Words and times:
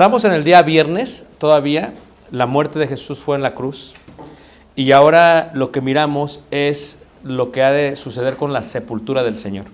Estamos 0.00 0.24
en 0.24 0.32
el 0.32 0.44
día 0.44 0.62
viernes 0.62 1.26
todavía, 1.36 1.92
la 2.30 2.46
muerte 2.46 2.78
de 2.78 2.86
Jesús 2.86 3.18
fue 3.18 3.36
en 3.36 3.42
la 3.42 3.52
cruz 3.52 3.92
y 4.74 4.92
ahora 4.92 5.50
lo 5.52 5.72
que 5.72 5.82
miramos 5.82 6.40
es 6.50 6.98
lo 7.22 7.52
que 7.52 7.62
ha 7.62 7.70
de 7.70 7.96
suceder 7.96 8.36
con 8.36 8.54
la 8.54 8.62
sepultura 8.62 9.22
del 9.22 9.36
Señor. 9.36 9.66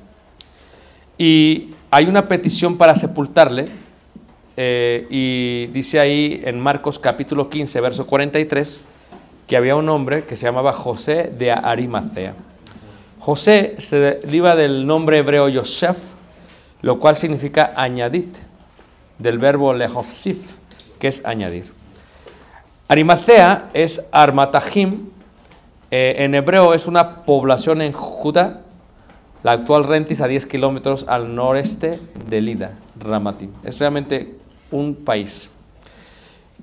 Y 1.16 1.68
hay 1.92 2.06
una 2.06 2.26
petición 2.26 2.76
para 2.76 2.96
sepultarle 2.96 3.68
eh, 4.56 5.06
y 5.10 5.66
dice 5.72 6.00
ahí 6.00 6.40
en 6.42 6.58
Marcos 6.58 6.98
capítulo 6.98 7.48
15, 7.48 7.80
verso 7.80 8.04
43, 8.08 8.80
que 9.46 9.56
había 9.56 9.76
un 9.76 9.88
hombre 9.88 10.24
que 10.24 10.34
se 10.34 10.46
llamaba 10.46 10.72
José 10.72 11.32
de 11.38 11.52
Arimathea. 11.52 12.34
José 13.20 13.76
se 13.78 14.00
deriva 14.00 14.56
del 14.56 14.88
nombre 14.88 15.18
hebreo 15.18 15.48
Yosef, 15.48 15.98
lo 16.82 16.98
cual 16.98 17.14
significa 17.14 17.74
añadit, 17.76 18.38
del 19.18 19.38
verbo 19.38 19.72
lehosif, 19.72 20.38
que 20.98 21.08
es 21.08 21.24
añadir. 21.24 21.72
Arimathea 22.88 23.70
es 23.74 24.00
Armatahim, 24.12 25.08
eh, 25.90 26.16
en 26.18 26.34
hebreo 26.34 26.74
es 26.74 26.86
una 26.86 27.22
población 27.22 27.82
en 27.82 27.92
Judá, 27.92 28.62
la 29.42 29.52
actual 29.52 29.84
Rentis 29.84 30.20
a 30.20 30.26
10 30.26 30.46
kilómetros 30.46 31.04
al 31.08 31.34
noreste 31.34 32.00
de 32.28 32.40
Lida, 32.40 32.74
Ramatim. 32.98 33.50
Es 33.62 33.78
realmente 33.78 34.36
un 34.70 34.94
país. 34.94 35.48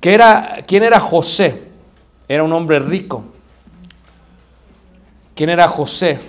¿Qué 0.02 0.14
era, 0.14 0.58
¿Quién 0.68 0.84
era 0.84 1.00
José? 1.00 1.64
Era 2.28 2.44
un 2.44 2.52
hombre 2.52 2.80
rico. 2.80 3.24
¿Quién 5.36 5.50
era 5.50 5.68
José? 5.68 6.20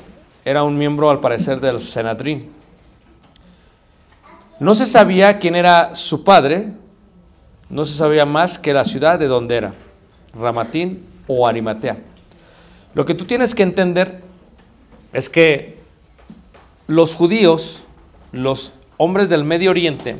Era 0.45 0.63
un 0.63 0.79
miembro, 0.79 1.11
al 1.11 1.21
parecer, 1.21 1.61
del 1.61 1.81
Senadrín. 1.81 2.51
No 4.61 4.77
se 4.77 4.87
sabía 4.87 5.39
quién 5.41 5.57
era 5.57 5.97
su 5.97 6.23
padre, 6.23 6.69
no 7.69 7.85
se 7.85 7.95
sabía 7.95 8.25
más 8.25 8.57
que 8.57 8.73
la 8.73 8.85
ciudad 8.85 9.19
de 9.19 9.27
donde 9.27 9.57
era, 9.57 9.75
Ramatín 10.33 11.03
o 11.27 11.49
Arimatea. 11.49 11.99
Lo 12.95 13.05
que 13.05 13.15
tú 13.15 13.25
tienes 13.25 13.53
que 13.53 13.65
entender 13.65 14.23
es 15.13 15.29
que 15.29 15.79
los 16.87 17.17
judíos, 17.17 17.83
los 18.31 18.75
hombres 18.97 19.29
del 19.29 19.43
Medio 19.43 19.71
Oriente, 19.71 20.17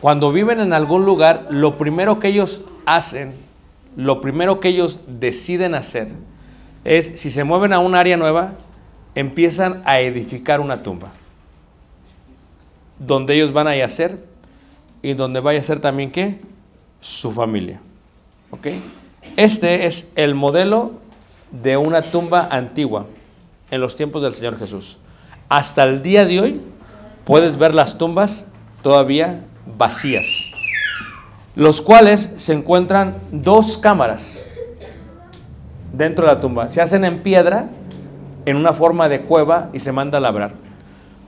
cuando 0.00 0.32
viven 0.32 0.58
en 0.58 0.72
algún 0.72 1.04
lugar, 1.04 1.46
lo 1.48 1.78
primero 1.78 2.18
que 2.18 2.28
ellos 2.28 2.62
hacen, 2.86 3.34
lo 3.94 4.20
primero 4.20 4.58
que 4.58 4.70
ellos 4.70 4.98
deciden 5.06 5.76
hacer, 5.76 6.08
es, 6.82 7.12
si 7.20 7.30
se 7.30 7.44
mueven 7.44 7.72
a 7.72 7.78
un 7.78 7.94
área 7.94 8.16
nueva, 8.16 8.54
empiezan 9.14 9.80
a 9.84 10.00
edificar 10.00 10.60
una 10.60 10.82
tumba 10.82 11.12
donde 13.06 13.34
ellos 13.34 13.52
van 13.52 13.66
a 13.66 13.76
yacer 13.76 14.18
y 15.02 15.14
donde 15.14 15.40
vaya 15.40 15.58
a 15.58 15.62
ser 15.62 15.80
también 15.80 16.10
qué? 16.10 16.40
Su 17.00 17.32
familia. 17.32 17.80
¿Ok? 18.50 18.68
Este 19.36 19.86
es 19.86 20.10
el 20.14 20.34
modelo 20.34 20.92
de 21.50 21.76
una 21.76 22.02
tumba 22.02 22.48
antigua 22.50 23.06
en 23.70 23.80
los 23.80 23.96
tiempos 23.96 24.22
del 24.22 24.32
Señor 24.32 24.58
Jesús. 24.58 24.98
Hasta 25.48 25.82
el 25.82 26.02
día 26.02 26.24
de 26.24 26.40
hoy 26.40 26.60
puedes 27.24 27.56
ver 27.56 27.74
las 27.74 27.98
tumbas 27.98 28.46
todavía 28.82 29.44
vacías, 29.76 30.52
los 31.54 31.82
cuales 31.82 32.32
se 32.36 32.52
encuentran 32.52 33.18
dos 33.30 33.78
cámaras 33.78 34.46
dentro 35.92 36.26
de 36.26 36.34
la 36.34 36.40
tumba. 36.40 36.68
Se 36.68 36.80
hacen 36.80 37.04
en 37.04 37.22
piedra, 37.22 37.68
en 38.46 38.56
una 38.56 38.72
forma 38.72 39.08
de 39.08 39.22
cueva 39.22 39.70
y 39.72 39.80
se 39.80 39.92
manda 39.92 40.18
a 40.18 40.20
labrar. 40.20 40.61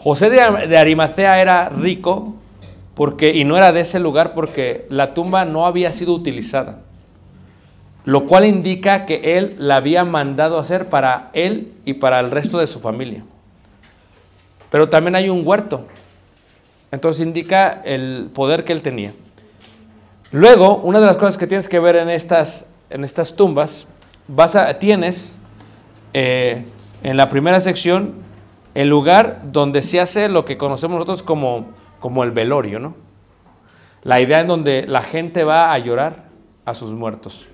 José 0.04 0.28
de, 0.28 0.76
Arimatea 0.76 1.40
era 1.40 1.70
rico 1.70 2.34
porque, 2.94 3.32
y 3.32 3.44
no 3.44 3.56
era 3.56 3.72
de 3.72 3.80
ese 3.80 3.98
lugar 3.98 4.34
porque 4.34 4.84
la 4.90 5.14
tumba 5.14 5.46
no 5.46 5.64
había 5.64 5.92
sido 5.92 6.12
utilizada, 6.12 6.80
lo 8.04 8.26
cual 8.26 8.44
indica 8.44 9.06
que 9.06 9.38
él 9.38 9.56
la 9.56 9.76
había 9.76 10.04
mandado 10.04 10.58
hacer 10.58 10.90
para 10.90 11.30
él 11.32 11.72
y 11.86 11.94
para 11.94 12.20
el 12.20 12.30
resto 12.30 12.58
de 12.58 12.66
su 12.66 12.80
familia. 12.80 13.24
Pero 14.70 14.90
también 14.90 15.14
hay 15.14 15.30
un 15.30 15.40
huerto, 15.42 15.86
entonces 16.92 17.24
indica 17.24 17.80
el 17.82 18.28
poder 18.34 18.64
que 18.64 18.74
él 18.74 18.82
tenía. 18.82 19.14
Luego, 20.32 20.76
una 20.82 21.00
de 21.00 21.06
las 21.06 21.16
cosas 21.16 21.38
que 21.38 21.46
tienes 21.46 21.66
que 21.66 21.78
ver 21.78 21.96
en 21.96 22.10
estas, 22.10 22.66
en 22.90 23.04
estas 23.04 23.34
tumbas, 23.34 23.86
vas 24.28 24.54
a, 24.54 24.78
tienes 24.78 25.38
eh, 26.12 26.62
en 27.02 27.16
la 27.16 27.30
primera 27.30 27.58
sección 27.58 28.33
el 28.74 28.88
lugar 28.88 29.52
donde 29.52 29.82
se 29.82 30.00
hace 30.00 30.28
lo 30.28 30.44
que 30.44 30.58
conocemos 30.58 30.96
nosotros 30.96 31.22
como, 31.22 31.66
como 32.00 32.24
el 32.24 32.32
velorio, 32.32 32.80
¿no? 32.80 32.94
La 34.02 34.20
idea 34.20 34.40
en 34.40 34.48
donde 34.48 34.86
la 34.86 35.02
gente 35.02 35.44
va 35.44 35.72
a 35.72 35.78
llorar 35.78 36.24
a 36.64 36.74
sus 36.74 36.92
muertos. 36.92 37.46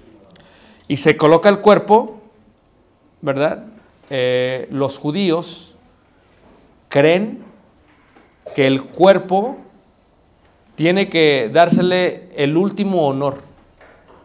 Y 0.88 0.96
se 0.96 1.16
coloca 1.16 1.48
el 1.48 1.60
cuerpo, 1.60 2.20
¿verdad? 3.20 3.66
Eh, 4.08 4.66
los 4.70 4.98
judíos 4.98 5.76
creen 6.88 7.44
que 8.54 8.66
el 8.66 8.82
cuerpo 8.82 9.58
tiene 10.74 11.08
que 11.08 11.50
dársele 11.52 12.30
el 12.34 12.56
último 12.56 13.06
honor. 13.06 13.42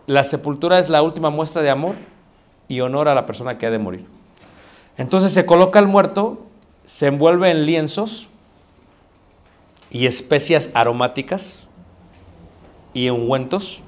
La 0.07 0.24
sepultura 0.24 0.80
es 0.80 0.89
la 0.89 1.01
última 1.01 1.30
muestra 1.30 1.62
de 1.62 1.69
amor 1.69 1.95
y 2.68 2.80
honor 2.80 3.09
a 3.09 3.15
la 3.15 3.25
persona 3.25 3.57
que 3.57 3.65
ha 3.65 3.71
de 3.71 3.77
morir. 3.77 4.06
Entonces 4.98 5.33
se 5.33 5.45
coloca 5.45 5.80
el 5.80 5.88
muerto, 5.88 6.44
se 6.85 7.07
envuelve 7.07 7.49
en 7.49 7.65
lienzos 7.65 8.29
y 9.89 10.05
especias 10.05 10.69
aromáticas 10.73 11.67
y 12.93 13.09
ungüentos. 13.09 13.81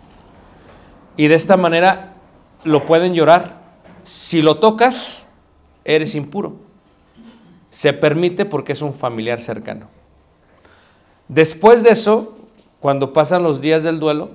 Y 1.15 1.27
de 1.27 1.35
esta 1.35 1.57
manera 1.57 2.13
lo 2.63 2.85
pueden 2.85 3.13
llorar. 3.13 3.57
Si 4.03 4.41
lo 4.41 4.59
tocas, 4.59 5.27
eres 5.83 6.15
impuro. 6.15 6.55
Se 7.71 7.94
permite 7.94 8.45
porque 8.45 8.73
es 8.73 8.81
un 8.81 8.94
familiar 8.94 9.41
cercano. 9.41 9.88
Después 11.27 11.83
de 11.83 11.91
eso, 11.91 12.38
cuando 12.79 13.13
pasan 13.13 13.43
los 13.43 13.61
días 13.61 13.83
del 13.83 14.00
duelo, 14.00 14.31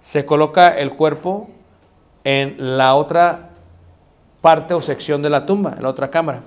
se 0.00 0.24
coloca 0.24 0.68
el 0.68 0.92
cuerpo 0.92 1.48
en 2.24 2.76
la 2.76 2.94
otra 2.94 3.50
parte 4.40 4.74
o 4.74 4.80
sección 4.80 5.22
de 5.22 5.30
la 5.30 5.46
tumba, 5.46 5.74
en 5.76 5.82
la 5.82 5.88
otra 5.88 6.10
cámara. 6.10 6.42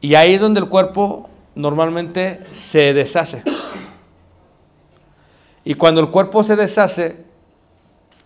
Y 0.00 0.14
ahí 0.14 0.34
es 0.34 0.40
donde 0.40 0.60
el 0.60 0.68
cuerpo 0.68 1.28
normalmente 1.54 2.40
se 2.52 2.94
deshace. 2.94 3.42
Y 5.64 5.74
cuando 5.74 6.00
el 6.00 6.10
cuerpo 6.10 6.42
se 6.42 6.56
deshace, 6.56 7.24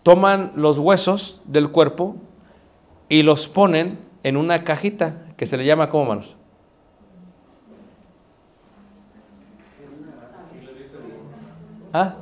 toman 0.02 0.52
los 0.54 0.78
huesos 0.78 1.42
del 1.44 1.70
cuerpo 1.70 2.16
y 3.08 3.22
los 3.22 3.48
ponen 3.48 3.98
en 4.22 4.36
una 4.36 4.62
cajita 4.64 5.22
que 5.36 5.46
se 5.46 5.56
le 5.56 5.64
llama 5.64 5.88
como 5.88 6.04
manos. 6.06 6.36
¿Ah? 11.92 12.16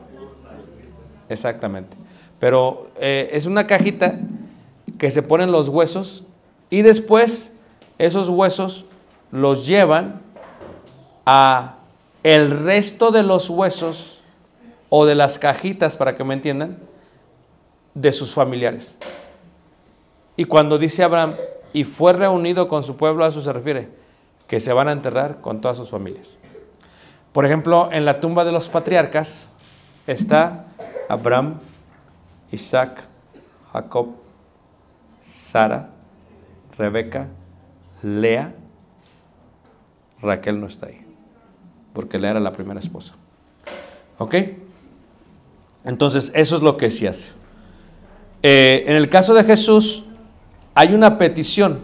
Exactamente. 1.29 1.97
Pero 2.39 2.91
eh, 2.99 3.31
es 3.33 3.47
una 3.47 3.67
cajita 3.67 4.19
que 4.99 5.11
se 5.11 5.23
ponen 5.23 5.51
los 5.53 5.69
huesos 5.69 6.25
y 6.71 6.83
después 6.83 7.53
esos 7.99 8.29
huesos 8.29 8.85
los 9.33 9.67
llevan 9.67 10.21
a 11.27 11.79
el 12.23 12.63
resto 12.63 13.11
de 13.11 13.25
los 13.25 13.51
huesos 13.51 14.23
o 14.89 15.07
de 15.07 15.17
las 15.17 15.39
cajitas, 15.39 15.97
para 15.97 16.15
que 16.15 16.23
me 16.23 16.35
entiendan, 16.35 16.79
de 17.95 18.13
sus 18.13 18.33
familiares. 18.33 18.99
Y 20.37 20.45
cuando 20.45 20.79
dice 20.79 21.03
Abraham, 21.03 21.35
y 21.73 21.85
fue 21.85 22.13
reunido 22.13 22.69
con 22.69 22.83
su 22.83 22.97
pueblo, 22.97 23.25
a 23.25 23.29
eso 23.29 23.43
se 23.43 23.53
refiere, 23.53 23.89
que 24.47 24.61
se 24.61 24.73
van 24.73 24.89
a 24.89 24.93
enterrar 24.93 25.41
con 25.41 25.61
todas 25.61 25.79
sus 25.79 25.91
familias. 25.91 26.37
Por 27.33 27.47
ejemplo, 27.47 27.89
en 27.91 28.05
la 28.05 28.21
tumba 28.21 28.45
de 28.45 28.53
los 28.53 28.69
patriarcas 28.69 29.49
está 30.07 30.67
Abraham, 31.09 31.55
Isaac, 32.51 33.03
Jacob, 33.73 34.17
Sara, 35.21 35.89
Rebeca, 36.77 37.29
Lea. 38.03 38.55
Raquel 40.23 40.61
no 40.61 40.67
está 40.67 40.87
ahí, 40.87 41.01
porque 41.93 42.19
Lea 42.19 42.33
era 42.33 42.41
la 42.41 42.53
primera 42.53 42.81
esposa. 42.81 43.15
¿Ok? 44.19 44.35
Entonces, 45.85 46.31
eso 46.35 46.57
es 46.57 46.63
lo 46.63 46.77
que 46.77 46.91
se 46.91 47.09
hace. 47.09 47.31
Eh, 48.43 48.85
en 48.87 48.97
el 48.97 49.09
caso 49.09 49.35
de 49.35 49.45
Jesús, 49.45 50.05
hay 50.75 50.95
una 50.95 51.19
petición, 51.19 51.81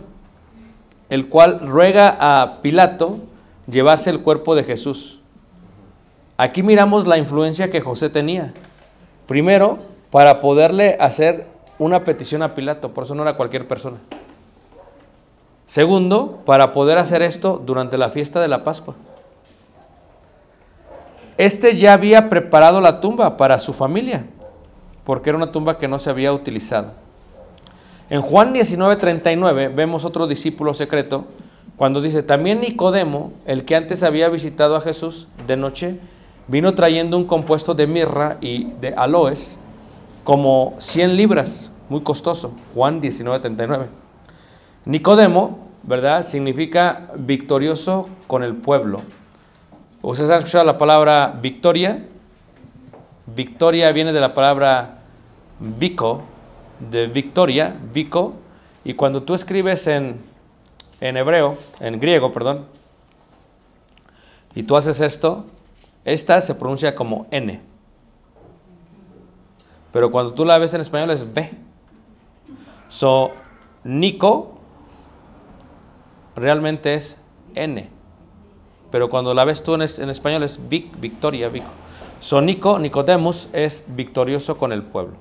el 1.11 1.29
cual 1.29 1.61
ruega 1.67 2.17
a 2.19 2.63
Pilato 2.63 3.19
llevarse 3.67 4.11
el 4.11 4.21
cuerpo 4.21 4.55
de 4.55 4.65
Jesús. 4.65 5.21
Aquí 6.37 6.63
miramos 6.63 7.07
la 7.07 7.19
influencia 7.19 7.71
que 7.71 7.81
José 7.81 8.11
tenía. 8.11 8.55
Primero, 9.27 9.79
para 10.11 10.41
poderle 10.41 10.97
hacer 11.01 11.47
una 11.79 12.05
petición 12.05 12.43
a 12.43 12.55
Pilato, 12.55 12.95
por 12.95 13.05
eso 13.05 13.15
no 13.15 13.23
era 13.23 13.37
cualquier 13.37 13.67
persona. 13.67 13.99
Segundo, 15.69 16.39
para 16.47 16.73
poder 16.73 16.97
hacer 16.97 17.21
esto 17.21 17.63
durante 17.63 17.99
la 17.99 18.09
fiesta 18.09 18.41
de 18.41 18.49
la 18.49 18.65
Pascua. 18.65 18.95
Este 21.37 21.77
ya 21.77 21.93
había 21.93 22.31
preparado 22.31 22.81
la 22.81 23.03
tumba 23.03 23.37
para 23.37 23.59
su 23.59 23.75
familia, 23.75 24.25
porque 25.05 25.29
era 25.29 25.37
una 25.37 25.53
tumba 25.53 25.77
que 25.77 25.87
no 25.87 25.99
se 25.99 26.09
había 26.09 26.33
utilizado. 26.33 26.93
En 28.09 28.23
Juan 28.23 28.55
19:39 28.55 29.69
vemos 29.75 30.07
otro 30.07 30.27
discípulo 30.27 30.73
secreto 30.73 31.27
cuando 31.77 32.01
dice, 32.01 32.23
también 32.23 32.63
Nicodemo, 32.63 33.33
el 33.45 33.67
que 33.67 33.77
antes 33.77 34.03
había 34.03 34.31
visitado 34.31 34.75
a 34.75 34.81
Jesús 34.81 35.29
de 35.47 35.59
noche, 35.59 36.01
vino 36.47 36.75
trayendo 36.75 37.19
un 37.19 37.27
compuesto 37.27 37.75
de 37.75 37.87
mirra 37.87 38.39
y 38.41 38.73
de 38.81 38.95
aloes 38.95 39.59
como 40.25 40.77
100 40.79 41.15
libras, 41.15 41.71
muy 41.91 42.01
costoso. 42.01 42.53
Juan 42.75 43.03
19:39. 43.03 44.08
Nicodemo, 44.89 45.69
¿verdad? 45.83 46.23
Significa 46.23 47.09
victorioso 47.15 48.09
con 48.27 48.43
el 48.43 48.55
pueblo. 48.57 49.03
¿Ustedes 50.01 50.31
han 50.31 50.39
escuchado 50.39 50.65
la 50.65 50.79
palabra 50.79 51.39
victoria? 51.43 52.07
Victoria 53.27 53.93
viene 53.93 54.15
de 54.15 54.21
la 54.23 54.33
palabra 54.33 55.01
vico, 55.61 56.23
de 56.91 57.07
victoria, 57.07 57.77
vico, 57.93 58.37
y 58.83 58.95
cuando 58.95 59.23
tú 59.25 59.35
escribes 59.35 59.87
en, 59.89 60.23
en 61.03 61.19
hebreo, 61.19 61.59
en 61.81 62.01
griego, 62.01 62.33
perdón, 62.33 62.65
y 64.55 64.63
tú 64.63 64.75
haces 64.75 65.03
esto, 65.03 65.45
esta 66.07 66.41
se 66.41 66.55
pronuncia 66.55 66.95
como 66.95 67.27
N. 67.31 67.61
Pero 69.93 70.11
cuando 70.11 70.33
tú 70.33 70.47
la 70.47 70.57
ves 70.57 70.73
en 70.73 70.81
español 70.81 71.11
es 71.11 71.31
B. 71.31 71.51
So, 72.89 73.33
Nico 73.85 74.58
realmente 76.39 76.95
es 76.95 77.19
N. 77.55 77.89
Pero 78.91 79.09
cuando 79.11 79.35
la 79.35 79.45
ves 79.45 79.63
tú 79.63 79.75
en, 79.75 79.83
es- 79.83 79.99
en 79.99 80.09
español 80.11 80.43
es 80.43 80.59
Vic, 80.69 80.99
Victoria, 80.99 81.49
Vico. 81.49 81.67
So, 82.21 82.41
Nico, 82.41 82.79
Nicodemus 82.79 83.49
es 83.53 83.85
victorioso 83.87 84.57
con 84.57 84.73
el 84.73 84.83
pueblo. 84.83 85.15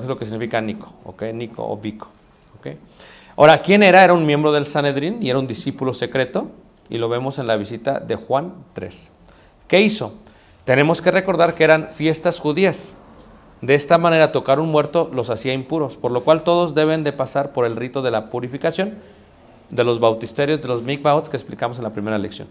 Es 0.00 0.08
lo 0.08 0.16
que 0.16 0.24
significa 0.24 0.60
Nico, 0.60 0.92
¿ok? 1.04 1.22
Nico 1.34 1.66
o 1.68 1.76
Vico, 1.76 2.08
¿ok? 2.58 2.68
Ahora, 3.36 3.58
¿quién 3.58 3.82
era? 3.82 4.02
Era 4.04 4.14
un 4.14 4.24
miembro 4.24 4.50
del 4.52 4.64
Sanedrín 4.66 5.18
y 5.22 5.28
era 5.30 5.38
un 5.38 5.46
discípulo 5.46 5.92
secreto. 5.94 6.48
Y 6.88 6.98
lo 6.98 7.08
vemos 7.08 7.38
en 7.38 7.46
la 7.46 7.56
visita 7.56 7.98
de 8.00 8.14
Juan 8.16 8.52
3. 8.74 9.10
¿Qué 9.68 9.80
hizo? 9.80 10.14
Tenemos 10.64 11.00
que 11.02 11.10
recordar 11.10 11.54
que 11.54 11.64
eran 11.64 11.88
fiestas 11.90 12.38
judías. 12.40 12.94
De 13.60 13.74
esta 13.74 13.96
manera, 13.98 14.32
tocar 14.32 14.60
un 14.60 14.70
muerto 14.70 15.10
los 15.12 15.30
hacía 15.30 15.52
impuros, 15.54 15.96
por 15.96 16.10
lo 16.12 16.22
cual 16.24 16.42
todos 16.42 16.74
deben 16.74 17.02
de 17.04 17.12
pasar 17.12 17.52
por 17.52 17.64
el 17.64 17.76
rito 17.76 18.02
de 18.02 18.10
la 18.10 18.28
purificación 18.30 18.94
de 19.70 19.84
los 19.84 20.00
bautisterios, 20.00 20.60
de 20.60 20.68
los 20.68 20.82
mikvaots 20.82 21.28
que 21.28 21.36
explicamos 21.36 21.78
en 21.78 21.84
la 21.84 21.90
primera 21.90 22.18
lección. 22.18 22.48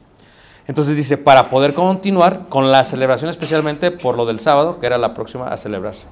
Entonces 0.68 0.96
dice, 0.96 1.18
para 1.18 1.50
poder 1.50 1.74
continuar 1.74 2.48
con 2.48 2.72
la 2.72 2.84
celebración, 2.84 3.30
especialmente 3.30 3.92
por 3.92 4.16
lo 4.16 4.26
del 4.26 4.40
sábado, 4.40 4.80
que 4.80 4.86
era 4.86 4.98
la 4.98 5.14
próxima 5.14 5.48
a 5.48 5.58
celebrarse. 5.58 6.08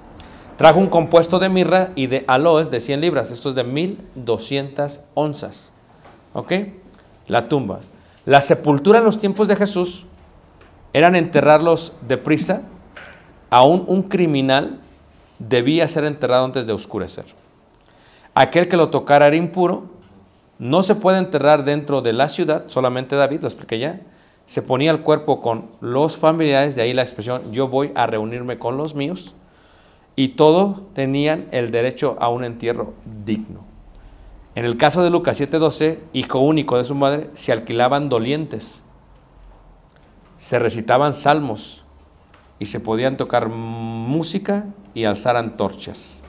Trajo 0.58 0.80
un 0.80 0.88
compuesto 0.88 1.40
de 1.40 1.50
mirra 1.50 1.92
y 1.96 2.08
de 2.08 2.26
aloes 2.28 2.70
de 2.70 2.82
100 2.82 3.02
libras, 3.02 3.32
esto 3.32 3.50
es 3.50 3.56
de 3.56 3.64
1200 3.64 5.00
onzas. 5.14 5.72
¿Ok? 6.34 6.54
La 7.28 7.48
tumba. 7.48 7.80
La 8.26 8.42
sepultura 8.42 9.00
en 9.00 9.06
los 9.06 9.20
tiempos 9.20 9.48
de 9.48 9.56
Jesús 9.56 10.06
eran 10.94 11.16
enterrarlos 11.16 11.94
deprisa. 12.08 12.64
Aún 13.50 13.86
un 13.88 14.04
criminal 14.04 14.80
debía 15.40 15.88
ser 15.88 16.04
enterrado 16.04 16.46
antes 16.46 16.68
de 16.68 16.74
oscurecer. 16.74 17.26
Aquel 18.34 18.68
que 18.68 18.78
lo 18.78 18.90
tocara 18.90 19.28
era 19.28 19.36
impuro. 19.36 19.86
No 20.62 20.84
se 20.84 20.94
puede 20.94 21.18
enterrar 21.18 21.66
dentro 21.66 22.04
de 22.04 22.14
la 22.14 22.30
ciudad, 22.30 22.66
solamente 22.68 23.16
David, 23.16 23.42
lo 23.42 23.48
expliqué 23.48 23.80
ya. 23.80 24.00
Se 24.46 24.62
ponía 24.62 24.92
el 24.92 25.02
cuerpo 25.02 25.42
con 25.42 25.72
los 25.82 26.18
familiares, 26.18 26.76
de 26.76 26.84
ahí 26.84 26.94
la 26.94 27.02
expresión, 27.02 27.52
yo 27.52 27.68
voy 27.68 27.92
a 27.96 28.06
reunirme 28.06 28.60
con 28.60 28.78
los 28.78 28.94
míos. 28.94 29.34
Y 30.16 30.30
todos 30.30 30.82
tenían 30.94 31.48
el 31.50 31.72
derecho 31.72 32.16
a 32.20 32.30
un 32.30 32.44
entierro 32.44 32.94
digno. 33.26 33.62
En 34.54 34.66
el 34.66 34.78
caso 34.78 35.02
de 35.02 35.10
Lucas 35.10 35.42
7:12, 35.42 35.98
hijo 36.14 36.38
único 36.38 36.78
de 36.78 36.84
su 36.84 36.94
madre, 36.94 37.32
se 37.34 37.52
alquilaban 37.52 38.08
dolientes, 38.08 38.84
se 40.38 40.60
recitaban 40.60 41.16
salmos 41.16 41.84
y 42.60 42.68
se 42.68 42.80
podían 42.80 43.18
tocar 43.18 43.50
música 43.50 44.68
y 44.94 45.06
alzar 45.06 45.38
antorchas. 45.38 46.21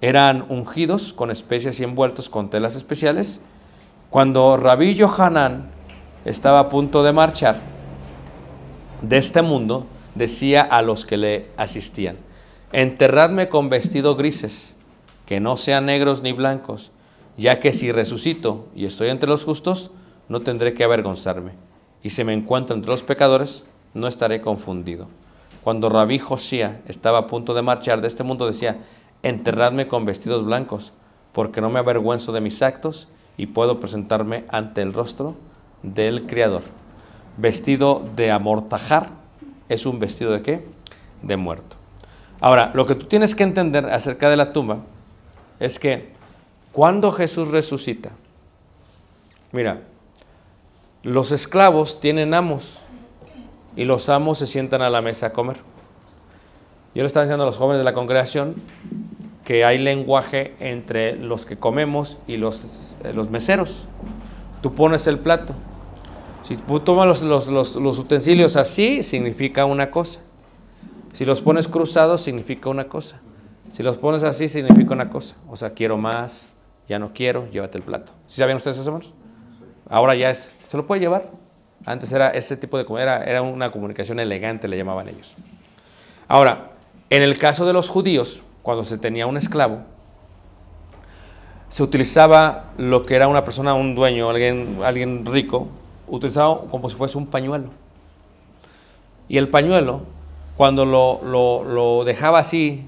Eran 0.00 0.46
ungidos 0.48 1.12
con 1.12 1.30
especias 1.30 1.80
y 1.80 1.84
envueltos 1.84 2.30
con 2.30 2.50
telas 2.50 2.76
especiales. 2.76 3.40
Cuando 4.10 4.56
Rabí 4.56 4.94
Yohanan 4.94 5.70
estaba 6.24 6.60
a 6.60 6.68
punto 6.68 7.02
de 7.02 7.12
marchar 7.12 7.60
de 9.02 9.18
este 9.18 9.42
mundo, 9.42 9.86
decía 10.14 10.62
a 10.62 10.82
los 10.82 11.04
que 11.04 11.16
le 11.16 11.46
asistían, 11.56 12.16
enterradme 12.72 13.48
con 13.48 13.68
vestidos 13.68 14.16
grises, 14.16 14.76
que 15.26 15.40
no 15.40 15.56
sean 15.56 15.86
negros 15.86 16.22
ni 16.22 16.32
blancos, 16.32 16.90
ya 17.36 17.60
que 17.60 17.72
si 17.72 17.92
resucito 17.92 18.66
y 18.74 18.86
estoy 18.86 19.08
entre 19.08 19.28
los 19.28 19.44
justos, 19.44 19.90
no 20.28 20.40
tendré 20.40 20.74
que 20.74 20.84
avergonzarme. 20.84 21.52
Y 22.02 22.10
si 22.10 22.24
me 22.24 22.32
encuentro 22.32 22.74
entre 22.74 22.90
los 22.90 23.02
pecadores, 23.02 23.64
no 23.94 24.06
estaré 24.06 24.40
confundido. 24.40 25.08
Cuando 25.62 25.88
Rabí 25.88 26.18
Josía 26.18 26.80
estaba 26.86 27.18
a 27.18 27.26
punto 27.26 27.54
de 27.54 27.62
marchar 27.62 28.00
de 28.00 28.08
este 28.08 28.24
mundo, 28.24 28.46
decía, 28.46 28.78
enterradme 29.22 29.88
con 29.88 30.04
vestidos 30.04 30.44
blancos, 30.44 30.92
porque 31.32 31.60
no 31.60 31.70
me 31.70 31.78
avergüenzo 31.78 32.32
de 32.32 32.40
mis 32.40 32.62
actos 32.62 33.08
y 33.36 33.46
puedo 33.46 33.80
presentarme 33.80 34.44
ante 34.48 34.82
el 34.82 34.92
rostro 34.92 35.36
del 35.82 36.26
Creador. 36.26 36.62
vestido 37.36 38.04
de 38.16 38.32
amortajar, 38.32 39.10
es 39.68 39.86
un 39.86 40.00
vestido 40.00 40.32
de 40.32 40.42
qué? 40.42 40.66
De 41.22 41.36
muerto. 41.36 41.76
Ahora, 42.40 42.72
lo 42.74 42.84
que 42.84 42.96
tú 42.96 43.06
tienes 43.06 43.36
que 43.36 43.44
entender 43.44 43.86
acerca 43.86 44.28
de 44.28 44.36
la 44.36 44.52
tumba 44.52 44.78
es 45.60 45.78
que 45.78 46.12
cuando 46.72 47.12
Jesús 47.12 47.50
resucita, 47.50 48.10
mira, 49.52 49.82
los 51.04 51.30
esclavos 51.32 52.00
tienen 52.00 52.34
amos 52.34 52.80
y 53.76 53.84
los 53.84 54.08
amos 54.08 54.38
se 54.38 54.46
sientan 54.46 54.82
a 54.82 54.90
la 54.90 55.00
mesa 55.00 55.26
a 55.26 55.32
comer. 55.32 55.56
Yo 56.94 57.02
le 57.02 57.06
estaba 57.06 57.24
diciendo 57.24 57.44
a 57.44 57.46
los 57.46 57.56
jóvenes 57.56 57.78
de 57.78 57.84
la 57.84 57.94
congregación 57.94 58.56
que 59.48 59.64
hay 59.64 59.78
lenguaje 59.78 60.52
entre 60.60 61.16
los 61.16 61.46
que 61.46 61.56
comemos 61.56 62.18
y 62.26 62.36
los, 62.36 62.96
eh, 63.02 63.14
los 63.14 63.30
meseros. 63.30 63.86
Tú 64.60 64.74
pones 64.74 65.06
el 65.06 65.20
plato. 65.20 65.54
Si 66.42 66.54
tú 66.58 66.80
tomas 66.80 67.06
los, 67.22 67.48
los- 67.48 67.76
los- 67.76 67.98
utensilios 67.98 68.58
así, 68.58 69.02
significa 69.02 69.64
una 69.64 69.90
cosa. 69.90 70.20
Si 71.14 71.24
los 71.24 71.40
pones 71.40 71.66
cruzados, 71.66 72.20
significa 72.20 72.68
una 72.68 72.88
cosa. 72.88 73.22
Si 73.72 73.82
los 73.82 73.96
pones 73.96 74.22
así, 74.22 74.48
significa 74.48 74.92
una 74.92 75.08
cosa. 75.08 75.34
O 75.48 75.56
sea, 75.56 75.70
quiero 75.72 75.96
más, 75.96 76.54
ya 76.86 76.98
no 76.98 77.14
quiero, 77.14 77.48
llévate 77.50 77.78
el 77.78 77.84
plato. 77.84 78.12
¿Sí 78.26 78.36
sabían 78.42 78.58
ustedes 78.58 78.76
eso, 78.76 78.88
hermanos? 78.90 79.14
Ahora 79.88 80.14
ya 80.14 80.28
es, 80.28 80.52
¿se 80.66 80.76
lo 80.76 80.86
puede 80.86 81.00
llevar? 81.00 81.30
Antes 81.86 82.12
era 82.12 82.28
ese 82.32 82.58
tipo 82.58 82.76
de, 82.76 82.84
era, 83.02 83.24
era 83.24 83.40
una 83.40 83.70
comunicación 83.70 84.20
elegante, 84.20 84.68
le 84.68 84.76
llamaban 84.76 85.08
ellos. 85.08 85.34
Ahora, 86.28 86.72
en 87.08 87.22
el 87.22 87.38
caso 87.38 87.64
de 87.64 87.72
los 87.72 87.88
judíos, 87.88 88.42
cuando 88.68 88.84
se 88.84 88.98
tenía 88.98 89.26
un 89.26 89.38
esclavo, 89.38 89.78
se 91.70 91.82
utilizaba 91.82 92.66
lo 92.76 93.02
que 93.02 93.14
era 93.14 93.26
una 93.26 93.42
persona, 93.42 93.72
un 93.72 93.94
dueño, 93.94 94.28
alguien, 94.28 94.80
alguien 94.84 95.24
rico, 95.24 95.68
utilizaba 96.06 96.60
como 96.70 96.90
si 96.90 96.94
fuese 96.94 97.16
un 97.16 97.24
pañuelo. 97.28 97.70
Y 99.26 99.38
el 99.38 99.48
pañuelo, 99.48 100.02
cuando 100.58 100.84
lo, 100.84 101.22
lo- 101.24 102.04
dejaba 102.04 102.40
así, 102.40 102.84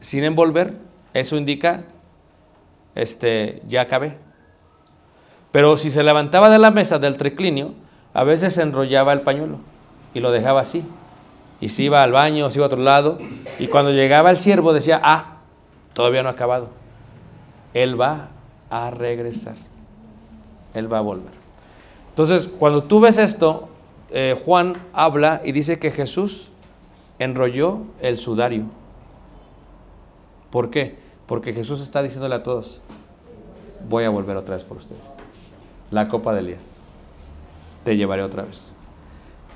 sin 0.00 0.22
envolver, 0.22 0.74
eso 1.14 1.38
indica, 1.38 1.80
este, 2.94 3.62
ya 3.66 3.80
acabé. 3.80 4.18
Pero 5.50 5.78
si 5.78 5.90
se 5.90 6.02
levantaba 6.02 6.50
de 6.50 6.58
la 6.58 6.70
mesa 6.70 6.98
del 6.98 7.16
triclinio, 7.16 7.72
a 8.12 8.22
veces 8.22 8.58
enrollaba 8.58 9.14
el 9.14 9.22
pañuelo 9.22 9.60
y 10.12 10.20
lo 10.20 10.30
dejaba 10.30 10.60
así. 10.60 10.84
Y 11.60 11.68
se 11.68 11.84
iba 11.84 12.02
al 12.02 12.12
baño, 12.12 12.50
se 12.50 12.58
iba 12.58 12.66
a 12.66 12.68
otro 12.68 12.80
lado. 12.80 13.18
Y 13.58 13.68
cuando 13.68 13.92
llegaba 13.92 14.30
el 14.30 14.38
siervo 14.38 14.72
decía, 14.72 15.00
ah, 15.02 15.38
todavía 15.94 16.22
no 16.22 16.28
ha 16.28 16.32
acabado. 16.32 16.68
Él 17.72 18.00
va 18.00 18.28
a 18.70 18.90
regresar. 18.90 19.56
Él 20.74 20.92
va 20.92 20.98
a 20.98 21.02
volver. 21.02 21.32
Entonces, 22.10 22.48
cuando 22.58 22.84
tú 22.84 23.00
ves 23.00 23.18
esto, 23.18 23.68
eh, 24.10 24.40
Juan 24.44 24.76
habla 24.92 25.40
y 25.44 25.52
dice 25.52 25.78
que 25.78 25.90
Jesús 25.90 26.50
enrolló 27.18 27.80
el 28.00 28.18
sudario. 28.18 28.64
¿Por 30.50 30.70
qué? 30.70 30.96
Porque 31.26 31.52
Jesús 31.52 31.80
está 31.80 32.02
diciéndole 32.02 32.34
a 32.34 32.42
todos, 32.42 32.80
voy 33.88 34.04
a 34.04 34.10
volver 34.10 34.36
otra 34.36 34.54
vez 34.54 34.64
por 34.64 34.76
ustedes. 34.76 35.16
La 35.90 36.08
copa 36.08 36.32
de 36.34 36.40
Elías. 36.40 36.76
Te 37.84 37.96
llevaré 37.96 38.22
otra 38.22 38.44
vez. 38.44 38.72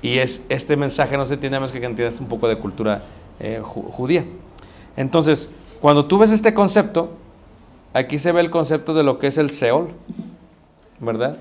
Y 0.01 0.17
es, 0.17 0.41
este 0.49 0.75
mensaje 0.75 1.15
no 1.17 1.25
se 1.25 1.35
entiende 1.35 1.59
más 1.59 1.71
que 1.71 1.79
que 1.79 1.85
entiendas 1.85 2.19
un 2.19 2.27
poco 2.27 2.47
de 2.47 2.57
cultura 2.57 3.03
eh, 3.39 3.59
ju- 3.61 3.91
judía. 3.91 4.25
Entonces, 4.97 5.47
cuando 5.79 6.05
tú 6.05 6.17
ves 6.17 6.31
este 6.31 6.53
concepto, 6.53 7.11
aquí 7.93 8.17
se 8.19 8.31
ve 8.31 8.41
el 8.41 8.49
concepto 8.49 8.93
de 8.93 9.03
lo 9.03 9.19
que 9.19 9.27
es 9.27 9.37
el 9.37 9.51
Seol, 9.51 9.89
¿verdad? 10.99 11.37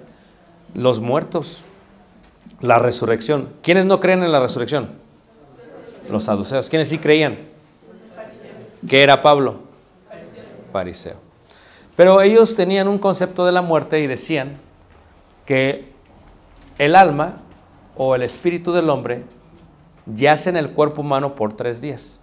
Los 0.75 1.01
muertos, 1.01 1.63
la 2.61 2.79
resurrección. 2.79 3.49
¿Quiénes 3.63 3.87
no 3.87 3.99
creen 4.01 4.23
en 4.23 4.33
la 4.33 4.41
resurrección? 4.41 4.91
Los 6.11 6.25
saduceos. 6.25 6.69
¿Quiénes 6.69 6.89
sí 6.89 6.99
creían? 6.99 7.39
¿Qué 8.89 9.03
era 9.03 9.21
Pablo? 9.23 9.57
Fariseo. 10.73 11.17
Pero 11.97 12.21
ellos 12.23 12.55
tenían 12.55 12.89
un 12.89 12.99
concepto 12.99 13.45
de 13.45 13.53
la 13.53 13.63
muerte 13.63 14.01
y 14.01 14.07
decían 14.07 14.57
que 15.45 15.91
el 16.79 16.95
alma 16.97 17.37
o 18.03 18.15
el 18.15 18.23
espíritu 18.23 18.73
del 18.73 18.89
hombre 18.89 19.25
yace 20.07 20.49
en 20.49 20.57
el 20.57 20.71
cuerpo 20.71 21.03
humano 21.03 21.35
por 21.35 21.53
tres 21.53 21.83
días. 21.83 22.19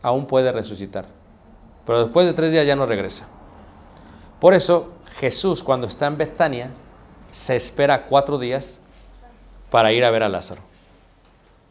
Aún 0.00 0.26
puede 0.26 0.52
resucitar. 0.52 1.04
Pero 1.84 2.04
después 2.04 2.28
de 2.28 2.32
tres 2.32 2.52
días 2.52 2.64
ya 2.64 2.76
no 2.76 2.86
regresa. 2.86 3.26
Por 4.38 4.54
eso 4.54 4.92
Jesús 5.16 5.64
cuando 5.64 5.88
está 5.88 6.06
en 6.06 6.16
Betania 6.16 6.70
se 7.32 7.56
espera 7.56 8.06
cuatro 8.06 8.38
días 8.38 8.78
para 9.68 9.90
ir 9.90 10.04
a 10.04 10.12
ver 10.12 10.22
a 10.22 10.28
Lázaro. 10.28 10.62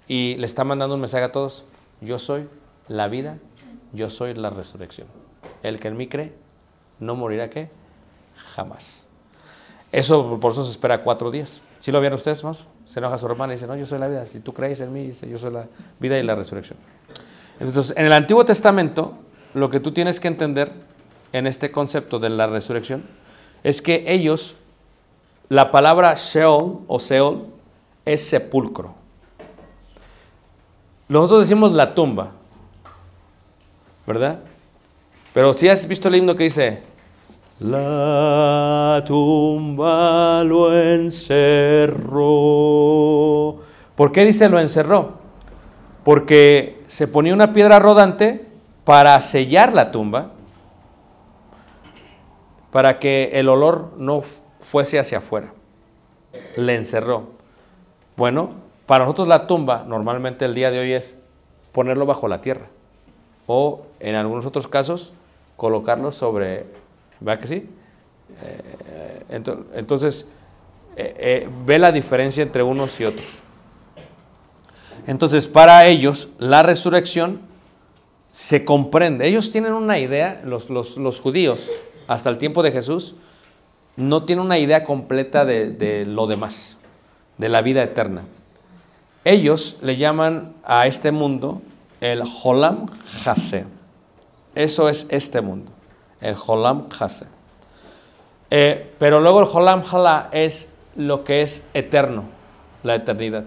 Y 0.06 0.36
le 0.36 0.48
está 0.48 0.66
mandando 0.66 0.96
un 0.96 1.02
mensaje 1.02 1.24
a 1.24 1.32
todos. 1.32 1.64
Yo 2.02 2.20
soy 2.20 2.50
la 2.90 3.08
vida, 3.08 3.38
yo 3.94 4.10
soy 4.10 4.34
la 4.34 4.50
resurrección. 4.50 5.08
El 5.64 5.80
que 5.80 5.88
en 5.88 5.96
mí 5.96 6.10
cree 6.10 6.34
no 7.00 7.16
morirá 7.16 7.50
qué? 7.50 7.70
Jamás. 8.54 9.08
Eso 9.94 10.42
por 10.42 10.52
eso 10.52 10.66
se 10.66 10.72
espera 10.72 11.04
cuatro 11.04 11.32
días. 11.32 11.62
¿Sí 11.86 11.92
lo 11.92 12.00
vieron 12.00 12.16
ustedes, 12.16 12.44
más? 12.44 12.66
Se 12.84 12.98
enoja 12.98 13.16
su 13.20 13.28
hermana 13.28 13.54
y 13.54 13.58
dice, 13.58 13.68
no, 13.68 13.76
yo 13.76 13.86
soy 13.86 14.00
la 14.00 14.08
vida. 14.08 14.26
Si 14.26 14.40
tú 14.40 14.56
crees 14.56 14.82
en 14.82 14.92
mí, 14.92 15.06
dice, 15.06 15.30
yo 15.30 15.38
soy 15.38 15.52
la 15.52 15.68
vida 16.00 16.18
y 16.18 16.24
la 16.24 16.34
resurrección. 16.34 16.80
Entonces, 17.60 17.96
en 17.96 18.08
el 18.08 18.14
Antiguo 18.14 18.44
Testamento, 18.44 19.14
lo 19.54 19.70
que 19.70 19.80
tú 19.80 19.92
tienes 19.92 20.20
que 20.20 20.28
entender 20.28 20.72
en 21.32 21.46
este 21.46 21.72
concepto 21.72 22.18
de 22.18 22.30
la 22.30 22.48
resurrección 22.48 23.04
es 23.64 23.84
que 23.84 24.04
ellos, 24.08 24.56
la 25.48 25.70
palabra 25.70 26.16
Sheol 26.16 26.80
o 26.88 26.98
Seol 26.98 27.50
es 28.04 28.28
sepulcro. 28.30 28.96
Nosotros 31.08 31.42
decimos 31.42 31.72
la 31.72 31.94
tumba, 31.94 32.32
¿verdad? 34.08 34.40
Pero 35.36 35.54
si 35.54 35.70
has 35.70 35.88
visto 35.88 36.08
el 36.08 36.16
himno 36.16 36.36
que 36.36 36.46
dice, 36.46 36.82
la 37.60 39.04
tumba 39.06 40.44
lo 40.44 40.78
encerró. 40.78 42.26
¿Por 43.96 44.12
qué 44.12 44.26
dice 44.26 44.50
lo 44.50 44.60
encerró? 44.60 45.14
Porque 46.04 46.84
se 46.88 47.08
ponía 47.08 47.34
una 47.34 47.54
piedra 47.54 47.80
rodante 47.80 48.46
para 48.84 49.22
sellar 49.22 49.74
la 49.74 49.92
tumba, 49.92 50.32
para 52.72 53.00
que 53.00 53.32
el 53.34 53.50
olor 53.50 53.94
no 53.98 54.24
fuese 54.62 55.00
hacia 55.00 55.20
afuera. 55.20 55.54
Le 56.58 56.76
encerró. 56.76 57.30
Bueno, 58.18 58.52
para 58.86 59.06
nosotros 59.06 59.28
la 59.28 59.48
tumba 59.48 59.84
normalmente 59.88 60.46
el 60.46 60.54
día 60.54 60.72
de 60.72 60.80
hoy 60.80 60.94
es 60.94 61.18
ponerlo 61.72 62.06
bajo 62.06 62.28
la 62.28 62.42
tierra 62.42 62.68
o 63.48 63.82
en 64.00 64.16
algunos 64.16 64.46
otros 64.46 64.68
casos 64.68 65.14
colocarlo 65.58 66.12
sobre, 66.12 66.66
¿verdad 67.20 67.42
que 67.42 67.48
sí? 67.48 67.70
Eh, 68.42 69.24
ento- 69.30 69.66
entonces, 69.74 70.26
eh, 70.96 71.16
eh, 71.18 71.50
ve 71.66 71.80
la 71.80 71.92
diferencia 71.92 72.42
entre 72.44 72.64
unos 72.64 73.00
y 73.00 73.06
otros. 73.06 73.42
Entonces, 75.08 75.48
para 75.48 75.86
ellos, 75.86 76.30
la 76.40 76.64
resurrección 76.64 77.42
se 78.32 78.66
comprende. 78.66 79.28
Ellos 79.28 79.52
tienen 79.52 79.74
una 79.74 80.00
idea, 80.00 80.42
los, 80.46 80.70
los- 80.70 80.98
los 80.98 81.20
judíos, 81.22 81.70
hasta 82.08 82.30
el 82.30 82.38
tiempo 82.38 82.64
de 82.64 82.72
Jesús, 82.72 83.16
no 83.96 84.24
tienen 84.26 84.46
una 84.46 84.58
idea 84.58 84.84
completa 84.84 85.46
de, 85.46 85.70
de 85.70 86.06
lo 86.06 86.28
demás, 86.28 86.78
de 87.38 87.50
la 87.50 87.62
vida 87.62 87.84
eterna. 87.84 88.24
Ellos 89.24 89.78
le 89.82 89.96
llaman 89.96 90.54
a 90.64 90.86
este 90.88 91.12
mundo 91.12 91.62
el 92.02 92.22
Holam 92.44 92.88
Hase. 93.26 93.66
Eso 94.54 94.90
es 94.90 95.06
este 95.10 95.42
mundo, 95.42 95.72
el 96.26 96.36
Holam 96.46 96.88
Hase. 96.98 97.28
Eh, 98.50 98.94
pero 99.00 99.22
luego 99.22 99.42
el 99.42 99.48
Holam 99.52 99.84
Hala 99.90 100.30
es 100.32 100.70
lo 100.96 101.24
que 101.24 101.42
es 101.42 101.64
eterno, 101.74 102.24
la 102.84 102.96
eternidad. 102.96 103.46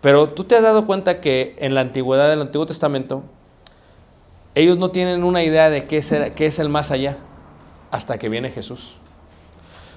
Pero 0.00 0.30
tú 0.30 0.44
te 0.44 0.56
has 0.56 0.62
dado 0.62 0.86
cuenta 0.86 1.20
que 1.20 1.56
en 1.58 1.74
la 1.74 1.80
antigüedad 1.82 2.28
del 2.28 2.40
Antiguo 2.40 2.66
Testamento, 2.66 3.22
ellos 4.54 4.78
no 4.78 4.90
tienen 4.90 5.24
una 5.24 5.42
idea 5.42 5.70
de 5.70 5.86
qué 5.86 5.98
es, 5.98 6.14
qué 6.36 6.46
es 6.46 6.58
el 6.58 6.68
más 6.68 6.90
allá 6.90 7.16
hasta 7.90 8.18
que 8.18 8.28
viene 8.28 8.50
Jesús. 8.50 8.96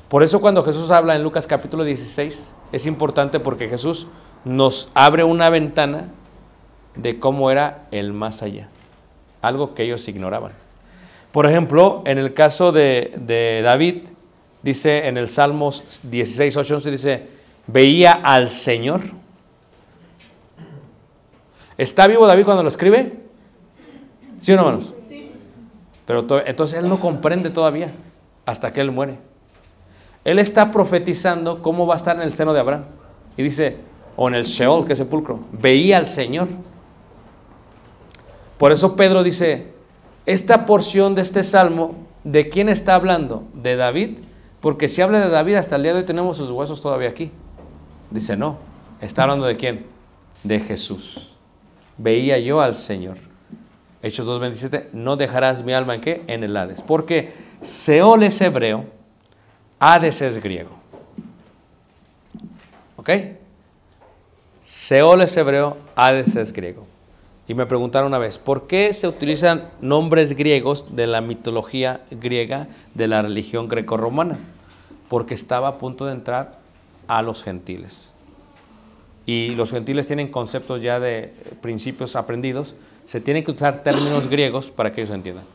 Por 0.09 0.23
eso 0.23 0.41
cuando 0.41 0.61
Jesús 0.63 0.91
habla 0.91 1.15
en 1.15 1.23
Lucas 1.23 1.47
capítulo 1.47 1.83
16, 1.83 2.53
es 2.71 2.85
importante 2.85 3.39
porque 3.39 3.69
Jesús 3.69 4.07
nos 4.45 4.89
abre 4.93 5.23
una 5.23 5.49
ventana 5.49 6.09
de 6.95 7.19
cómo 7.19 7.49
era 7.49 7.87
el 7.91 8.13
más 8.13 8.43
allá, 8.43 8.67
algo 9.41 9.73
que 9.73 9.83
ellos 9.83 10.07
ignoraban. 10.07 10.62
Por 11.33 11.45
ejemplo, 11.47 12.01
en 12.05 12.17
el 12.19 12.33
caso 12.33 12.71
de, 12.71 13.11
de 13.17 13.61
David, 13.63 14.03
dice 14.61 15.07
en 15.07 15.17
el 15.17 15.27
Salmos 15.27 15.83
16, 16.03 16.55
8, 16.55 16.75
11, 16.75 16.91
dice, 16.91 17.27
veía 17.67 18.13
al 18.13 18.49
Señor. 18.49 19.01
¿Está 21.77 22.07
vivo 22.07 22.27
David 22.27 22.45
cuando 22.45 22.61
lo 22.63 22.69
escribe? 22.69 23.13
¿Sí 24.39 24.51
o 24.51 24.55
no, 24.55 24.61
hermanos? 24.67 24.93
Pero 26.05 26.25
to- 26.25 26.45
entonces 26.45 26.77
él 26.79 26.87
no 26.87 26.99
comprende 26.99 27.49
todavía 27.49 27.91
hasta 28.45 28.71
que 28.71 28.81
él 28.81 28.91
muere. 28.91 29.17
Él 30.23 30.37
está 30.39 30.69
profetizando 30.71 31.61
cómo 31.63 31.87
va 31.87 31.95
a 31.95 31.97
estar 31.97 32.15
en 32.15 32.21
el 32.21 32.33
seno 32.33 32.53
de 32.53 32.59
Abraham. 32.59 32.85
Y 33.37 33.43
dice, 33.43 33.77
o 34.15 34.27
en 34.27 34.35
el 34.35 34.43
Sheol, 34.43 34.85
que 34.85 34.93
es 34.93 34.99
sepulcro. 34.99 35.39
Veía 35.51 35.97
al 35.97 36.07
Señor. 36.07 36.47
Por 38.57 38.71
eso 38.71 38.95
Pedro 38.95 39.23
dice, 39.23 39.72
esta 40.25 40.65
porción 40.65 41.15
de 41.15 41.21
este 41.21 41.43
salmo, 41.43 41.95
¿de 42.23 42.49
quién 42.49 42.69
está 42.69 42.95
hablando? 42.95 43.43
¿De 43.53 43.75
David? 43.75 44.19
Porque 44.61 44.87
si 44.87 45.01
habla 45.01 45.19
de 45.19 45.29
David, 45.29 45.55
hasta 45.55 45.75
el 45.75 45.83
día 45.83 45.93
de 45.93 45.99
hoy 45.99 46.05
tenemos 46.05 46.37
sus 46.37 46.49
huesos 46.49 46.81
todavía 46.81 47.09
aquí. 47.09 47.31
Dice, 48.09 48.37
no, 48.37 48.57
está 49.01 49.23
hablando 49.23 49.45
de 49.45 49.57
quién? 49.57 49.85
De 50.43 50.59
Jesús. 50.59 51.35
Veía 51.97 52.39
yo 52.39 52.61
al 52.61 52.75
Señor. 52.75 53.17
Hechos 54.01 54.27
2.27, 54.27 54.87
no 54.93 55.15
dejarás 55.15 55.63
mi 55.63 55.73
alma 55.73 55.95
en 55.95 56.01
qué? 56.01 56.23
En 56.27 56.43
el 56.43 56.55
Hades. 56.55 56.81
Porque 56.81 57.33
Seol 57.61 58.23
es 58.23 58.39
hebreo, 58.41 58.85
Hades 59.79 60.21
es 60.21 60.41
griego. 60.41 60.71
¿Ok? 62.97 63.09
Seol 64.61 65.21
es 65.21 65.35
hebreo, 65.35 65.77
Hades 65.95 66.35
es 66.35 66.53
griego. 66.53 66.85
Y 67.47 67.53
me 67.55 67.65
preguntaron 67.65 68.07
una 68.07 68.19
vez, 68.19 68.37
¿por 68.37 68.67
qué 68.67 68.93
se 68.93 69.07
utilizan 69.07 69.69
nombres 69.81 70.33
griegos 70.33 70.95
de 70.95 71.07
la 71.07 71.19
mitología 71.19 72.01
griega 72.09 72.67
de 72.93 73.07
la 73.07 73.21
religión 73.21 73.67
grecorromana? 73.67 74.39
Porque 75.09 75.33
estaba 75.33 75.67
a 75.67 75.77
punto 75.77 76.05
de 76.05 76.13
entrar 76.13 76.59
a 77.07 77.21
los 77.21 77.43
gentiles. 77.43 78.13
Y 79.25 79.55
los 79.55 79.71
gentiles 79.71 80.07
tienen 80.07 80.29
conceptos 80.29 80.81
ya 80.81 80.99
de 80.99 81.33
principios 81.61 82.15
aprendidos. 82.15 82.75
Se 83.05 83.19
tienen 83.19 83.43
que 83.43 83.51
usar 83.51 83.83
términos 83.83 84.27
griegos 84.27 84.71
para 84.71 84.91
que 84.91 85.01
ellos 85.01 85.13
entiendan. 85.13 85.45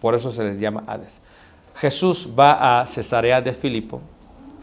Por 0.00 0.14
eso 0.14 0.30
se 0.30 0.44
les 0.44 0.58
llama 0.58 0.84
Hades. 0.86 1.20
Jesús 1.76 2.28
va 2.38 2.80
a 2.80 2.86
Cesarea 2.86 3.40
de 3.40 3.52
Filipo. 3.52 4.00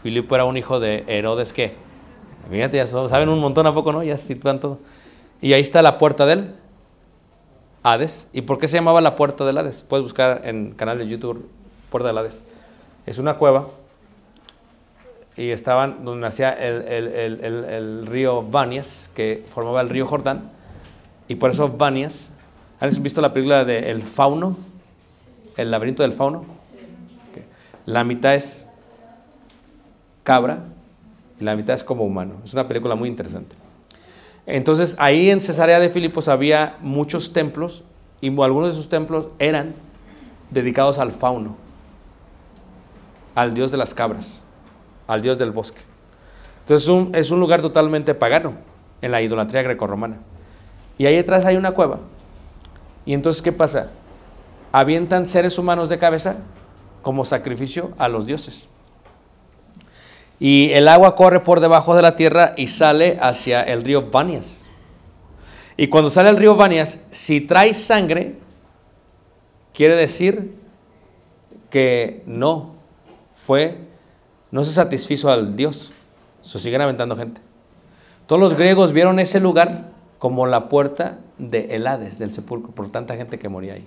Filipo 0.02 0.34
era 0.34 0.44
un 0.44 0.56
hijo 0.56 0.80
de 0.80 1.04
Herodes 1.06 1.52
que, 1.52 1.74
fíjate, 2.50 2.78
ya 2.78 2.86
saben 2.86 3.28
un 3.28 3.38
montón 3.38 3.66
a 3.66 3.74
poco, 3.74 3.92
¿no? 3.92 4.02
Ya 4.02 4.16
sitúan 4.16 4.60
todo. 4.60 4.78
Y 5.40 5.52
ahí 5.52 5.60
está 5.62 5.82
la 5.82 5.98
puerta 5.98 6.26
del 6.26 6.54
Hades. 7.82 8.28
¿Y 8.32 8.42
por 8.42 8.58
qué 8.58 8.68
se 8.68 8.76
llamaba 8.76 9.00
la 9.00 9.16
puerta 9.16 9.44
del 9.44 9.56
Hades? 9.56 9.82
Puedes 9.82 10.02
buscar 10.02 10.42
en 10.44 10.72
canal 10.72 10.98
de 10.98 11.08
YouTube 11.08 11.48
Puerta 11.90 12.08
del 12.08 12.18
Hades. 12.18 12.44
Es 13.06 13.18
una 13.18 13.34
cueva 13.34 13.68
y 15.36 15.50
estaban 15.50 16.04
donde 16.04 16.20
nacía 16.20 16.50
el, 16.52 16.82
el, 16.86 18.06
río 18.06 18.42
Banias, 18.42 19.10
que 19.14 19.44
formaba 19.50 19.80
el 19.80 19.88
río 19.88 20.06
Jordán. 20.06 20.50
Y 21.28 21.36
por 21.36 21.50
eso 21.50 21.68
Banias. 21.68 22.32
¿Han 22.80 22.90
visto 23.02 23.20
la 23.20 23.32
película 23.32 23.64
de 23.64 23.90
El 23.90 24.02
Fauno? 24.02 24.56
El 25.56 25.70
laberinto 25.70 26.02
del 26.02 26.12
Fauno. 26.12 26.44
La 27.86 28.04
mitad 28.04 28.34
es 28.34 28.66
cabra 30.22 30.60
y 31.40 31.44
la 31.44 31.56
mitad 31.56 31.74
es 31.74 31.84
como 31.84 32.04
humano. 32.04 32.34
Es 32.44 32.52
una 32.52 32.68
película 32.68 32.94
muy 32.94 33.08
interesante. 33.08 33.56
Entonces, 34.46 34.96
ahí 34.98 35.30
en 35.30 35.40
Cesarea 35.40 35.78
de 35.78 35.88
Filipos 35.88 36.28
había 36.28 36.76
muchos 36.80 37.32
templos 37.32 37.84
y 38.20 38.28
algunos 38.40 38.68
de 38.68 38.74
esos 38.74 38.88
templos 38.88 39.28
eran 39.38 39.74
dedicados 40.50 40.98
al 40.98 41.12
fauno, 41.12 41.56
al 43.34 43.54
dios 43.54 43.70
de 43.70 43.76
las 43.76 43.94
cabras, 43.94 44.42
al 45.06 45.22
dios 45.22 45.38
del 45.38 45.50
bosque. 45.52 45.80
Entonces, 46.60 46.88
un, 46.88 47.14
es 47.14 47.30
un 47.30 47.40
lugar 47.40 47.62
totalmente 47.62 48.14
pagano 48.14 48.54
en 49.02 49.12
la 49.12 49.22
idolatría 49.22 49.62
grecorromana. 49.62 50.18
Y 50.98 51.06
ahí 51.06 51.16
atrás 51.16 51.44
hay 51.44 51.56
una 51.56 51.72
cueva. 51.72 52.00
Y 53.06 53.14
entonces, 53.14 53.42
¿qué 53.42 53.52
pasa? 53.52 53.90
Avientan 54.72 55.26
seres 55.26 55.58
humanos 55.58 55.88
de 55.88 55.98
cabeza 55.98 56.36
como 57.02 57.24
sacrificio 57.24 57.92
a 57.98 58.08
los 58.08 58.26
dioses. 58.26 58.68
Y 60.40 60.70
el 60.72 60.88
agua 60.88 61.14
corre 61.14 61.40
por 61.40 61.60
debajo 61.60 61.94
de 61.94 62.00
la 62.00 62.16
tierra 62.16 62.54
y 62.56 62.68
sale 62.68 63.18
hacia 63.20 63.62
el 63.62 63.84
río 63.84 64.10
Banias. 64.10 64.64
Y 65.76 65.88
cuando 65.88 66.08
sale 66.08 66.30
el 66.30 66.38
río 66.38 66.56
Banias, 66.56 66.98
si 67.10 67.42
trae 67.42 67.74
sangre, 67.74 68.36
quiere 69.74 69.96
decir 69.96 70.54
que 71.68 72.22
no 72.26 72.72
fue, 73.34 73.76
no 74.50 74.64
se 74.64 74.72
satisfizo 74.72 75.30
al 75.30 75.56
Dios. 75.56 75.92
Se 76.40 76.58
siguen 76.58 76.80
aventando 76.80 77.16
gente. 77.16 77.42
Todos 78.26 78.40
los 78.40 78.56
griegos 78.56 78.92
vieron 78.92 79.18
ese 79.18 79.40
lugar 79.40 79.90
como 80.18 80.46
la 80.46 80.68
puerta 80.68 81.18
de 81.36 81.74
el 81.74 81.86
Hades, 81.86 82.18
del 82.18 82.32
sepulcro, 82.32 82.72
por 82.72 82.88
tanta 82.88 83.14
gente 83.16 83.38
que 83.38 83.48
moría 83.48 83.74
ahí. 83.74 83.86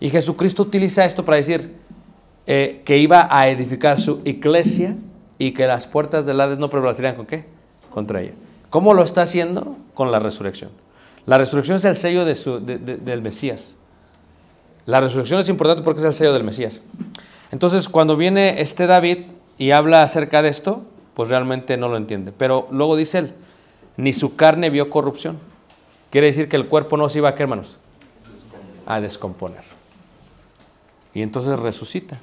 Y 0.00 0.08
Jesucristo 0.08 0.62
utiliza 0.62 1.04
esto 1.04 1.24
para 1.24 1.36
decir 1.36 1.76
eh, 2.46 2.82
que 2.84 2.98
iba 2.98 3.28
a 3.30 3.48
edificar 3.48 4.00
su 4.00 4.20
iglesia 4.24 4.96
y 5.44 5.52
que 5.52 5.66
las 5.66 5.86
puertas 5.86 6.24
del 6.24 6.40
Hades 6.40 6.58
no 6.58 6.70
prevalecerían 6.70 7.16
con 7.16 7.26
qué? 7.26 7.44
Contra 7.90 8.22
ella. 8.22 8.32
¿Cómo 8.70 8.94
lo 8.94 9.02
está 9.02 9.20
haciendo? 9.20 9.76
Con 9.92 10.10
la 10.10 10.18
resurrección. 10.18 10.70
La 11.26 11.36
resurrección 11.36 11.76
es 11.76 11.84
el 11.84 11.96
sello 11.96 12.24
de 12.24 12.34
su, 12.34 12.64
de, 12.64 12.78
de, 12.78 12.96
del 12.96 13.20
Mesías. 13.20 13.76
La 14.86 15.02
resurrección 15.02 15.40
es 15.40 15.50
importante 15.50 15.82
porque 15.82 16.00
es 16.00 16.06
el 16.06 16.14
sello 16.14 16.32
del 16.32 16.44
Mesías. 16.44 16.80
Entonces, 17.52 17.90
cuando 17.90 18.16
viene 18.16 18.62
este 18.62 18.86
David 18.86 19.26
y 19.58 19.72
habla 19.72 20.02
acerca 20.02 20.40
de 20.40 20.48
esto, 20.48 20.82
pues 21.12 21.28
realmente 21.28 21.76
no 21.76 21.90
lo 21.90 21.98
entiende. 21.98 22.32
Pero 22.32 22.66
luego 22.70 22.96
dice 22.96 23.18
él, 23.18 23.34
ni 23.98 24.14
su 24.14 24.36
carne 24.36 24.70
vio 24.70 24.88
corrupción. 24.88 25.38
Quiere 26.08 26.28
decir 26.28 26.48
que 26.48 26.56
el 26.56 26.68
cuerpo 26.68 26.96
no 26.96 27.10
se 27.10 27.18
iba 27.18 27.28
a 27.28 27.34
qué, 27.34 27.42
hermanos? 27.42 27.78
A 28.86 28.98
descomponer. 28.98 29.64
Y 31.12 31.20
entonces 31.20 31.58
resucita. 31.58 32.18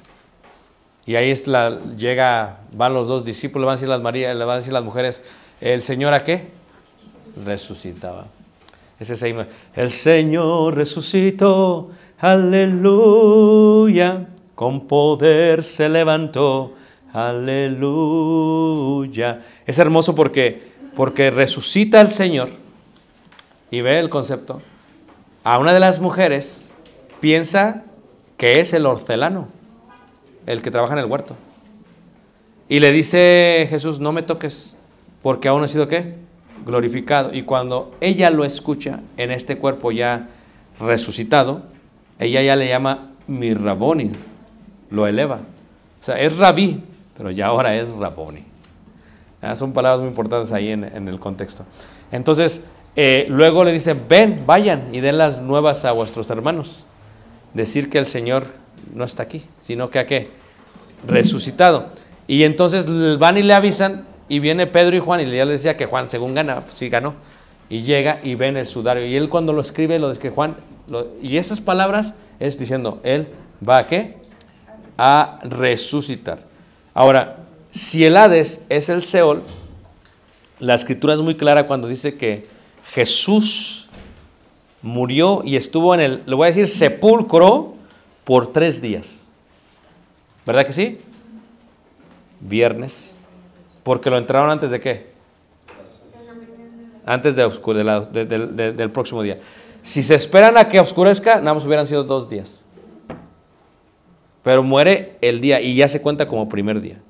Y 1.04 1.16
ahí 1.16 1.30
es 1.30 1.48
la, 1.48 1.78
llega, 1.96 2.60
van 2.72 2.94
los 2.94 3.08
dos 3.08 3.24
discípulos, 3.24 3.66
van 3.66 3.72
a 3.72 3.76
decir 3.76 3.88
las, 3.88 4.00
María, 4.00 4.32
le 4.34 4.44
van 4.44 4.54
a 4.54 4.58
decir 4.58 4.72
las 4.72 4.84
mujeres, 4.84 5.20
¿el 5.60 5.82
Señor 5.82 6.14
a 6.14 6.22
qué? 6.22 6.46
Resucitaba. 7.44 8.26
Ese 9.00 9.14
es 9.14 9.22
el, 9.24 9.46
el 9.74 9.90
Señor 9.90 10.76
resucitó, 10.76 11.90
aleluya, 12.18 13.48
con 14.54 14.86
poder 14.86 15.64
se 15.64 15.88
levantó, 15.88 16.74
aleluya. 17.12 18.20
Es 19.66 19.80
hermoso 19.80 20.14
porque, 20.14 20.70
porque 20.94 21.32
resucita 21.32 22.00
el 22.00 22.10
Señor 22.10 22.50
y 23.72 23.80
ve 23.80 23.98
el 23.98 24.08
concepto. 24.08 24.62
A 25.42 25.58
una 25.58 25.72
de 25.72 25.80
las 25.80 25.98
mujeres 25.98 26.70
piensa 27.18 27.82
que 28.36 28.60
es 28.60 28.72
el 28.72 28.86
hortelano 28.86 29.48
el 30.46 30.62
que 30.62 30.70
trabaja 30.70 30.94
en 30.94 31.00
el 31.00 31.06
huerto. 31.06 31.36
Y 32.68 32.80
le 32.80 32.92
dice 32.92 33.66
Jesús, 33.68 34.00
no 34.00 34.12
me 34.12 34.22
toques, 34.22 34.74
porque 35.22 35.48
aún 35.48 35.64
he 35.64 35.68
sido 35.68 35.88
qué? 35.88 36.14
Glorificado. 36.64 37.34
Y 37.34 37.42
cuando 37.42 37.94
ella 38.00 38.30
lo 38.30 38.44
escucha 38.44 39.00
en 39.16 39.30
este 39.30 39.58
cuerpo 39.58 39.92
ya 39.92 40.28
resucitado, 40.80 41.62
ella 42.18 42.42
ya 42.42 42.56
le 42.56 42.68
llama 42.68 43.10
mi 43.26 43.54
Raboni, 43.54 44.12
lo 44.90 45.06
eleva. 45.06 45.40
O 46.00 46.04
sea, 46.04 46.18
es 46.18 46.36
rabí, 46.36 46.82
pero 47.16 47.30
ya 47.30 47.46
ahora 47.46 47.74
es 47.74 47.88
Raboni. 47.88 48.44
Ah, 49.40 49.56
son 49.56 49.72
palabras 49.72 50.00
muy 50.00 50.08
importantes 50.08 50.52
ahí 50.52 50.70
en, 50.70 50.84
en 50.84 51.08
el 51.08 51.18
contexto. 51.18 51.64
Entonces, 52.12 52.62
eh, 52.94 53.26
luego 53.28 53.64
le 53.64 53.72
dice, 53.72 53.94
ven, 53.94 54.44
vayan 54.46 54.94
y 54.94 55.00
den 55.00 55.18
las 55.18 55.40
nuevas 55.40 55.84
a 55.84 55.92
vuestros 55.92 56.30
hermanos. 56.30 56.84
Decir 57.54 57.90
que 57.90 57.98
el 57.98 58.06
Señor 58.06 58.46
no 58.94 59.04
está 59.04 59.22
aquí, 59.22 59.44
sino 59.60 59.90
que 59.90 59.98
a 59.98 60.06
qué? 60.06 60.30
Resucitado. 61.06 61.90
Y 62.26 62.44
entonces 62.44 62.86
van 63.18 63.38
y 63.38 63.42
le 63.42 63.54
avisan 63.54 64.06
y 64.28 64.38
viene 64.38 64.66
Pedro 64.66 64.96
y 64.96 65.00
Juan 65.00 65.20
y 65.20 65.30
ya 65.30 65.44
les 65.44 65.60
decía 65.60 65.76
que 65.76 65.86
Juan 65.86 66.08
según 66.08 66.34
gana, 66.34 66.64
pues 66.64 66.76
sí 66.76 66.88
ganó. 66.88 67.14
Y 67.68 67.82
llega 67.82 68.20
y 68.22 68.34
ven 68.34 68.56
el 68.56 68.66
sudario. 68.66 69.06
Y 69.06 69.16
él 69.16 69.28
cuando 69.28 69.52
lo 69.52 69.60
escribe, 69.60 69.98
lo 69.98 70.12
que 70.14 70.30
Juan, 70.30 70.56
y 71.22 71.36
esas 71.36 71.60
palabras 71.60 72.14
es 72.38 72.58
diciendo, 72.58 73.00
él 73.02 73.28
va 73.66 73.78
a 73.78 73.86
qué? 73.86 74.16
A 74.98 75.38
resucitar. 75.42 76.40
Ahora, 76.94 77.38
si 77.70 78.04
el 78.04 78.16
Hades 78.16 78.60
es 78.68 78.88
el 78.88 79.02
Seol, 79.02 79.42
la 80.58 80.74
escritura 80.74 81.14
es 81.14 81.20
muy 81.20 81.36
clara 81.36 81.66
cuando 81.66 81.88
dice 81.88 82.16
que 82.16 82.46
Jesús 82.92 83.88
murió 84.82 85.42
y 85.44 85.56
estuvo 85.56 85.94
en 85.94 86.00
el, 86.00 86.22
le 86.26 86.34
voy 86.34 86.44
a 86.44 86.48
decir, 86.48 86.68
sepulcro 86.68 87.74
por 88.24 88.52
tres 88.52 88.80
días. 88.80 89.28
¿Verdad 90.46 90.66
que 90.66 90.72
sí? 90.72 91.00
Viernes. 92.40 93.14
Porque 93.82 94.10
lo 94.10 94.18
entraron 94.18 94.50
antes 94.50 94.70
de 94.70 94.80
qué? 94.80 95.12
Antes 97.04 97.34
de 97.34 98.72
del 98.72 98.90
próximo 98.90 99.22
día. 99.22 99.40
Si 99.82 100.02
se 100.02 100.14
esperan 100.14 100.56
a 100.56 100.68
que 100.68 100.78
oscurezca, 100.78 101.36
nada 101.36 101.54
más 101.54 101.66
hubieran 101.66 101.86
sido 101.86 102.04
dos 102.04 102.28
días. 102.28 102.64
Pero 104.44 104.62
muere 104.62 105.18
el 105.20 105.40
día 105.40 105.60
y 105.60 105.74
ya 105.74 105.88
se 105.88 106.00
cuenta 106.00 106.26
como 106.26 106.48
primer 106.48 106.80
día. 106.80 107.00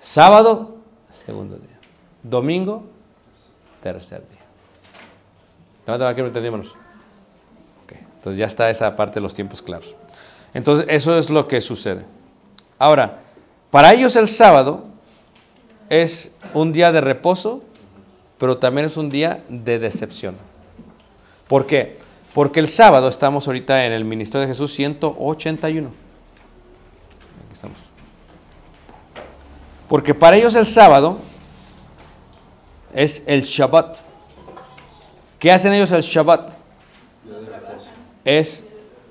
Sábado, 0.00 0.76
segundo 1.10 1.56
día. 1.56 1.78
Domingo, 2.22 2.84
tercer 3.82 4.20
día. 4.28 4.40
Levanta 5.86 6.12
la 6.12 6.26
entendímonos. 6.26 6.83
Entonces 8.24 8.38
ya 8.38 8.46
está 8.46 8.70
esa 8.70 8.96
parte 8.96 9.16
de 9.16 9.20
los 9.20 9.34
tiempos 9.34 9.60
claros. 9.60 9.94
Entonces 10.54 10.86
eso 10.88 11.18
es 11.18 11.28
lo 11.28 11.46
que 11.46 11.60
sucede. 11.60 12.06
Ahora, 12.78 13.20
para 13.70 13.92
ellos 13.92 14.16
el 14.16 14.28
sábado 14.28 14.86
es 15.90 16.30
un 16.54 16.72
día 16.72 16.90
de 16.90 17.02
reposo, 17.02 17.62
pero 18.38 18.56
también 18.56 18.86
es 18.86 18.96
un 18.96 19.10
día 19.10 19.44
de 19.50 19.78
decepción. 19.78 20.36
¿Por 21.48 21.66
qué? 21.66 21.98
Porque 22.32 22.60
el 22.60 22.68
sábado 22.68 23.08
estamos 23.08 23.46
ahorita 23.46 23.84
en 23.84 23.92
el 23.92 24.06
ministerio 24.06 24.40
de 24.40 24.54
Jesús 24.54 24.72
181. 24.72 25.88
Aquí 25.88 25.94
estamos. 27.52 27.76
Porque 29.86 30.14
para 30.14 30.38
ellos 30.38 30.54
el 30.54 30.66
sábado 30.66 31.18
es 32.94 33.22
el 33.26 33.42
Shabbat. 33.42 33.98
¿Qué 35.38 35.52
hacen 35.52 35.74
ellos 35.74 35.92
el 35.92 36.00
Shabbat? 36.00 36.63
Es, 38.24 38.66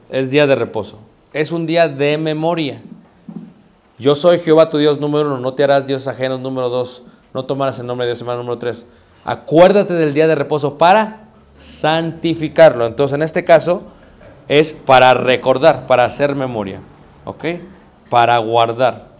es 0.09 0.29
día 0.29 0.47
de 0.47 0.55
reposo. 0.55 0.99
Es 1.33 1.51
un 1.51 1.65
día 1.65 1.87
de 1.87 2.17
memoria. 2.17 2.81
Yo 3.99 4.15
soy 4.15 4.39
Jehová 4.39 4.69
tu 4.69 4.77
Dios 4.77 4.99
número 4.99 5.27
uno, 5.27 5.39
no 5.39 5.53
te 5.53 5.63
harás 5.63 5.85
dioses 5.85 6.07
ajenos 6.07 6.39
número 6.39 6.69
dos, 6.69 7.03
no 7.33 7.45
tomarás 7.45 7.79
el 7.79 7.85
nombre 7.85 8.05
de 8.05 8.11
Dios 8.11 8.21
hermano 8.21 8.39
número 8.39 8.57
tres. 8.57 8.85
Acuérdate 9.23 9.93
del 9.93 10.13
día 10.13 10.27
de 10.27 10.35
reposo 10.35 10.77
para 10.77 11.27
santificarlo. 11.57 12.85
Entonces, 12.85 13.15
en 13.15 13.21
este 13.21 13.45
caso, 13.45 13.83
es 14.47 14.73
para 14.73 15.13
recordar, 15.13 15.87
para 15.87 16.05
hacer 16.05 16.35
memoria, 16.35 16.81
¿ok? 17.25 17.45
Para 18.09 18.37
guardar. 18.39 19.13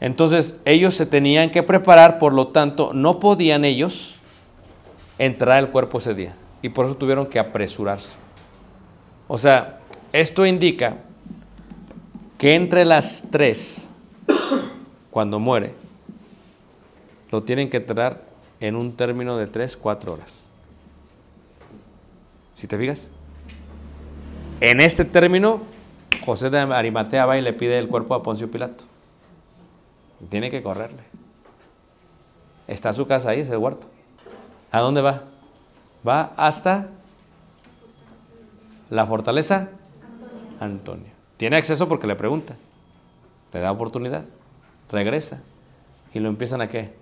Entonces, 0.00 0.56
ellos 0.64 0.94
se 0.94 1.06
tenían 1.06 1.50
que 1.50 1.62
preparar, 1.62 2.18
por 2.18 2.32
lo 2.32 2.48
tanto, 2.48 2.92
no 2.92 3.18
podían 3.18 3.64
ellos 3.64 4.16
entrar 5.18 5.58
al 5.58 5.70
cuerpo 5.70 5.98
ese 5.98 6.14
día. 6.14 6.36
Y 6.62 6.68
por 6.68 6.86
eso 6.86 6.94
tuvieron 6.96 7.26
que 7.26 7.38
apresurarse. 7.38 8.16
O 9.28 9.36
sea, 9.36 9.80
esto 10.12 10.46
indica 10.46 10.96
que 12.38 12.54
entre 12.54 12.84
las 12.84 13.24
tres, 13.30 13.88
cuando 15.10 15.38
muere, 15.38 15.74
lo 17.30 17.42
tienen 17.42 17.68
que 17.68 17.76
entrar 17.76 18.22
en 18.60 18.74
un 18.74 18.96
término 18.96 19.36
de 19.36 19.46
tres, 19.46 19.76
cuatro 19.76 20.14
horas. 20.14 20.48
¿Si 22.54 22.66
te 22.66 22.78
fijas? 22.78 23.10
En 24.60 24.80
este 24.80 25.04
término, 25.04 25.62
José 26.24 26.50
de 26.50 26.58
Arimatea 26.58 27.26
va 27.26 27.38
y 27.38 27.42
le 27.42 27.52
pide 27.52 27.78
el 27.78 27.88
cuerpo 27.88 28.14
a 28.14 28.22
Poncio 28.22 28.50
Pilato. 28.50 28.84
Tiene 30.28 30.50
que 30.50 30.62
correrle. 30.62 31.02
Está 32.66 32.92
su 32.92 33.06
casa 33.06 33.30
ahí, 33.30 33.40
es 33.40 33.50
el 33.50 33.58
huerto. 33.58 33.86
¿A 34.72 34.80
dónde 34.80 35.00
va? 35.00 35.22
Va 36.06 36.32
hasta 36.36 36.88
la 38.90 39.06
fortaleza 39.06 39.68
Antonio. 40.60 41.10
Tiene 41.36 41.56
acceso 41.56 41.88
porque 41.88 42.06
le 42.06 42.16
pregunta. 42.16 42.54
Le 43.52 43.60
da 43.60 43.70
oportunidad. 43.72 44.24
Regresa. 44.90 45.40
Y 46.12 46.20
lo 46.20 46.28
empiezan 46.28 46.60
a 46.60 46.68
qué? 46.68 46.94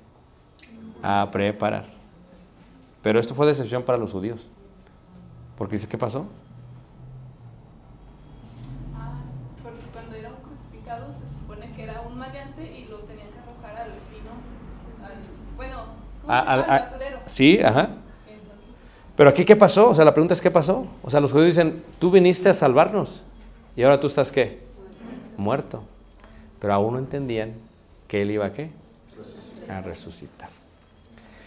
A 1.03 1.29
preparar. 1.31 1.87
Pero 3.03 3.19
esto 3.21 3.35
fue 3.35 3.47
decepción 3.47 3.83
para 3.85 3.99
los 3.99 4.13
judíos. 4.13 4.49
Porque 5.57 5.77
dice, 5.77 5.89
¿qué 5.89 5.97
pasó? 5.97 6.27
Ah, 8.95 9.21
porque 9.63 9.85
cuando 9.93 10.17
era 10.17 10.31
un 10.31 10.37
crucificado 10.43 11.07
se 11.13 11.21
supone 11.41 11.71
que 11.73 11.85
era 11.85 12.03
un 12.03 12.19
maleante 12.19 12.79
y 12.79 12.87
lo 12.89 12.99
tenían 13.01 13.29
que 13.29 13.39
arrojar 13.39 13.77
al 13.85 13.91
vino, 14.11 14.33
al, 15.05 15.15
bueno, 15.57 15.77
¿cómo 16.23 16.33
A- 16.33 16.41
se 16.41 16.45
llama? 16.47 16.53
al- 16.53 16.61
Al 16.65 16.71
a- 16.71 16.83
basurero. 16.83 17.19
sí, 17.27 17.61
ajá. 17.63 17.91
Pero 19.17 19.31
aquí, 19.31 19.45
¿qué 19.45 19.57
pasó? 19.57 19.91
O 19.91 19.95
sea, 19.95 20.05
la 20.05 20.13
pregunta 20.13 20.35
es, 20.35 20.41
¿qué 20.41 20.51
pasó? 20.51 20.87
O 21.03 21.11
sea, 21.11 21.21
los 21.21 21.33
judíos 21.33 21.49
dicen, 21.49 21.83
tú 21.99 22.11
viniste 22.11 22.51
a 22.51 22.55
salvarnos. 22.55 23.23
Y 23.75 23.83
ahora 23.83 23.99
tú 23.99 24.07
estás, 24.07 24.31
¿qué? 24.31 24.61
Muerto. 25.39 25.83
Pero 26.61 26.75
aún 26.75 26.93
no 26.93 26.99
entendían 26.99 27.55
que 28.09 28.23
él 28.23 28.31
iba 28.31 28.47
a 28.47 28.53
qué? 28.53 28.71
A 29.69 29.81
resucitar. 29.81 30.51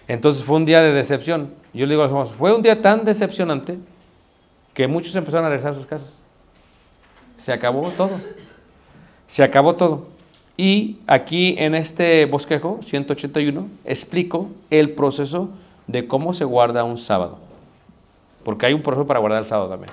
Entonces 0.08 0.44
fue 0.44 0.58
un 0.58 0.66
día 0.66 0.82
de 0.82 0.92
decepción. 0.92 1.54
Yo 1.74 1.86
le 1.86 1.92
digo 1.92 2.02
a 2.02 2.06
los 2.06 2.12
hermanos, 2.12 2.32
fue 2.34 2.54
un 2.54 2.64
día 2.64 2.82
tan 2.82 3.06
decepcionante 3.06 3.78
que 4.74 4.88
muchos 4.88 5.16
empezaron 5.16 5.46
a 5.46 5.50
regresar 5.50 5.72
a 5.72 5.76
sus 5.76 5.86
casas. 5.86 6.20
Se 7.38 7.54
acabó 7.54 7.90
todo. 7.92 8.20
Se 9.28 9.44
acabó 9.44 9.76
todo. 9.76 10.08
Y 10.58 10.98
aquí 11.06 11.56
en 11.58 11.76
este 11.76 12.26
bosquejo 12.26 12.80
181 12.82 13.68
explico 13.86 14.50
el 14.70 14.92
proceso 14.92 15.50
de 15.88 16.08
cómo 16.08 16.34
se 16.34 16.44
guarda 16.44 16.84
un 16.84 16.98
sábado. 16.98 17.49
Porque 18.50 18.66
hay 18.66 18.74
un 18.74 18.82
proceso 18.82 19.06
para 19.06 19.20
guardar 19.20 19.44
el 19.44 19.48
sábado 19.48 19.70
también, 19.70 19.92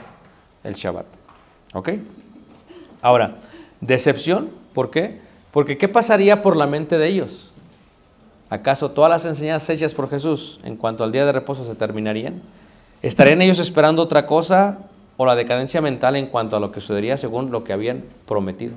el 0.64 0.73
Shabbat. 0.73 1.05
¿Ok? 1.75 1.90
Ahora, 3.03 3.37
decepción, 3.83 4.49
¿por 4.73 4.90
qué? 4.90 5.21
Porque 5.51 5.77
¿qué 5.77 5.88
pasaría 5.88 6.40
por 6.40 6.57
la 6.57 6.66
mente 6.66 6.97
de 6.97 7.07
ellos? 7.07 7.53
¿Acaso 8.49 8.92
todas 8.92 9.11
las 9.11 9.27
enseñanzas 9.27 9.69
hechas 9.69 9.92
por 9.92 10.09
Jesús 10.09 10.59
en 10.64 10.77
cuanto 10.77 11.05
al 11.05 11.12
día 11.12 11.27
de 11.27 11.33
reposo 11.33 11.66
se 11.66 11.75
terminarían? 11.75 12.40
¿Estarían 13.03 13.42
ellos 13.42 13.59
esperando 13.59 14.01
otra 14.01 14.25
cosa 14.25 14.79
o 15.19 15.27
la 15.27 15.35
decadencia 15.35 15.83
mental 15.83 16.16
en 16.16 16.29
cuanto 16.29 16.57
a 16.57 16.61
lo 16.61 16.73
que 16.73 16.81
sucedería 16.81 17.19
según 17.19 17.51
lo 17.51 17.62
que 17.62 17.75
habían 17.75 18.05
prometido? 18.25 18.73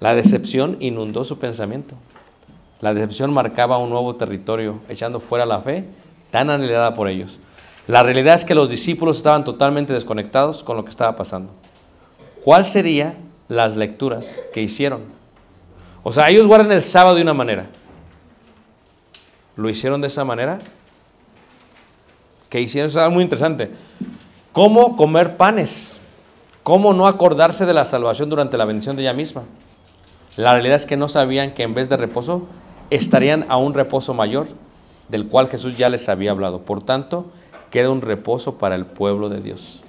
La 0.00 0.14
decepción 0.14 0.78
inundó 0.80 1.24
su 1.24 1.38
pensamiento. 1.38 1.96
La 2.80 2.94
decepción 2.94 3.30
marcaba 3.30 3.76
un 3.76 3.90
nuevo 3.90 4.16
territorio, 4.16 4.80
echando 4.88 5.20
fuera 5.20 5.44
la 5.44 5.60
fe 5.60 5.84
tan 6.30 6.48
anhelada 6.48 6.94
por 6.94 7.08
ellos. 7.08 7.40
La 7.86 8.02
realidad 8.02 8.34
es 8.34 8.44
que 8.44 8.54
los 8.54 8.68
discípulos 8.68 9.16
estaban 9.16 9.44
totalmente 9.44 9.92
desconectados 9.92 10.62
con 10.62 10.76
lo 10.76 10.84
que 10.84 10.90
estaba 10.90 11.16
pasando. 11.16 11.52
¿Cuál 12.44 12.64
serían 12.64 13.16
las 13.48 13.76
lecturas 13.76 14.42
que 14.52 14.62
hicieron? 14.62 15.02
O 16.02 16.12
sea, 16.12 16.30
ellos 16.30 16.46
guardan 16.46 16.72
el 16.72 16.82
sábado 16.82 17.16
de 17.16 17.22
una 17.22 17.34
manera. 17.34 17.66
¿Lo 19.56 19.68
hicieron 19.68 20.00
de 20.00 20.06
esa 20.06 20.24
manera? 20.24 20.58
¿Qué 22.48 22.60
hicieron? 22.60 22.88
Eso 22.88 23.04
es 23.04 23.12
muy 23.12 23.22
interesante. 23.22 23.70
¿Cómo 24.52 24.96
comer 24.96 25.36
panes? 25.36 26.00
¿Cómo 26.62 26.92
no 26.92 27.06
acordarse 27.06 27.66
de 27.66 27.74
la 27.74 27.84
salvación 27.84 28.30
durante 28.30 28.56
la 28.56 28.64
bendición 28.64 28.96
de 28.96 29.02
ella 29.02 29.12
misma? 29.12 29.42
La 30.36 30.52
realidad 30.52 30.76
es 30.76 30.86
que 30.86 30.96
no 30.96 31.08
sabían 31.08 31.52
que 31.52 31.62
en 31.62 31.74
vez 31.74 31.88
de 31.88 31.96
reposo 31.96 32.46
estarían 32.90 33.46
a 33.48 33.56
un 33.56 33.74
reposo 33.74 34.14
mayor 34.14 34.48
del 35.08 35.26
cual 35.26 35.48
Jesús 35.48 35.76
ya 35.76 35.88
les 35.88 36.08
había 36.08 36.30
hablado. 36.30 36.62
Por 36.62 36.82
tanto, 36.82 37.30
queda 37.70 37.90
un 37.90 38.02
reposo 38.02 38.58
para 38.58 38.74
el 38.74 38.86
pueblo 38.86 39.28
de 39.28 39.40
Dios. 39.40 39.82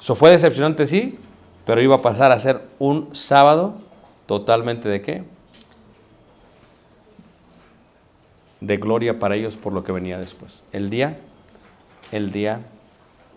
Eso 0.00 0.14
fue 0.14 0.30
decepcionante, 0.30 0.86
sí, 0.86 1.18
pero 1.66 1.82
iba 1.82 1.96
a 1.96 2.00
pasar 2.00 2.32
a 2.32 2.38
ser 2.38 2.62
un 2.78 3.14
sábado 3.14 3.74
totalmente 4.26 4.88
de 4.88 5.02
qué? 5.02 5.24
De 8.60 8.76
gloria 8.76 9.18
para 9.18 9.36
ellos 9.36 9.56
por 9.56 9.72
lo 9.72 9.84
que 9.84 9.92
venía 9.92 10.18
después. 10.18 10.62
El 10.72 10.90
día, 10.90 11.18
el 12.12 12.32
día 12.32 12.60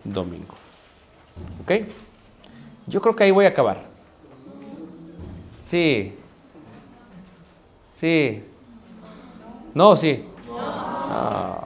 domingo. 0.03 0.55
¿Ok? 1.63 1.87
Yo 2.87 3.01
creo 3.01 3.15
que 3.15 3.23
ahí 3.23 3.31
voy 3.31 3.45
a 3.45 3.49
acabar. 3.49 3.83
Sí. 5.61 6.15
Sí. 7.95 8.43
No, 9.73 9.95
sí. 9.95 10.25
Ah. 10.49 11.60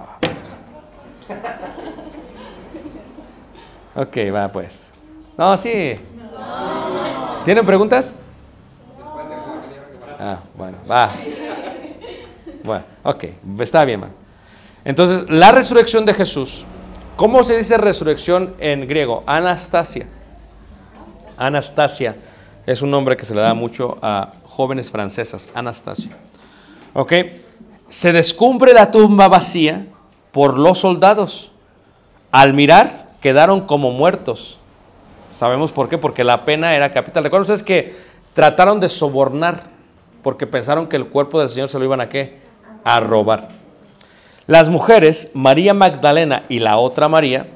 Ok, 3.96 4.18
va 4.34 4.52
pues. 4.52 4.94
No, 5.38 5.56
sí. 5.56 5.96
¿Tienen 7.46 7.66
preguntas? 7.66 8.16
Ah, 10.20 10.40
bueno, 10.56 10.78
va. 10.90 11.12
Bueno, 12.64 12.84
ok, 13.04 13.26
está 13.60 13.86
bien, 13.86 14.02
man. 14.02 14.12
Entonces, 14.84 15.30
la 15.30 15.52
resurrección 15.52 16.06
de 16.06 16.14
Jesús. 16.14 16.66
¿Cómo 17.16 17.44
se 17.44 17.56
dice 17.56 17.78
resurrección 17.78 18.56
en 18.60 18.88
griego? 18.88 19.24
Anastasia. 19.26 20.08
Anastasia 21.38 22.16
es 22.66 22.82
un 22.82 22.92
nombre 22.92 23.16
que 23.16 23.26
se 23.26 23.34
le 23.34 23.42
da 23.42 23.54
mucho 23.54 23.98
a 24.02 24.34
jóvenes 24.48 24.92
francesas. 24.92 25.50
Anastasia. 25.54 26.12
Ok. 26.94 27.14
Se 27.88 28.12
descubre 28.12 28.74
la 28.74 28.92
tumba 28.92 29.28
vacía 29.28 29.86
por 30.32 30.58
los 30.60 30.80
soldados. 30.80 31.52
Al 32.32 32.54
mirar, 32.54 33.05
quedaron 33.26 33.62
como 33.62 33.90
muertos. 33.90 34.60
Sabemos 35.32 35.72
por 35.72 35.90
qué, 35.90 35.98
porque 35.98 36.24
la 36.24 36.46
pena 36.46 36.76
era 36.76 36.92
capital. 36.92 37.24
Recuerden 37.24 37.42
ustedes 37.42 37.64
que 37.64 37.96
trataron 38.36 38.80
de 38.80 38.88
sobornar 38.88 39.64
porque 40.22 40.46
pensaron 40.46 40.86
que 40.86 40.96
el 40.96 41.08
cuerpo 41.08 41.40
del 41.40 41.50
Señor 41.50 41.68
se 41.68 41.80
lo 41.80 41.86
iban 41.86 42.02
a 42.02 42.08
qué? 42.08 42.38
A 42.84 43.00
robar. 43.00 43.48
Las 44.46 44.70
mujeres, 44.70 45.32
María 45.34 45.74
Magdalena 45.74 46.44
y 46.50 46.60
la 46.60 46.78
otra 46.78 47.10
María, 47.10 47.48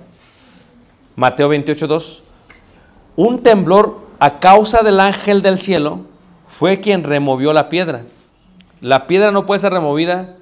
Mateo 1.15 1.53
28.2, 1.53 2.21
un 3.15 3.43
temblor 3.43 4.07
a 4.17 4.39
causa 4.39 4.81
del 4.81 4.99
ángel 4.99 5.43
del 5.43 5.59
cielo 5.59 5.99
fue 6.47 6.79
quien 6.79 7.03
removió 7.03 7.53
la 7.53 7.69
piedra. 7.69 8.05
La 8.81 9.05
piedra 9.05 9.31
no 9.31 9.45
puede 9.45 9.59
ser 9.59 9.71
removida 9.71 10.35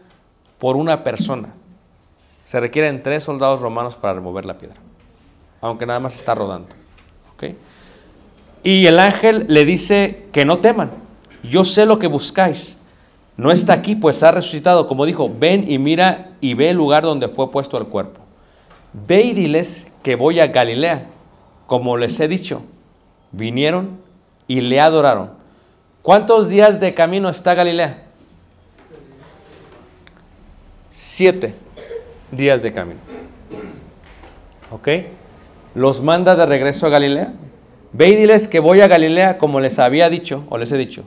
por 0.58 0.78
una 0.78 1.04
persona. 1.04 1.50
Se 2.46 2.62
requieren 2.62 3.04
tres 3.04 3.24
soldados 3.24 3.60
romanos 3.60 3.98
para 3.98 4.13
remover 4.13 4.46
la 4.46 4.58
piedra, 4.58 4.78
aunque 5.68 5.86
nada 5.86 6.00
más 6.00 6.16
está 6.16 6.36
rodando. 6.36 6.70
¿ok? 7.34 7.56
Y 8.64 8.86
el 8.86 9.00
ángel 9.00 9.46
le 9.48 9.66
dice 9.66 10.26
que 10.32 10.46
no 10.46 10.60
teman, 10.60 10.92
yo 11.44 11.64
sé 11.64 11.86
lo 11.86 12.00
que 12.00 12.08
buscáis, 12.08 12.78
no 13.38 13.52
está 13.52 13.74
aquí, 13.74 13.96
pues 13.96 14.24
ha 14.24 14.32
resucitado. 14.32 14.88
Como 14.88 15.06
dijo, 15.06 15.32
ven 15.34 15.70
y 15.72 15.78
mira 15.78 16.32
y 16.42 16.56
ve 16.56 16.72
el 16.72 16.78
lugar 16.78 17.04
donde 17.04 17.28
fue 17.28 17.52
puesto 17.52 17.78
el 17.78 17.86
cuerpo. 17.86 18.20
Ve 19.08 19.22
y 19.22 19.34
diles 19.34 19.88
que 20.02 20.16
voy 20.16 20.40
a 20.40 20.48
Galilea, 20.48 21.06
como 21.68 21.98
les 21.98 22.20
he 22.20 22.28
dicho. 22.28 22.64
Vinieron 23.32 24.00
y 24.48 24.62
le 24.62 24.82
adoraron. 24.82 25.32
¿Cuántos 26.02 26.50
días 26.50 26.80
de 26.80 26.94
camino 26.96 27.30
está 27.30 27.54
Galilea? 27.54 28.06
Siete 30.90 31.54
días 32.32 32.64
de 32.64 32.74
camino. 32.74 33.00
¿Ok? 34.72 34.88
Los 35.78 36.02
manda 36.02 36.36
de 36.36 36.48
regreso 36.48 36.88
a 36.88 36.90
Galilea. 36.90 37.34
Ve 37.94 38.10
y 38.10 38.16
diles 38.16 38.48
que 38.48 38.60
voy 38.60 38.82
a 38.82 38.88
Galilea 38.88 39.38
como 39.38 39.60
les 39.60 39.78
había 39.78 40.10
dicho 40.10 40.44
o 40.50 40.58
les 40.58 40.72
he 40.72 40.78
dicho. 40.78 41.04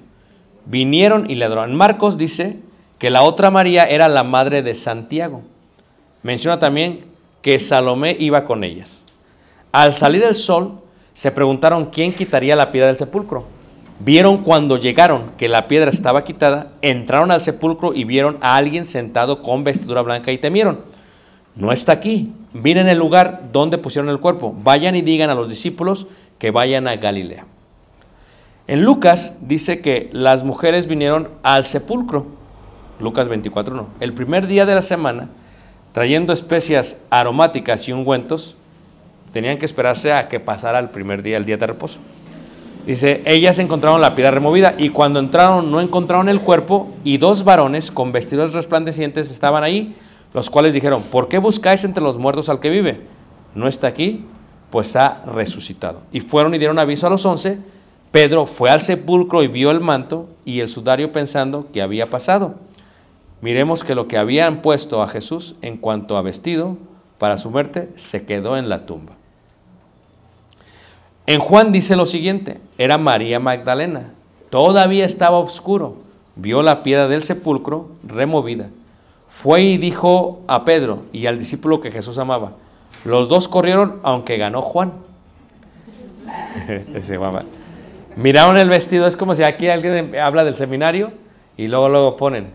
Vinieron 0.65 1.29
y 1.29 1.35
le 1.35 1.47
adoraron. 1.47 1.75
Marcos 1.75 2.17
dice 2.17 2.61
que 2.97 3.11
la 3.11 3.23
otra 3.23 3.51
María 3.51 3.83
era 3.83 4.07
la 4.07 4.23
madre 4.23 4.63
de 4.63 4.75
Santiago. 4.75 5.43
Menciona 6.23 6.61
también 6.61 7.01
que 7.43 7.59
Salomé 7.59 8.15
iba 8.21 8.45
con 8.45 8.63
ellas. 8.63 9.05
Al 9.73 9.93
salir 9.93 10.23
el 10.23 10.37
sol, 10.37 10.79
se 11.15 11.33
preguntaron 11.33 11.87
quién 11.87 12.15
quitaría 12.15 12.55
la 12.55 12.71
piedra 12.71 12.87
del 12.87 12.97
sepulcro. 12.97 13.47
Vieron 13.99 14.45
cuando 14.45 14.77
llegaron 14.77 15.33
que 15.37 15.49
la 15.49 15.67
piedra 15.67 15.91
estaba 15.91 16.23
quitada, 16.23 16.75
entraron 16.81 17.33
al 17.33 17.41
sepulcro 17.41 17.93
y 17.93 18.05
vieron 18.05 18.39
a 18.41 18.55
alguien 18.55 18.85
sentado 18.85 19.43
con 19.43 19.65
vestidura 19.65 20.03
blanca 20.03 20.31
y 20.31 20.39
temieron. 20.39 20.83
No 21.55 21.73
está 21.73 21.93
aquí. 21.93 22.33
Miren 22.53 22.89
el 22.89 22.99
lugar 22.99 23.51
donde 23.53 23.79
pusieron 23.79 24.11
el 24.11 24.19
cuerpo. 24.19 24.55
Vayan 24.63 24.97
y 24.97 25.03
digan 25.03 25.31
a 25.31 25.35
los 25.35 25.49
discípulos 25.49 26.07
que 26.39 26.51
vayan 26.51 26.89
a 26.89 26.97
Galilea. 26.97 27.45
En 28.67 28.83
Lucas 28.83 29.37
dice 29.41 29.81
que 29.81 30.09
las 30.13 30.45
mujeres 30.45 30.87
vinieron 30.87 31.29
al 31.43 31.65
sepulcro. 31.65 32.27
Lucas 33.01 33.29
24.1. 33.29 33.87
El 34.01 34.13
primer 34.13 34.47
día 34.47 34.67
de 34.67 34.75
la 34.75 34.83
semana, 34.83 35.29
trayendo 35.93 36.33
especias 36.33 36.97
aromáticas 37.11 37.89
y 37.89 37.93
ungüentos, 37.93 38.57
tenían 39.33 39.59
que 39.59 39.67
esperarse 39.67 40.13
a 40.13 40.29
que 40.29 40.41
pasara 40.41 40.79
el 40.79 40.91
primer 40.91 41.23
día, 41.23 41.37
el 41.37 41.45
día 41.45 41.57
de 41.57 41.67
reposo. 41.67 41.99
Dice, 42.87 43.23
ellas 43.27 43.59
encontraron 43.59 44.01
la 44.01 44.15
piedra 44.15 44.31
removida 44.31 44.75
y 44.79 44.89
cuando 44.89 45.21
entraron 45.21 45.71
no 45.71 45.81
encontraron 45.81 46.29
el 46.29 46.41
cuerpo 46.41 46.91
y 47.05 47.19
dos 47.19 47.45
varones 47.45 47.91
con 47.91 48.11
vestidos 48.13 48.53
resplandecientes 48.53 49.31
estaban 49.31 49.63
ahí, 49.63 49.95
los 50.33 50.51
cuales 50.51 50.75
dijeron, 50.75 51.03
¿por 51.05 51.29
qué 51.29 51.39
buscáis 51.39 51.85
entre 51.85 52.03
los 52.03 52.19
muertos 52.19 52.49
al 52.49 52.61
que 52.61 52.71
vive? 52.71 53.01
No 53.55 53.67
está 53.69 53.89
aquí, 53.89 54.25
pues 54.71 54.95
ha 54.97 55.23
resucitado. 55.25 56.03
Y 56.13 56.21
fueron 56.21 56.55
y 56.55 56.59
dieron 56.59 56.79
aviso 56.79 57.07
a 57.07 57.11
los 57.11 57.27
once. 57.27 57.59
Pedro 58.11 58.47
fue 58.47 58.71
al 58.71 58.81
sepulcro 58.81 59.43
y 59.43 59.49
vio 59.49 59.71
el 59.71 59.81
manto 59.81 60.29
y 60.45 60.61
el 60.61 60.69
sudario 60.69 61.13
pensando 61.13 61.67
que 61.73 61.83
había 61.83 62.11
pasado. 62.11 62.55
Miremos 63.41 63.85
que 63.85 63.95
lo 63.95 64.07
que 64.07 64.19
habían 64.19 64.63
puesto 64.63 65.03
a 65.03 65.09
Jesús 65.09 65.57
en 65.63 65.77
cuanto 65.77 66.17
a 66.17 66.23
vestido 66.23 66.77
para 67.19 67.39
su 67.39 67.51
muerte 67.51 67.91
se 67.95 68.25
quedó 68.25 68.57
en 68.57 68.69
la 68.69 68.87
tumba. 68.87 69.15
En 71.27 71.39
Juan 71.41 71.71
dice 71.71 71.97
lo 71.97 72.07
siguiente, 72.07 72.61
era 72.77 72.99
María 72.99 73.39
Magdalena, 73.39 74.13
todavía 74.51 75.05
estaba 75.05 75.39
oscuro, 75.39 75.97
vio 76.35 76.63
la 76.63 76.83
piedra 76.83 77.07
del 77.09 77.23
sepulcro 77.23 77.91
removida. 78.03 78.71
Fue 79.31 79.63
y 79.63 79.79
dijo 79.79 80.43
a 80.49 80.65
Pedro 80.65 81.05
y 81.13 81.27
al 81.27 81.39
discípulo 81.39 81.81
que 81.81 81.91
Jesús 81.91 82.19
amaba. 82.19 82.53
Los 83.05 83.29
dos 83.29 83.49
corrieron, 83.49 84.01
aunque 84.03 84.37
ganó 84.37 84.61
Juan. 84.61 84.93
Ese 86.95 87.17
Juan. 87.17 87.47
Miraron 88.17 88.59
el 88.59 88.69
vestido, 88.69 89.07
es 89.07 89.17
como 89.17 89.35
si 89.35 89.45
aquí 89.45 89.69
alguien 89.69 90.15
habla 90.17 90.45
del 90.45 90.57
seminario 90.57 91.13
y 91.57 91.69
luego 91.69 91.89
luego 91.89 92.17
ponen 92.17 92.49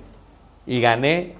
y 0.67 0.81
gané 0.81 1.35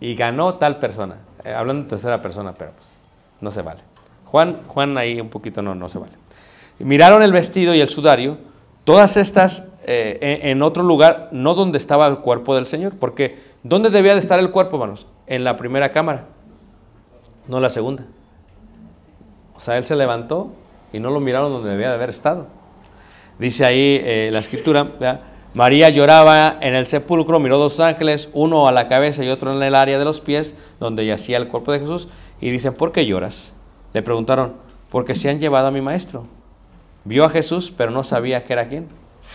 y 0.00 0.14
ganó 0.14 0.54
tal 0.54 0.78
persona. 0.78 1.16
Eh, 1.44 1.52
hablando 1.52 1.82
en 1.82 1.88
tercera 1.88 2.20
persona, 2.22 2.54
pero 2.54 2.72
pues 2.72 2.96
no 3.40 3.50
se 3.50 3.62
vale. 3.62 3.82
Juan, 4.24 4.62
Juan 4.66 4.96
ahí 4.98 5.20
un 5.20 5.28
poquito 5.28 5.62
no, 5.62 5.74
no 5.74 5.88
se 5.88 5.98
vale. 5.98 6.12
Miraron 6.78 7.22
el 7.22 7.30
vestido 7.30 7.74
y 7.74 7.80
el 7.80 7.88
sudario, 7.88 8.38
todas 8.84 9.16
estas 9.16 9.68
eh, 9.86 10.40
en 10.42 10.62
otro 10.62 10.82
lugar, 10.82 11.28
no 11.32 11.54
donde 11.54 11.78
estaba 11.78 12.06
el 12.06 12.18
cuerpo 12.18 12.54
del 12.54 12.66
Señor, 12.66 12.94
porque 12.98 13.36
¿dónde 13.62 13.90
debía 13.90 14.14
de 14.14 14.20
estar 14.20 14.38
el 14.38 14.50
cuerpo, 14.50 14.76
hermanos? 14.76 15.06
En 15.26 15.44
la 15.44 15.56
primera 15.56 15.92
cámara, 15.92 16.26
no 17.46 17.56
en 17.56 17.62
la 17.62 17.70
segunda. 17.70 18.04
O 19.54 19.60
sea, 19.60 19.76
él 19.76 19.84
se 19.84 19.96
levantó 19.96 20.52
y 20.92 21.00
no 21.00 21.10
lo 21.10 21.20
miraron 21.20 21.52
donde 21.52 21.70
debía 21.70 21.88
de 21.88 21.94
haber 21.94 22.10
estado. 22.10 22.46
Dice 23.38 23.64
ahí 23.64 24.00
eh, 24.04 24.30
la 24.32 24.40
escritura. 24.40 24.86
María 25.54 25.88
lloraba 25.88 26.58
en 26.60 26.74
el 26.74 26.86
sepulcro, 26.86 27.40
miró 27.40 27.58
dos 27.58 27.80
ángeles, 27.80 28.28
uno 28.32 28.68
a 28.68 28.72
la 28.72 28.86
cabeza 28.86 29.24
y 29.24 29.28
otro 29.28 29.54
en 29.54 29.62
el 29.62 29.74
área 29.74 29.98
de 29.98 30.04
los 30.04 30.20
pies, 30.20 30.54
donde 30.78 31.06
yacía 31.06 31.38
el 31.38 31.48
cuerpo 31.48 31.72
de 31.72 31.80
Jesús, 31.80 32.08
y 32.40 32.50
dicen, 32.50 32.74
¿por 32.74 32.92
qué 32.92 33.06
lloras? 33.06 33.54
Le 33.92 34.02
preguntaron, 34.02 34.54
porque 34.90 35.14
se 35.14 35.30
han 35.30 35.38
llevado 35.38 35.68
a 35.68 35.70
mi 35.70 35.80
maestro. 35.80 36.26
Vio 37.04 37.24
a 37.24 37.30
Jesús, 37.30 37.72
pero 37.76 37.90
no 37.90 38.04
sabía 38.04 38.44
que 38.44 38.52
era 38.52 38.68
quién. 38.68 38.88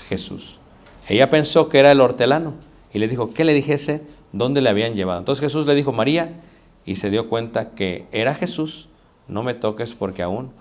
Jesús. 0.07 0.59
Ella 1.07 1.29
pensó 1.29 1.69
que 1.69 1.79
era 1.79 1.91
el 1.91 2.01
hortelano 2.01 2.53
y 2.93 2.99
le 2.99 3.07
dijo, 3.07 3.33
¿qué 3.33 3.43
le 3.43 3.53
dijese? 3.53 4.01
¿Dónde 4.31 4.61
le 4.61 4.69
habían 4.69 4.93
llevado? 4.93 5.19
Entonces 5.19 5.41
Jesús 5.41 5.65
le 5.65 5.75
dijo, 5.75 5.91
María, 5.91 6.39
y 6.85 6.95
se 6.95 7.09
dio 7.09 7.29
cuenta 7.29 7.71
que 7.71 8.05
era 8.11 8.35
Jesús. 8.35 8.89
No 9.27 9.41
me 9.43 9.53
toques 9.53 9.93
porque 9.93 10.21
aún 10.21 10.51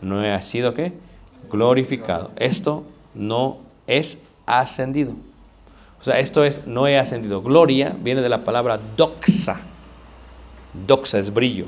no 0.00 0.24
he 0.24 0.42
sido 0.42 0.74
qué? 0.74 0.92
Glorificado. 1.50 2.30
Esto 2.36 2.84
no 3.14 3.58
es 3.86 4.18
ascendido. 4.46 5.12
O 6.00 6.04
sea, 6.04 6.18
esto 6.18 6.44
es 6.44 6.66
no 6.66 6.86
he 6.86 6.98
ascendido. 6.98 7.42
Gloria 7.42 7.96
viene 7.98 8.22
de 8.22 8.28
la 8.28 8.44
palabra 8.44 8.78
doxa. 8.96 9.60
Doxa 10.86 11.18
es 11.18 11.32
brillo. 11.32 11.66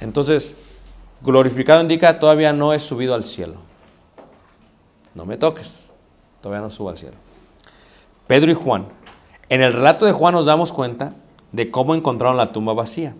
Entonces, 0.00 0.56
glorificado 1.22 1.80
indica 1.80 2.18
todavía 2.18 2.52
no 2.52 2.72
he 2.72 2.78
subido 2.78 3.14
al 3.14 3.24
cielo. 3.24 3.56
No 5.14 5.26
me 5.26 5.36
toques. 5.36 5.90
Todavía 6.40 6.62
no 6.62 6.70
subo 6.70 6.88
al 6.90 6.98
cielo. 6.98 7.16
Pedro 8.26 8.50
y 8.50 8.54
Juan. 8.54 8.86
En 9.52 9.60
el 9.60 9.74
relato 9.74 10.06
de 10.06 10.12
Juan 10.12 10.32
nos 10.32 10.46
damos 10.46 10.72
cuenta 10.72 11.12
de 11.52 11.70
cómo 11.70 11.94
encontraron 11.94 12.38
la 12.38 12.52
tumba 12.52 12.72
vacía. 12.72 13.14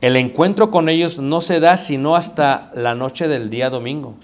El 0.00 0.14
encuentro 0.14 0.70
con 0.70 0.88
ellos 0.88 1.18
no 1.18 1.40
se 1.40 1.58
da 1.58 1.76
sino 1.76 2.14
hasta 2.14 2.70
la 2.76 2.94
noche 2.94 3.26
del 3.26 3.50
día 3.50 3.68
domingo. 3.68 4.14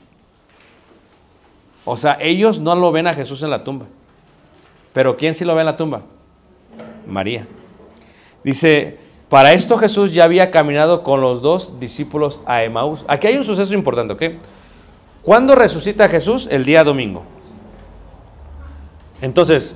O 1.85 1.97
sea, 1.97 2.19
ellos 2.21 2.61
no 2.61 2.77
lo 2.77 2.93
ven 2.93 3.09
a 3.09 3.15
Jesús 3.15 3.43
en 3.43 3.51
la 3.51 3.65
tumba. 3.65 3.87
Pero 4.93 5.17
¿quién 5.17 5.35
sí 5.35 5.45
lo 5.45 5.57
ve 5.57 5.63
en 5.63 5.67
la 5.67 5.77
tumba? 5.77 6.03
María. 7.05 7.49
Dice, 8.45 9.01
para 9.29 9.55
esto 9.55 9.77
Jesús 9.77 10.15
ya 10.15 10.23
había 10.23 10.53
caminado 10.53 11.03
con 11.03 11.21
los 11.21 11.43
dos 11.43 11.81
discípulos 11.81 12.43
a 12.47 12.63
Emaús. 12.63 13.05
Aquí 13.09 13.27
hay 13.27 13.37
un 13.37 13.45
suceso 13.45 13.75
importante, 13.75 14.13
¿ok? 14.13 14.41
¿Cuándo 15.23 15.57
resucita 15.57 16.09
Jesús? 16.09 16.47
El 16.49 16.65
día 16.65 16.85
domingo. 16.85 17.25
Entonces, 19.21 19.75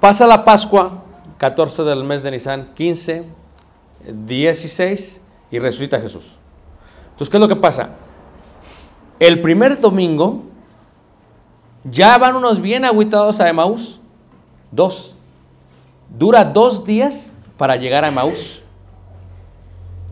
pasa 0.00 0.26
la 0.26 0.44
Pascua, 0.44 1.04
14 1.38 1.84
del 1.84 2.04
mes 2.04 2.22
de 2.22 2.30
Nisan, 2.30 2.72
15, 2.74 3.24
16, 4.26 5.20
y 5.50 5.58
resucita 5.58 6.00
Jesús. 6.00 6.36
Entonces, 7.10 7.30
¿qué 7.30 7.36
es 7.36 7.40
lo 7.40 7.48
que 7.48 7.56
pasa? 7.56 7.90
El 9.18 9.40
primer 9.40 9.78
domingo, 9.78 10.42
ya 11.84 12.16
van 12.18 12.36
unos 12.36 12.60
bien 12.60 12.84
agüitados 12.84 13.40
a 13.40 13.48
Emaús. 13.48 14.00
Dos. 14.70 15.14
Dura 16.08 16.44
dos 16.44 16.84
días 16.84 17.34
para 17.56 17.76
llegar 17.76 18.04
a 18.04 18.08
Emaús. 18.08 18.62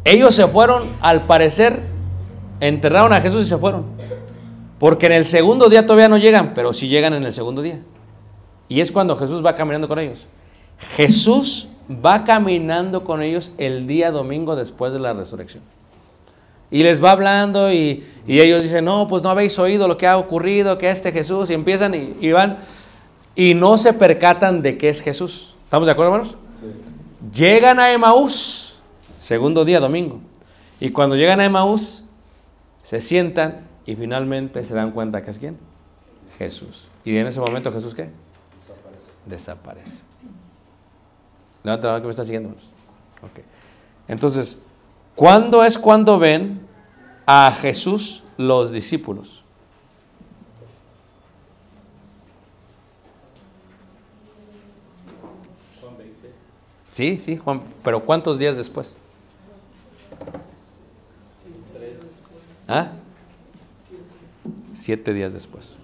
Ellos 0.05 0.35
se 0.35 0.47
fueron, 0.47 0.97
al 1.01 1.27
parecer, 1.27 1.83
enterraron 2.61 3.13
a 3.13 3.21
Jesús 3.21 3.43
y 3.43 3.49
se 3.49 3.59
fueron. 3.59 3.85
Porque 4.79 5.07
en 5.07 5.13
el 5.13 5.25
segundo 5.25 5.69
día 5.69 5.87
todavía 5.87 6.09
no 6.09 6.19
llegan, 6.19 6.55
pero 6.55 6.73
sí 6.73 6.89
llegan 6.89 7.15
en 7.15 7.25
el 7.25 7.33
segundo 7.33 7.63
día. 7.63 7.81
Y 8.69 8.81
es 8.81 8.93
cuando 8.93 9.17
Jesús 9.17 9.45
va 9.45 9.55
caminando 9.55 9.89
con 9.89 9.99
ellos. 9.99 10.27
Jesús 10.79 11.69
va 11.91 12.25
caminando 12.25 13.05
con 13.05 13.23
ellos 13.23 13.53
el 13.59 13.87
día 13.87 14.11
domingo 14.11 14.57
después 14.57 14.93
de 14.93 14.99
la 14.99 15.13
resurrección. 15.13 15.63
Y 16.71 16.83
les 16.83 17.03
va 17.03 17.13
hablando 17.13 17.73
y, 17.73 18.05
y 18.27 18.41
ellos 18.41 18.63
dicen, 18.63 18.85
no, 18.85 19.09
pues 19.09 19.23
no 19.23 19.31
habéis 19.31 19.59
oído 19.59 19.89
lo 19.89 19.97
que 19.97 20.07
ha 20.07 20.19
ocurrido, 20.19 20.77
que 20.77 20.91
este 20.91 21.13
Jesús, 21.13 21.49
y 21.49 21.55
empiezan 21.55 21.95
y, 21.95 22.15
y 22.21 22.33
van 22.33 22.59
y 23.35 23.55
no 23.55 23.79
se 23.79 23.93
percatan 23.93 24.63
de 24.63 24.77
que 24.77 24.89
es 24.89 25.01
Jesús. 25.01 25.55
¿Estamos 25.65 25.87
de 25.87 25.93
acuerdo, 25.93 26.13
hermanos? 26.13 26.37
Llegan 27.33 27.79
a 27.79 27.93
Emaús, 27.93 28.79
segundo 29.19 29.65
día, 29.65 29.81
domingo. 29.81 30.21
Y 30.81 30.91
cuando 30.91 31.17
llegan 31.17 31.41
a 31.41 31.45
Emaús, 31.45 32.03
se 32.83 33.01
sientan 33.01 33.61
y 33.87 33.97
finalmente 33.97 34.65
se 34.65 34.75
dan 34.75 34.91
cuenta 34.91 35.23
que 35.23 35.31
es 35.31 35.39
quién? 35.39 35.57
Jesús. 36.37 36.89
Y 37.05 37.17
en 37.17 37.29
ese 37.29 37.41
momento 37.41 37.73
Jesús 37.73 37.95
qué? 37.95 38.11
Desaparece. 39.29 40.03
Levanta 41.63 41.87
la 41.87 41.93
mano 41.95 42.03
que 42.03 42.07
me 42.07 42.11
está 42.11 42.25
siguiendo. 42.25 42.49
hermanos. 42.49 42.71
Ok. 43.23 43.45
Entonces, 44.09 44.59
¿cuándo 45.15 45.65
es 45.65 45.79
cuando 45.79 46.19
ven 46.19 46.61
a 47.27 47.53
Jesús 47.61 48.25
los 48.37 48.73
discípulos? 48.73 49.45
Sí, 56.99 57.19
sí, 57.21 57.37
Juan, 57.37 57.63
pero 57.85 58.05
¿cuántos 58.05 58.41
días 58.41 58.57
después? 58.57 58.97
¿Ah? 62.67 62.89
Siete 64.73 65.15
días 65.15 65.33
después. 65.33 65.78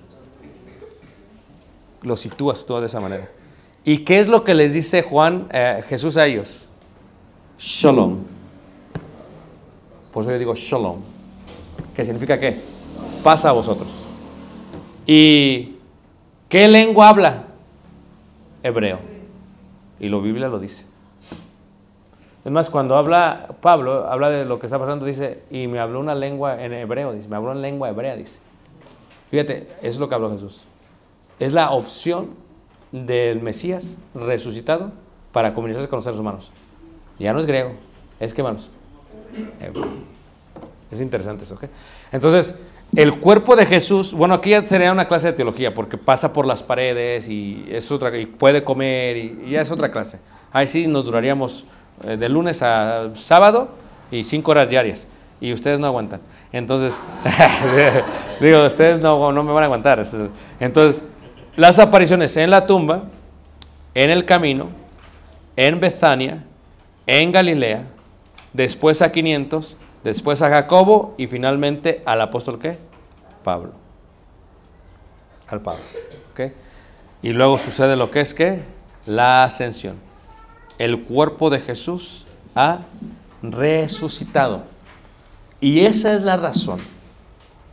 Lo 2.05 2.17
sitúas 2.17 2.65
tú 2.65 2.79
de 2.79 2.87
esa 2.87 3.01
manera. 3.01 3.29
¿Y 3.85 3.99
qué 3.99 4.21
es 4.21 4.29
lo 4.29 4.45
que 4.45 4.55
les 4.55 4.73
dice 4.73 5.03
Juan, 5.03 5.49
eh, 5.51 5.83
Jesús 5.89 6.17
a 6.17 6.27
ellos? 6.27 6.67
Shalom. 7.59 8.19
Por 10.13 10.23
eso 10.23 10.31
yo 10.31 10.39
digo 10.39 10.55
shalom. 10.55 11.01
¿Qué 11.95 12.05
significa 12.05 12.39
qué? 12.39 12.61
Pasa 13.23 13.49
a 13.51 13.53
vosotros. 13.53 13.91
¿Y 15.07 15.77
qué 16.49 16.69
lengua 16.69 17.09
habla? 17.09 17.45
Hebreo. 18.63 18.99
Y 19.99 20.09
la 20.09 20.19
Biblia 20.19 20.49
lo 20.49 20.59
dice. 20.59 20.87
Es 22.45 22.53
más, 22.53 22.69
cuando 22.69 22.97
habla 22.97 23.57
Pablo, 23.61 24.07
habla 24.07 24.29
de 24.29 24.45
lo 24.45 24.59
que 24.59 24.67
está 24.67 24.79
pasando, 24.79 25.07
dice, 25.07 25.43
y 25.51 25.67
me 25.67 25.79
habló 25.79 26.01
una 26.01 26.15
lengua 26.15 26.63
en 26.63 26.75
hebreo, 26.75 27.13
dice, 27.13 27.27
me 27.29 27.37
habló 27.37 27.53
en 27.53 27.63
lengua 27.63 27.89
hebrea, 27.89 28.17
dice. 28.17 28.41
Fíjate, 29.31 29.69
eso 29.79 29.89
es 29.89 29.99
lo 29.99 30.09
que 30.09 30.15
habló 30.15 30.31
Jesús. 30.31 30.65
Es 31.39 31.53
la 31.53 31.71
opción 31.71 32.31
del 32.93 33.41
Mesías 33.41 33.99
resucitado 34.15 34.93
para 35.33 35.55
comunicarse 35.55 35.89
con 35.89 35.99
los 35.99 36.05
seres 36.05 36.21
humanos. 36.21 36.53
Ya 37.19 37.33
no 37.33 37.41
es 37.41 37.47
griego, 37.47 37.73
es 38.21 38.35
que 38.35 38.41
hermanos. 38.41 38.71
Hebreo. 39.61 39.87
Es 40.91 41.01
interesante 41.01 41.45
eso, 41.45 41.55
¿ok? 41.55 41.65
Entonces, 42.13 42.55
el 42.95 43.19
cuerpo 43.19 43.57
de 43.57 43.67
Jesús, 43.67 44.15
bueno, 44.15 44.35
aquí 44.35 44.51
ya 44.51 44.65
sería 44.65 44.93
una 44.93 45.09
clase 45.09 45.29
de 45.29 45.33
teología, 45.33 45.75
porque 45.75 45.99
pasa 45.99 46.33
por 46.33 46.47
las 46.47 46.63
paredes 46.63 47.29
y 47.29 47.67
es 47.69 47.91
otra, 47.91 48.17
y 48.17 48.27
puede 48.27 48.63
comer 48.63 49.17
y, 49.17 49.43
y 49.47 49.51
ya 49.51 49.61
es 49.61 49.73
otra 49.73 49.91
clase. 49.91 50.19
Ahí 50.53 50.69
sí 50.69 50.87
nos 50.87 51.05
duraríamos 51.05 51.65
eh, 52.03 52.17
de 52.17 52.29
lunes 52.29 52.63
a 52.63 53.11
sábado 53.15 53.69
y 54.11 54.25
cinco 54.25 54.53
horas 54.53 54.69
diarias. 54.69 55.07
Y 55.41 55.53
ustedes 55.53 55.79
no 55.79 55.87
aguantan. 55.87 56.21
Entonces, 56.53 57.03
digo, 58.41 58.65
ustedes 58.65 59.01
no, 59.01 59.33
no 59.33 59.43
me 59.43 59.53
van 59.53 59.65
a 59.65 59.67
aguantar. 59.67 60.03
Entonces, 60.61 61.03
las 61.57 61.79
apariciones 61.79 62.37
en 62.37 62.51
la 62.51 62.67
tumba, 62.67 63.05
en 63.95 64.11
el 64.11 64.25
camino, 64.25 64.69
en 65.57 65.81
Bethania, 65.81 66.45
en 67.07 67.33
Galilea, 67.33 67.85
después 68.53 69.03
a 69.03 69.13
500, 69.13 69.77
después 70.03 70.43
a 70.43 70.49
Jacobo 70.49 71.15
y 71.17 71.27
finalmente 71.27 72.03
al 72.07 72.21
apóstol 72.21 72.59
qué? 72.59 72.79
Pablo. 73.43 73.73
Al 75.49 75.61
Pablo. 75.61 75.83
Y 77.25 77.33
luego 77.33 77.57
sucede 77.57 77.97
lo 77.97 78.11
que 78.11 78.21
es 78.21 78.35
que 78.35 78.61
la 79.07 79.45
ascensión. 79.45 79.97
El 80.77 81.05
cuerpo 81.05 81.49
de 81.49 81.59
Jesús 81.59 82.27
ha 82.55 82.81
resucitado. 83.41 84.65
Y 85.59 85.87
esa 85.87 86.13
es 86.13 86.21
la 86.21 86.37
razón. 86.37 86.81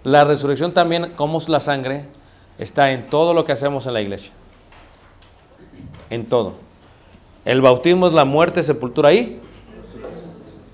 La 0.06 0.24
resurrección 0.24 0.74
también, 0.74 1.12
como 1.17 1.38
es 1.38 1.50
la 1.50 1.60
sangre, 1.60 2.06
está 2.62 2.91
en 2.91 3.08
todo 3.08 3.34
lo 3.34 3.43
que 3.43 3.52
hacemos 3.52 3.88
en 3.88 3.93
la 3.93 4.02
iglesia. 4.02 4.32
En 6.12 6.28
todo. 6.28 6.54
El 7.43 7.60
bautismo 7.60 8.08
es 8.08 8.13
la 8.13 8.24
muerte, 8.24 8.62
sepultura 8.62 9.10
ahí. 9.10 9.41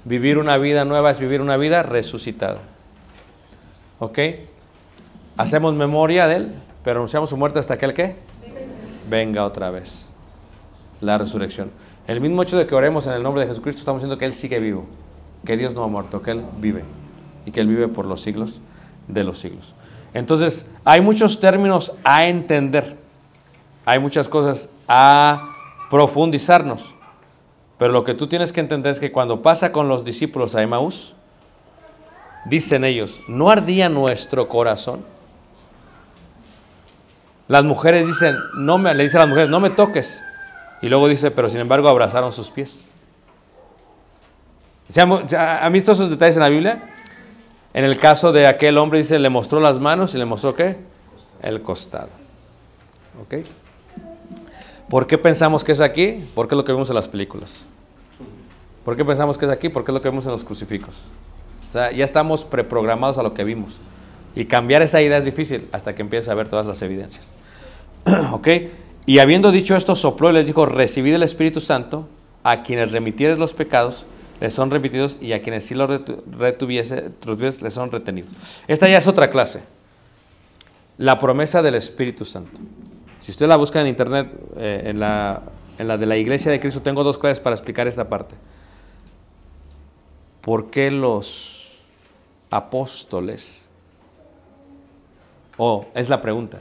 Vivir 0.03 0.37
una 0.37 0.57
vida 0.57 0.83
nueva 0.83 1.11
es 1.11 1.17
vivir 1.17 1.41
una 1.41 1.55
vida 1.55 1.83
resucitada. 1.83 2.59
¿Ok? 3.99 4.19
Hacemos 5.37 5.75
memoria 5.75 6.27
de 6.27 6.35
él, 6.35 6.51
pero 6.83 6.99
anunciamos 6.99 7.29
su 7.29 7.37
muerte 7.37 7.59
hasta 7.59 7.77
que 7.77 7.85
él 7.85 7.93
qué? 7.93 8.15
Venga 9.09 9.45
otra 9.45 9.71
vez. 9.71 10.09
La 10.99 11.17
resurrección. 11.17 11.71
El 12.05 12.19
mismo 12.19 12.43
hecho 12.43 12.57
de 12.57 12.67
que 12.67 12.75
oremos 12.75 13.07
en 13.07 13.13
el 13.13 13.23
nombre 13.23 13.43
de 13.43 13.47
Jesucristo, 13.47 13.79
estamos 13.79 14.01
diciendo 14.01 14.17
que 14.17 14.25
Él 14.25 14.33
sigue 14.33 14.59
vivo, 14.59 14.85
que 15.45 15.55
Dios 15.55 15.73
no 15.73 15.83
ha 15.83 15.87
muerto, 15.87 16.21
que 16.21 16.31
Él 16.31 16.43
vive 16.59 16.83
y 17.45 17.51
que 17.51 17.61
Él 17.61 17.67
vive 17.67 17.87
por 17.87 18.05
los 18.05 18.21
siglos 18.21 18.61
de 19.07 19.23
los 19.23 19.39
siglos. 19.39 19.73
Entonces, 20.17 20.65
hay 20.83 20.99
muchos 21.01 21.39
términos 21.39 21.93
a 22.03 22.25
entender, 22.25 22.97
hay 23.85 23.99
muchas 23.99 24.27
cosas 24.27 24.67
a 24.87 25.53
profundizarnos, 25.89 26.95
pero 27.77 27.93
lo 27.93 28.03
que 28.03 28.15
tú 28.15 28.27
tienes 28.27 28.51
que 28.51 28.59
entender 28.59 28.91
es 28.91 28.99
que 28.99 29.11
cuando 29.11 29.41
pasa 29.41 29.71
con 29.71 29.87
los 29.87 30.03
discípulos 30.03 30.55
a 30.55 30.63
Emaús, 30.63 31.13
dicen 32.45 32.83
ellos, 32.83 33.19
¿no 33.27 33.49
ardía 33.49 33.89
nuestro 33.89 34.47
corazón? 34.47 35.05
Las 37.47 37.63
mujeres 37.63 38.07
dicen, 38.07 38.35
no 38.55 38.77
me, 38.77 38.93
le 38.95 39.03
dicen 39.03 39.19
a 39.19 39.23
las 39.23 39.29
mujeres, 39.29 39.49
no 39.49 39.59
me 39.59 39.69
toques. 39.69 40.23
Y 40.81 40.89
luego 40.89 41.07
dice, 41.07 41.29
pero 41.31 41.47
sin 41.49 41.61
embargo 41.61 41.87
abrazaron 41.87 42.31
sus 42.31 42.49
pies. 42.49 42.85
¿Se 44.89 45.01
han, 45.01 45.73
visto 45.73 45.91
esos 45.91 46.09
detalles 46.09 46.37
en 46.37 46.43
la 46.43 46.49
Biblia? 46.49 46.95
En 47.77 47.85
el 47.85 47.99
caso 47.99 48.31
de 48.31 48.47
aquel 48.47 48.75
hombre 48.79 48.97
dice, 48.97 49.19
le 49.19 49.29
mostró 49.29 49.59
las 49.59 49.77
manos 49.77 50.15
y 50.15 50.17
le 50.17 50.25
mostró 50.25 50.55
qué? 50.55 50.77
El 51.43 51.61
costado. 51.61 52.09
¿Ok? 53.21 53.45
¿Por 54.89 55.05
qué 55.05 55.19
pensamos 55.19 55.63
que 55.63 55.73
es 55.73 55.81
aquí? 55.81 56.27
Porque 56.33 56.55
es 56.55 56.57
lo 56.57 56.65
que 56.65 56.71
vemos 56.71 56.89
en 56.89 56.95
las 56.95 57.07
películas. 57.07 57.63
¿Por 58.83 58.97
qué 58.97 59.05
pensamos 59.05 59.37
que 59.37 59.45
es 59.45 59.51
aquí? 59.51 59.69
Porque 59.69 59.91
es 59.91 59.93
lo 59.93 60.01
que 60.01 60.09
vemos 60.09 60.25
en 60.25 60.31
los 60.31 60.43
crucifijos. 60.43 61.03
O 61.69 61.71
sea, 61.71 61.91
ya 61.91 62.03
estamos 62.03 62.45
preprogramados 62.45 63.19
a 63.19 63.21
lo 63.21 63.35
que 63.35 63.43
vimos. 63.43 63.77
Y 64.35 64.45
cambiar 64.45 64.81
esa 64.81 64.99
idea 64.99 65.19
es 65.19 65.25
difícil 65.25 65.69
hasta 65.71 65.93
que 65.93 66.01
empieces 66.01 66.29
a 66.29 66.33
ver 66.33 66.49
todas 66.49 66.65
las 66.65 66.81
evidencias. 66.81 67.35
¿Ok? 68.31 68.47
Y 69.05 69.19
habiendo 69.19 69.51
dicho 69.51 69.75
esto, 69.75 69.93
sopló 69.93 70.31
y 70.31 70.33
les 70.33 70.47
dijo, 70.47 70.65
recibid 70.65 71.13
el 71.13 71.21
Espíritu 71.21 71.59
Santo, 71.59 72.09
a 72.43 72.63
quienes 72.63 72.91
remitieres 72.91 73.37
los 73.37 73.53
pecados, 73.53 74.07
les 74.39 74.53
son 74.53 74.69
remitidos, 74.69 75.17
y 75.19 75.33
a 75.33 75.41
quienes 75.41 75.65
sí 75.65 75.75
los 75.75 75.89
retu- 75.89 76.23
retuviese, 76.25 77.01
retuvieres, 77.01 77.61
les 77.61 77.73
son 77.73 77.91
retenidos. 77.91 78.31
Esta 78.67 78.87
ya 78.87 78.97
es 78.97 79.07
otra 79.07 79.29
clase. 79.29 79.61
La 80.97 81.17
promesa 81.19 81.61
del 81.61 81.75
Espíritu 81.75 82.25
Santo. 82.25 82.59
Si 83.21 83.31
usted 83.31 83.47
la 83.47 83.55
busca 83.55 83.81
en 83.81 83.87
internet, 83.87 84.31
eh, 84.57 84.83
en, 84.85 84.99
la, 84.99 85.41
en 85.77 85.87
la 85.87 85.97
de 85.97 86.05
la 86.05 86.17
Iglesia 86.17 86.51
de 86.51 86.59
Cristo, 86.59 86.81
tengo 86.81 87.03
dos 87.03 87.17
clases 87.17 87.39
para 87.39 87.55
explicar 87.55 87.87
esta 87.87 88.07
parte. 88.07 88.35
¿Por 90.41 90.69
qué 90.69 90.91
los 90.91 91.81
apóstoles? 92.49 93.67
O 95.57 95.87
es 95.93 96.09
la 96.09 96.21
pregunta. 96.21 96.59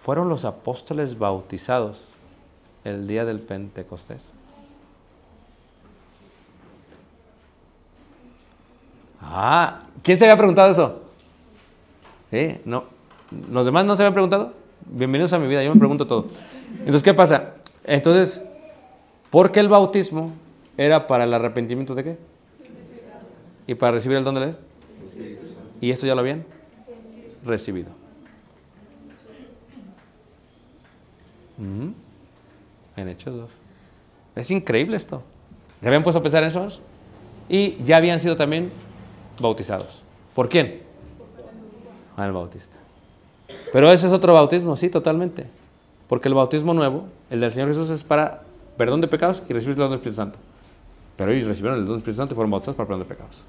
¿Fueron 0.00 0.28
los 0.28 0.44
apóstoles 0.44 1.18
bautizados 1.18 2.10
el 2.84 3.06
día 3.06 3.24
del 3.24 3.40
Pentecostés? 3.40 4.32
Ah, 9.20 9.82
¿quién 10.02 10.18
se 10.18 10.24
había 10.24 10.36
preguntado 10.36 10.70
eso? 10.70 11.02
¿Sí? 12.30 12.60
No. 12.64 12.84
¿Los 13.50 13.66
demás 13.66 13.84
no 13.84 13.96
se 13.96 14.02
habían 14.02 14.14
preguntado? 14.14 14.52
Bienvenidos 14.86 15.32
a 15.32 15.38
mi 15.38 15.48
vida, 15.48 15.62
yo 15.62 15.72
me 15.72 15.78
pregunto 15.78 16.06
todo. 16.06 16.26
Entonces, 16.78 17.02
¿qué 17.02 17.14
pasa? 17.14 17.54
Entonces, 17.84 18.42
¿por 19.30 19.50
qué 19.50 19.60
el 19.60 19.68
bautismo 19.68 20.32
era 20.76 21.06
para 21.06 21.24
el 21.24 21.34
arrepentimiento 21.34 21.94
de 21.94 22.04
qué? 22.04 22.18
¿Y 23.66 23.74
para 23.74 23.92
recibir 23.92 24.16
el 24.16 24.24
don 24.24 24.36
de? 24.36 24.54
¿Y 25.80 25.90
esto 25.90 26.06
ya 26.06 26.14
lo 26.14 26.20
habían? 26.20 26.44
Recibido. 27.44 27.90
Ujú. 31.58 31.92
En 32.96 33.08
Hechos 33.08 33.34
2. 33.34 33.50
Es 34.36 34.50
increíble 34.50 34.96
esto. 34.96 35.22
¿Se 35.80 35.88
habían 35.88 36.02
puesto 36.02 36.20
a 36.20 36.22
pensar 36.22 36.42
en 36.42 36.48
eso? 36.48 36.68
Y 37.48 37.82
ya 37.82 37.96
habían 37.96 38.20
sido 38.20 38.36
también 38.36 38.70
bautizados. 39.40 40.02
¿Por 40.34 40.48
quién? 40.48 40.82
Juan 42.14 42.26
el 42.28 42.32
Bautista. 42.32 42.76
Pero 43.72 43.90
ese 43.92 44.06
es 44.06 44.12
otro 44.12 44.32
bautismo, 44.34 44.76
sí, 44.76 44.88
totalmente. 44.88 45.46
Porque 46.08 46.28
el 46.28 46.34
bautismo 46.34 46.74
nuevo, 46.74 47.06
el 47.30 47.40
del 47.40 47.52
Señor 47.52 47.68
Jesús, 47.68 47.90
es 47.90 48.02
para 48.02 48.42
perdón 48.76 49.00
de 49.00 49.08
pecados 49.08 49.42
y 49.48 49.52
recibir 49.52 49.74
el 49.74 49.78
don 49.78 49.90
del 49.90 49.98
Espíritu 49.98 50.16
Santo. 50.16 50.38
Pero 51.16 51.32
ellos 51.32 51.48
recibieron 51.48 51.78
el 51.78 51.84
don 51.84 51.94
del 51.94 51.98
Espíritu 51.98 52.18
Santo 52.18 52.34
y 52.34 52.36
fueron 52.36 52.50
bautizados 52.50 52.76
para 52.76 52.86
perdón 52.86 53.02
de 53.02 53.08
pecados. 53.08 53.44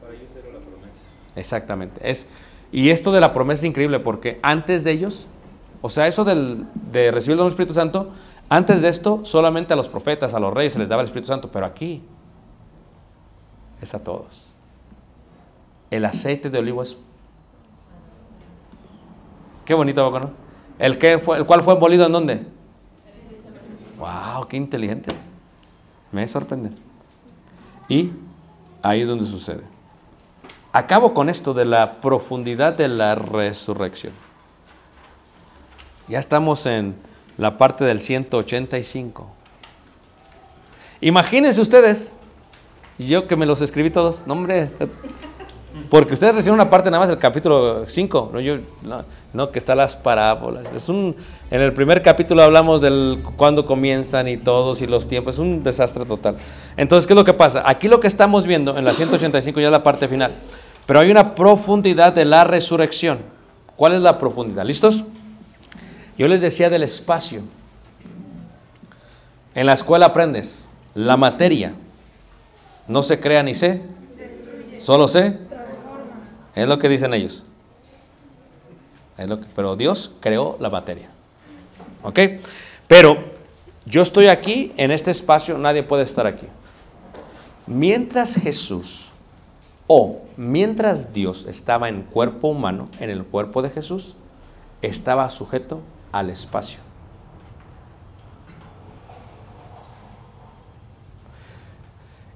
Para 0.00 0.14
ellos 0.14 0.28
era 0.36 0.52
la 0.52 0.64
promesa. 0.64 0.92
Exactamente. 1.34 2.00
Es, 2.08 2.26
y 2.70 2.90
esto 2.90 3.10
de 3.12 3.20
la 3.20 3.32
promesa 3.32 3.60
es 3.60 3.64
increíble 3.64 3.98
porque 4.00 4.38
antes 4.42 4.84
de 4.84 4.92
ellos, 4.92 5.26
o 5.80 5.88
sea, 5.88 6.06
eso 6.06 6.24
del, 6.24 6.66
de 6.92 7.10
recibir 7.10 7.32
el 7.32 7.38
don 7.38 7.46
del 7.46 7.52
Espíritu 7.52 7.74
Santo, 7.74 8.10
antes 8.48 8.82
de 8.82 8.88
esto 8.88 9.24
solamente 9.24 9.72
a 9.72 9.76
los 9.76 9.88
profetas, 9.88 10.32
a 10.34 10.40
los 10.40 10.54
reyes 10.54 10.74
se 10.74 10.78
les 10.78 10.88
daba 10.88 11.02
el 11.02 11.06
Espíritu 11.06 11.28
Santo, 11.28 11.50
pero 11.50 11.66
aquí 11.66 12.02
es 13.80 13.94
a 13.94 14.02
todos. 14.02 14.47
El 15.90 16.04
aceite 16.04 16.50
de 16.50 16.58
olivo 16.58 16.82
es... 16.82 16.96
Qué 19.64 19.74
bonito, 19.74 20.04
¿poco, 20.04 20.20
¿no? 20.20 20.30
¿El, 20.78 20.98
que 20.98 21.18
fue, 21.18 21.38
¿El 21.38 21.44
cual 21.44 21.62
fue 21.62 21.78
molido 21.78 22.06
en 22.06 22.12
dónde? 22.12 22.46
¡Wow! 23.98 24.46
¡Qué 24.48 24.56
inteligentes! 24.56 25.18
Me 26.12 26.26
sorprende. 26.26 26.70
Y 27.88 28.12
ahí 28.82 29.02
es 29.02 29.08
donde 29.08 29.26
sucede. 29.26 29.62
Acabo 30.72 31.12
con 31.14 31.28
esto 31.28 31.54
de 31.54 31.64
la 31.64 32.00
profundidad 32.00 32.74
de 32.74 32.88
la 32.88 33.14
resurrección. 33.14 34.12
Ya 36.06 36.18
estamos 36.18 36.64
en 36.66 36.94
la 37.36 37.56
parte 37.56 37.84
del 37.84 38.00
185. 38.00 39.26
Imagínense 41.00 41.60
ustedes, 41.60 42.12
yo 42.98 43.28
que 43.28 43.36
me 43.36 43.46
los 43.46 43.60
escribí 43.60 43.90
todos, 43.90 44.26
no 44.26 44.32
hombre, 44.34 44.62
está- 44.62 44.88
porque 45.90 46.14
ustedes 46.14 46.34
recibieron 46.34 46.60
una 46.60 46.70
parte 46.70 46.90
nada 46.90 47.00
más 47.00 47.08
del 47.08 47.18
capítulo 47.18 47.84
5, 47.86 48.30
no, 48.32 48.40
yo, 48.40 48.56
no, 48.82 49.04
no, 49.32 49.50
que 49.50 49.58
está 49.58 49.74
las 49.74 49.96
parábolas. 49.96 50.66
Es 50.74 50.88
un, 50.88 51.14
en 51.50 51.60
el 51.60 51.72
primer 51.72 52.02
capítulo 52.02 52.42
hablamos 52.42 52.80
del 52.80 53.22
cuándo 53.36 53.64
comienzan 53.64 54.28
y 54.28 54.36
todos 54.36 54.82
y 54.82 54.86
los 54.86 55.08
tiempos, 55.08 55.36
es 55.36 55.38
un 55.40 55.62
desastre 55.62 56.04
total. 56.04 56.36
Entonces, 56.76 57.06
¿qué 57.06 57.14
es 57.14 57.16
lo 57.16 57.24
que 57.24 57.34
pasa? 57.34 57.62
Aquí 57.64 57.88
lo 57.88 58.00
que 58.00 58.06
estamos 58.06 58.46
viendo 58.46 58.76
en 58.76 58.84
la 58.84 58.92
185 58.92 59.60
ya 59.60 59.66
es 59.66 59.72
la 59.72 59.82
parte 59.82 60.08
final, 60.08 60.32
pero 60.86 61.00
hay 61.00 61.10
una 61.10 61.34
profundidad 61.34 62.12
de 62.12 62.24
la 62.24 62.44
resurrección. 62.44 63.18
¿Cuál 63.76 63.94
es 63.94 64.02
la 64.02 64.18
profundidad? 64.18 64.64
¿Listos? 64.64 65.04
Yo 66.18 66.26
les 66.26 66.40
decía 66.40 66.68
del 66.68 66.82
espacio. 66.82 67.42
En 69.54 69.66
la 69.66 69.72
escuela 69.72 70.06
aprendes 70.06 70.68
la 70.94 71.16
materia. 71.16 71.74
No 72.88 73.02
se 73.02 73.20
crea 73.20 73.42
ni 73.42 73.54
sé, 73.54 73.82
solo 74.80 75.08
sé. 75.08 75.47
Es 76.54 76.66
lo 76.66 76.78
que 76.78 76.88
dicen 76.88 77.14
ellos. 77.14 77.44
Es 79.16 79.28
lo 79.28 79.40
que- 79.40 79.46
pero 79.54 79.76
Dios 79.76 80.12
creó 80.20 80.56
la 80.60 80.70
materia. 80.70 81.08
¿Ok? 82.02 82.18
Pero 82.86 83.18
yo 83.84 84.02
estoy 84.02 84.28
aquí, 84.28 84.72
en 84.76 84.90
este 84.90 85.10
espacio, 85.10 85.58
nadie 85.58 85.82
puede 85.82 86.02
estar 86.02 86.26
aquí. 86.26 86.46
Mientras 87.66 88.34
Jesús 88.34 89.10
o 89.86 90.22
mientras 90.36 91.12
Dios 91.12 91.46
estaba 91.48 91.88
en 91.88 92.02
cuerpo 92.02 92.48
humano, 92.48 92.88
en 93.00 93.10
el 93.10 93.24
cuerpo 93.24 93.62
de 93.62 93.70
Jesús, 93.70 94.14
estaba 94.82 95.28
sujeto 95.30 95.80
al 96.12 96.30
espacio. 96.30 96.80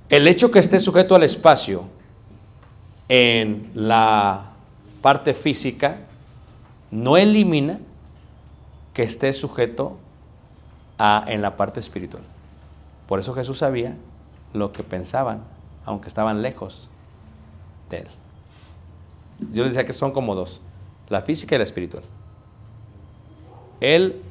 El 0.09 0.29
hecho 0.29 0.51
que 0.51 0.59
esté 0.59 0.79
sujeto 0.79 1.15
al 1.15 1.23
espacio 1.23 1.85
en 3.09 3.70
la 3.74 4.53
parte 5.00 5.34
física 5.34 5.98
no 6.90 7.16
elimina 7.16 7.78
que 8.94 9.03
esté 9.03 9.32
sujeto 9.32 9.96
a, 10.98 11.24
en 11.26 11.42
la 11.42 11.57
parte 11.57 11.80
espiritual. 11.80 12.22
Por 13.09 13.18
eso 13.18 13.34
Jesús 13.34 13.59
sabía 13.59 13.96
lo 14.53 14.72
que 14.72 14.82
pensaban, 14.82 15.42
aunque 15.84 16.09
estaban 16.09 16.42
lejos 16.42 16.90
de 17.90 17.98
él. 17.98 18.09
Yo 19.53 19.64
les 19.64 19.74
decía 19.74 19.86
que 19.86 19.92
son 19.92 20.12
como 20.12 20.34
dos, 20.34 20.61
la 21.09 21.22
física 21.22 21.55
y 21.55 21.59
la 21.59 21.64
espiritual. 21.64 22.05
Él 23.80 24.22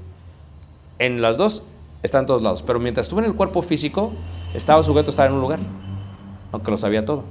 en 0.99 1.21
las 1.21 1.35
dos 1.35 1.63
está 2.03 2.19
en 2.19 2.25
todos 2.25 2.41
lados, 2.41 2.63
pero 2.63 2.79
mientras 2.79 3.05
estuvo 3.05 3.19
en 3.19 3.25
el 3.25 3.35
cuerpo 3.35 3.61
físico, 3.61 4.13
estaba 4.53 4.83
sujeto 4.83 5.07
a 5.07 5.11
estar 5.11 5.27
en 5.27 5.33
un 5.33 5.41
lugar, 5.41 5.59
aunque 6.51 6.71
lo 6.71 6.77
sabía 6.77 7.03
todo. 7.03 7.23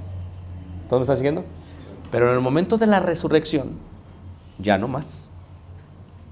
¿Todos 0.90 1.00
me 1.00 1.02
están 1.04 1.16
siguiendo? 1.18 1.44
Pero 2.10 2.28
en 2.28 2.34
el 2.34 2.40
momento 2.40 2.76
de 2.76 2.86
la 2.88 2.98
resurrección, 2.98 3.70
ya 4.58 4.76
no 4.76 4.88
más, 4.88 5.30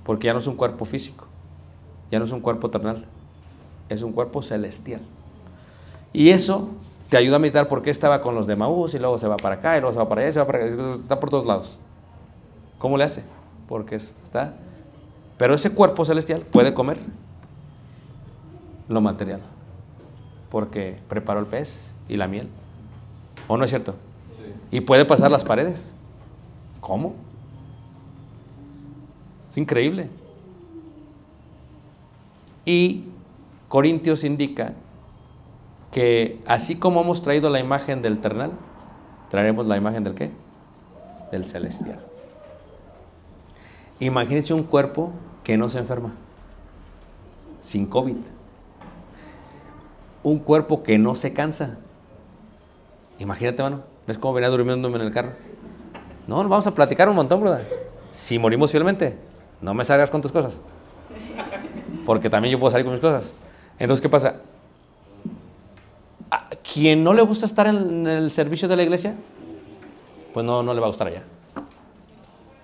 porque 0.04 0.26
ya 0.26 0.32
no 0.32 0.40
es 0.40 0.48
un 0.48 0.56
cuerpo 0.56 0.84
físico, 0.84 1.26
ya 2.11 2.18
no 2.18 2.24
es 2.24 2.32
un 2.32 2.40
cuerpo 2.40 2.68
terrenal, 2.68 3.06
es 3.88 4.02
un 4.02 4.12
cuerpo 4.12 4.42
celestial. 4.42 5.00
Y 6.12 6.30
eso 6.30 6.70
te 7.09 7.16
ayuda 7.16 7.36
a 7.36 7.38
meditar 7.38 7.68
por 7.68 7.82
qué 7.82 7.90
estaba 7.90 8.20
con 8.20 8.34
los 8.34 8.48
de 8.48 8.56
Maús 8.56 8.94
y 8.94 8.98
luego 8.98 9.16
se 9.18 9.28
va 9.28 9.36
para 9.36 9.54
acá 9.54 9.76
y 9.78 9.80
luego 9.80 9.92
se 9.92 10.00
va 10.00 10.09
para 10.09 10.22
allá 10.22 10.32
se 10.32 10.40
va 10.40 10.46
para 10.48 10.64
acá, 10.64 10.92
está 11.00 11.20
por 11.20 11.30
todos 11.30 11.46
lados. 11.46 11.78
¿Cómo 12.78 12.96
le 12.96 13.04
hace? 13.04 13.22
Porque 13.68 13.94
es- 13.94 14.12
está... 14.24 14.54
Pero 15.36 15.54
ese 15.54 15.70
cuerpo 15.70 16.04
celestial 16.04 16.40
puede 16.40 16.74
comer 16.74 16.98
lo 18.88 19.00
material, 19.00 19.40
porque 20.50 20.98
preparó 21.09 21.38
el 21.38 21.46
pez 21.46 21.94
y 22.09 22.16
la 22.16 22.26
miel. 22.26 22.48
¿O 23.46 23.56
no 23.56 23.62
es 23.62 23.70
cierto? 23.70 23.94
Y 24.71 24.81
puede 24.81 25.05
pasar 25.05 25.31
las 25.31 25.45
paredes. 25.45 25.93
¿Cómo? 26.81 27.14
Es 29.51 29.57
increíble. 29.57 30.09
Y 32.64 33.05
Corintios 33.69 34.25
indica 34.25 34.75
que 35.91 36.41
así 36.47 36.77
como 36.77 37.01
hemos 37.01 37.23
traído 37.23 37.49
la 37.49 37.61
imagen 37.61 38.03
del 38.03 38.21
terrenal, 38.21 38.53
traeremos 39.31 39.66
la 39.66 39.77
imagen 39.77 40.05
del 40.05 40.14
qué? 40.14 40.31
Del 41.33 41.45
celestial. 41.45 42.01
Imagínense 44.01 44.55
un 44.55 44.62
cuerpo 44.62 45.12
que 45.45 45.57
no 45.57 45.69
se 45.69 45.79
enferma, 45.79 46.12
sin 47.62 47.87
COVID. 47.87 48.16
Un 50.23 50.39
cuerpo 50.39 50.83
que 50.83 50.99
no 50.99 51.14
se 51.14 51.33
cansa. 51.33 51.79
Imagínate, 53.19 53.62
mano, 53.62 53.83
¿ves 54.09 54.16
cómo 54.16 54.32
venía 54.32 54.48
durmiéndome 54.48 54.96
en 54.96 55.02
el 55.02 55.12
carro? 55.12 55.32
No, 56.26 56.36
vamos 56.36 56.66
a 56.66 56.74
platicar 56.74 57.11
un 57.11 57.14
montón, 57.14 57.40
brother. 57.40 57.90
Si 58.11 58.38
morimos 58.38 58.70
fielmente, 58.70 59.18
no 59.61 59.74
me 59.74 59.84
salgas 59.84 60.11
con 60.11 60.22
tus 60.22 60.32
cosas. 60.32 60.62
Porque 62.06 62.30
también 62.30 62.52
yo 62.52 62.59
puedo 62.59 62.70
salir 62.70 62.86
con 62.86 62.92
mis 62.92 63.02
cosas. 63.02 63.34
Entonces, 63.78 64.00
¿qué 64.00 64.09
pasa? 64.09 64.36
A 66.30 66.48
quien 66.72 67.04
no 67.04 67.12
le 67.12 67.20
gusta 67.20 67.44
estar 67.44 67.66
en 67.66 68.06
el 68.06 68.32
servicio 68.32 68.66
de 68.66 68.76
la 68.76 68.82
iglesia, 68.82 69.14
pues 70.32 70.44
no, 70.44 70.62
no 70.62 70.72
le 70.72 70.80
va 70.80 70.86
a 70.86 70.88
gustar 70.90 71.09
allá. 71.09 71.22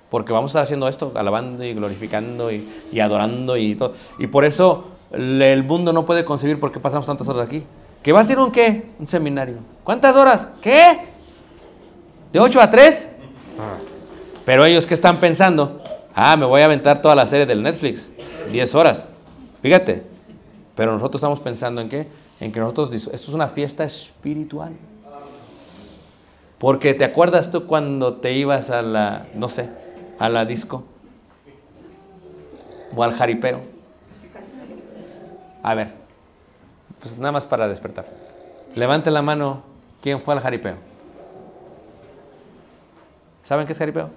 Porque 0.09 0.33
vamos 0.33 0.49
a 0.49 0.53
estar 0.53 0.63
haciendo 0.63 0.89
esto, 0.89 1.13
alabando 1.15 1.63
y 1.63 1.75
glorificando 1.75 2.51
y, 2.51 2.67
adorando 3.01 3.59
y 3.59 3.75
todo. 3.75 3.93
Y 4.19 4.29
por 4.29 4.47
eso 4.47 4.85
el 5.13 5.63
mundo 5.63 5.93
no 5.93 6.07
puede 6.07 6.25
concebir 6.25 6.59
por 6.59 6.73
qué 6.73 6.81
pasamos 6.81 7.05
tantas 7.05 7.29
horas 7.29 7.47
aquí. 7.47 7.65
¿Que 8.03 8.13
vas 8.13 8.29
a 8.31 8.33
ir 8.33 8.39
un 8.39 8.51
qué? 8.51 8.93
Un 8.99 9.07
seminario. 9.07 9.57
¿Cuántas 9.83 10.17
horas? 10.17 10.49
¿Qué? 10.63 11.14
¿De 12.35 12.41
8 12.41 12.61
a 12.61 12.69
3? 12.69 13.09
Pero 14.45 14.65
ellos, 14.65 14.89
¿qué 14.89 14.95
están 14.95 15.21
pensando? 15.21 15.81
Ah, 16.17 16.37
me 16.37 16.45
voy 16.45 16.63
a 16.63 16.65
aventar 16.65 17.01
toda 17.01 17.15
la 17.15 17.29
serie 17.29 17.47
del 17.47 17.63
Netflix. 17.63 18.11
10 18.51 18.75
horas. 18.75 19.07
Fíjate. 19.63 20.03
Pero 20.75 20.91
nosotros 20.91 21.21
estamos 21.21 21.39
pensando 21.39 21.81
en 21.81 21.89
qué? 21.89 22.09
En 22.41 22.51
que 22.51 22.59
nosotros, 22.59 22.91
esto 22.93 23.13
es 23.13 23.29
una 23.29 23.47
fiesta 23.47 23.85
espiritual. 23.85 24.73
Porque 26.59 26.93
te 26.93 27.05
acuerdas 27.05 27.53
tú 27.53 27.69
cuando 27.69 28.15
te 28.15 28.33
ibas 28.33 28.69
a 28.69 28.83
la, 28.83 29.27
no 29.35 29.49
sé, 29.49 29.71
a 30.19 30.29
la 30.29 30.45
disco 30.45 30.83
o 32.97 33.05
al 33.05 33.13
jaripeo. 33.13 33.61
A 35.63 35.75
ver, 35.77 35.93
pues 36.99 37.17
nada 37.17 37.31
más 37.31 37.47
para 37.47 37.69
despertar. 37.69 38.07
Levante 38.75 39.13
la 39.13 39.23
mano, 39.23 39.63
¿quién 40.03 40.21
fue 40.21 40.35
al 40.35 40.41
jaripeo? 40.41 40.94
¿Saben 43.45 43.67
qué 43.67 43.73
es 43.73 43.79
jaripeo? 43.79 44.09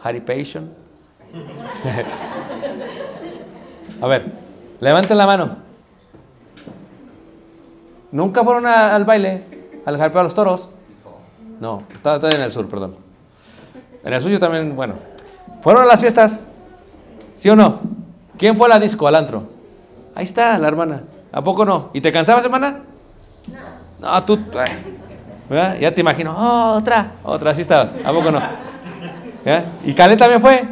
Jaripation. 0.00 0.70
a 4.02 4.06
ver, 4.06 4.32
levanten 4.80 5.16
la 5.16 5.26
mano. 5.26 5.56
¿Nunca 8.12 8.42
fueron 8.44 8.66
a- 8.66 8.94
al 8.94 9.04
baile? 9.04 9.44
¿Al 9.86 9.96
jaripeo 9.98 10.20
a 10.20 10.24
los 10.24 10.34
toros? 10.34 10.68
No, 11.60 11.84
estaba 11.94 12.28
en 12.30 12.40
el 12.42 12.52
sur, 12.52 12.68
perdón. 12.68 12.96
En 14.04 14.12
el 14.12 14.20
suyo 14.20 14.38
también, 14.38 14.74
bueno. 14.76 14.94
¿Fueron 15.62 15.82
a 15.82 15.86
las 15.86 16.00
fiestas? 16.00 16.44
¿Sí 17.34 17.48
o 17.50 17.56
no? 17.56 17.80
¿Quién 18.36 18.56
fue 18.56 18.66
a 18.66 18.70
la 18.70 18.78
disco, 18.78 19.06
al 19.08 19.14
antro? 19.16 19.42
Ahí 20.14 20.24
está, 20.24 20.58
la 20.58 20.68
hermana. 20.68 21.02
¿A 21.32 21.42
poco 21.42 21.64
no? 21.64 21.90
¿Y 21.92 22.00
te 22.00 22.10
cansabas, 22.12 22.44
hermana? 22.44 22.80
No. 24.00 24.12
No, 24.14 24.24
tú... 24.24 24.34
eh, 24.34 24.96
¿verdad? 25.48 25.76
Ya 25.80 25.94
te 25.94 26.00
imagino. 26.00 26.34
"Oh, 26.36 26.74
otra, 26.76 27.12
otra, 27.22 27.50
así 27.52 27.62
estabas. 27.62 27.94
¿A 28.04 28.12
poco 28.12 28.30
no? 28.30 28.40
¿Ya? 29.44 29.64
¿Y 29.84 29.94
Calé 29.94 30.16
también 30.16 30.40
fue? 30.40 30.64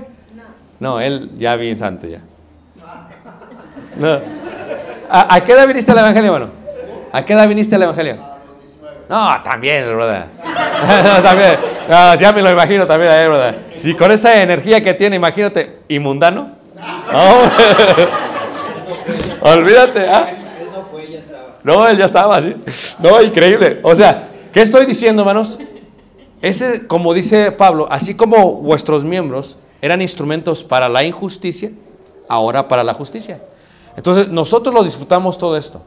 No, 0.78 1.00
él 1.00 1.30
ya 1.38 1.56
bien 1.56 1.76
santo 1.76 2.06
ya. 2.06 2.18
No. 3.96 4.20
¿A, 5.08 5.34
a 5.36 5.40
qué 5.44 5.52
edad 5.52 5.66
viniste 5.66 5.90
al 5.92 5.98
Evangelio, 5.98 6.34
hermano? 6.34 6.52
¿A 7.12 7.24
qué 7.24 7.32
edad 7.32 7.48
viniste 7.48 7.74
al 7.76 7.82
Evangelio? 7.84 8.16
No, 9.08 9.40
también, 9.42 9.84
brother. 9.94 10.24
No, 11.04 11.22
también. 11.22 11.56
No, 11.88 12.14
ya 12.16 12.32
me 12.32 12.42
lo 12.42 12.50
imagino 12.50 12.86
también 12.86 13.28
brother. 13.28 13.58
Si 13.76 13.94
con 13.94 14.10
esa 14.10 14.42
energía 14.42 14.82
que 14.82 14.92
tiene, 14.94 15.16
imagínate, 15.16 15.78
inmundano. 15.88 16.50
No, 17.12 17.40
Olvídate, 19.52 20.08
¿ah? 20.08 20.26
No, 21.62 21.86
él 21.88 21.96
ya 21.98 22.04
estaba, 22.06 22.40
sí. 22.42 22.54
No, 22.98 23.22
increíble. 23.22 23.80
O 23.82 23.94
sea, 23.94 24.28
¿qué 24.56 24.62
estoy 24.62 24.86
diciendo, 24.86 25.20
hermanos? 25.20 25.58
Ese, 26.40 26.86
como 26.86 27.12
dice 27.12 27.52
Pablo, 27.52 27.88
así 27.90 28.14
como 28.14 28.54
vuestros 28.54 29.04
miembros 29.04 29.58
eran 29.82 30.00
instrumentos 30.00 30.64
para 30.64 30.88
la 30.88 31.04
injusticia, 31.04 31.72
ahora 32.26 32.66
para 32.66 32.82
la 32.82 32.94
justicia. 32.94 33.42
Entonces, 33.98 34.28
nosotros 34.28 34.74
lo 34.74 34.82
disfrutamos 34.82 35.36
todo 35.36 35.58
esto. 35.58 35.82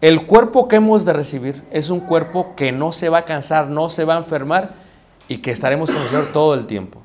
El 0.00 0.24
cuerpo 0.24 0.68
que 0.68 0.76
hemos 0.76 1.04
de 1.04 1.12
recibir 1.12 1.64
es 1.70 1.90
un 1.90 2.00
cuerpo 2.00 2.54
que 2.56 2.72
no 2.72 2.92
se 2.92 3.10
va 3.10 3.18
a 3.18 3.24
cansar, 3.26 3.68
no 3.68 3.90
se 3.90 4.06
va 4.06 4.14
a 4.14 4.18
enfermar 4.18 4.70
y 5.28 5.42
que 5.42 5.50
estaremos 5.50 5.90
con 5.90 6.00
el 6.00 6.08
Señor 6.08 6.32
todo 6.32 6.54
el 6.54 6.66
tiempo. 6.66 6.98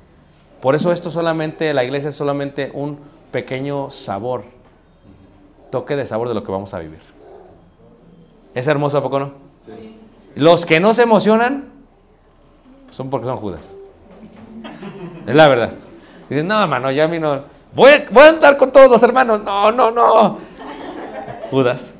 Por 0.61 0.73
eso 0.73 0.93
esto 0.93 1.09
solamente, 1.09 1.73
la 1.73 1.83
iglesia 1.83 2.11
es 2.11 2.15
solamente 2.15 2.71
un 2.73 2.97
pequeño 3.33 3.91
sabor, 3.91 4.45
toque 5.69 5.97
de 5.97 6.05
sabor 6.05 6.29
de 6.29 6.33
lo 6.33 6.45
que 6.45 6.51
vamos 6.53 6.73
a 6.73 6.79
vivir. 6.79 7.01
Es 8.55 8.67
hermoso, 8.67 8.97
¿a 8.99 9.03
poco 9.03 9.19
no? 9.19 9.46
Los 10.37 10.65
que 10.65 10.79
no 10.79 10.93
se 10.93 11.03
emocionan 11.03 11.69
son 12.91 13.09
porque 13.09 13.25
son 13.25 13.37
Judas. 13.37 13.75
Es 15.25 15.35
la 15.35 15.47
verdad. 15.47 15.71
Dicen, 16.29 16.47
no, 16.47 16.61
hermano, 16.61 16.91
ya 16.91 17.05
a 17.05 17.07
mí 17.07 17.19
no. 17.19 17.41
Voy 17.73 17.91
a, 17.91 18.05
voy 18.11 18.23
a 18.23 18.29
andar 18.29 18.57
con 18.57 18.71
todos 18.71 18.89
los 18.89 19.01
hermanos. 19.03 19.41
No, 19.43 19.71
no, 19.71 19.91
no. 19.91 20.37
Judas. 21.51 21.93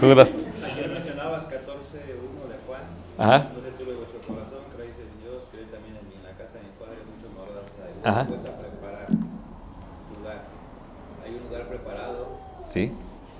Judas. 0.00 0.38
Ayer 0.64 0.88
mencionabas 0.90 1.44
14.1 1.44 1.50
de 1.50 2.56
Juan. 2.66 2.80
Ajá. 3.18 3.48
No 3.54 3.62
se 3.62 3.70
tuve 3.72 3.94
vuestro 3.94 4.20
corazón, 4.26 4.58
creéis 4.76 4.94
en 4.98 5.22
Dios, 5.22 5.42
creéis 5.50 5.70
también 5.70 5.96
en 5.96 6.22
la 6.22 6.30
casa 6.36 6.54
de 6.54 6.64
mi 6.64 6.70
padre 6.78 6.98
muchos 7.04 7.32
moradas 7.34 7.70
hay. 7.82 8.10
Ajá. 8.10 8.26
Pues 8.28 8.40
a 8.40 8.58
preparar 8.58 9.06
lugar. 10.18 10.42
Hay 11.24 11.34
un 11.34 11.42
lugar 11.44 11.62
preparado 11.68 12.26
Sí. 12.64 12.92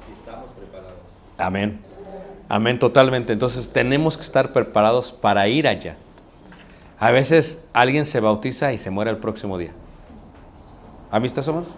si 0.06 0.12
estamos 0.12 0.50
preparados. 0.52 0.98
Amén. 1.38 1.80
Amén, 2.54 2.78
totalmente. 2.78 3.32
Entonces 3.32 3.68
tenemos 3.68 4.16
que 4.16 4.22
estar 4.22 4.52
preparados 4.52 5.10
para 5.10 5.48
ir 5.48 5.66
allá. 5.66 5.96
A 7.00 7.10
veces 7.10 7.58
alguien 7.72 8.04
se 8.04 8.20
bautiza 8.20 8.72
y 8.72 8.78
se 8.78 8.90
muere 8.90 9.10
el 9.10 9.16
próximo 9.16 9.58
día. 9.58 9.72
¿Han 11.10 11.20
visto 11.20 11.40
eso, 11.40 11.50
hermanos? 11.50 11.70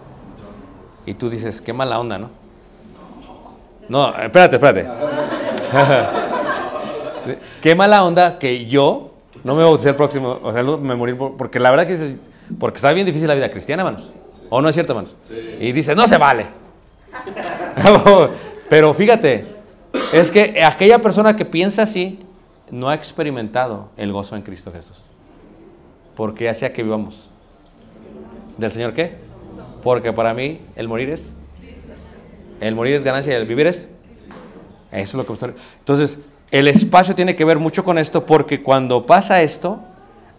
Y 1.06 1.14
tú 1.14 1.30
dices, 1.30 1.62
qué 1.62 1.72
mala 1.72 1.98
onda, 1.98 2.18
¿no? 2.18 2.28
No, 3.88 4.14
espérate, 4.18 4.56
espérate. 4.56 4.86
qué 7.62 7.74
mala 7.74 8.04
onda 8.04 8.38
que 8.38 8.66
yo 8.66 9.12
no 9.44 9.54
me 9.54 9.62
bauticé 9.62 9.88
el 9.88 9.96
próximo, 9.96 10.40
o 10.42 10.52
sea, 10.52 10.62
no 10.62 10.76
me 10.76 10.94
morí 10.94 11.14
por- 11.14 11.38
porque 11.38 11.58
la 11.58 11.70
verdad 11.70 11.86
que 11.86 11.94
es, 11.94 12.28
porque 12.60 12.76
está 12.76 12.92
bien 12.92 13.06
difícil 13.06 13.28
la 13.28 13.34
vida 13.34 13.50
cristiana, 13.50 13.82
hermanos. 13.82 14.12
¿O 14.50 14.60
no 14.60 14.68
es 14.68 14.74
cierto, 14.74 14.92
hermanos? 14.92 15.16
Y 15.58 15.72
dice, 15.72 15.94
no 15.94 16.06
se 16.06 16.18
vale. 16.18 16.48
Pero 18.68 18.92
fíjate, 18.92 19.55
es 20.12 20.30
que 20.30 20.62
aquella 20.62 21.00
persona 21.00 21.36
que 21.36 21.44
piensa 21.44 21.82
así 21.82 22.18
no 22.70 22.88
ha 22.88 22.94
experimentado 22.94 23.90
el 23.96 24.12
gozo 24.12 24.36
en 24.36 24.42
Cristo 24.42 24.72
Jesús. 24.72 24.96
Porque 26.14 26.48
hacía 26.48 26.72
que 26.72 26.82
vivamos. 26.82 27.32
¿Del 28.56 28.72
Señor 28.72 28.94
qué? 28.94 29.16
Porque 29.82 30.12
para 30.12 30.32
mí 30.34 30.60
el 30.74 30.88
morir 30.88 31.10
es. 31.10 31.34
El 32.60 32.74
morir 32.74 32.94
es 32.94 33.04
ganancia 33.04 33.32
y 33.32 33.36
el 33.36 33.46
vivir 33.46 33.66
es. 33.66 33.88
Eso 34.90 35.02
es 35.02 35.14
lo 35.14 35.24
que 35.26 35.30
me 35.30 35.34
estoy- 35.34 35.54
Entonces, 35.78 36.18
el 36.50 36.68
espacio 36.68 37.14
tiene 37.14 37.36
que 37.36 37.44
ver 37.44 37.58
mucho 37.58 37.84
con 37.84 37.98
esto 37.98 38.24
porque 38.24 38.62
cuando 38.62 39.04
pasa 39.04 39.42
esto, 39.42 39.80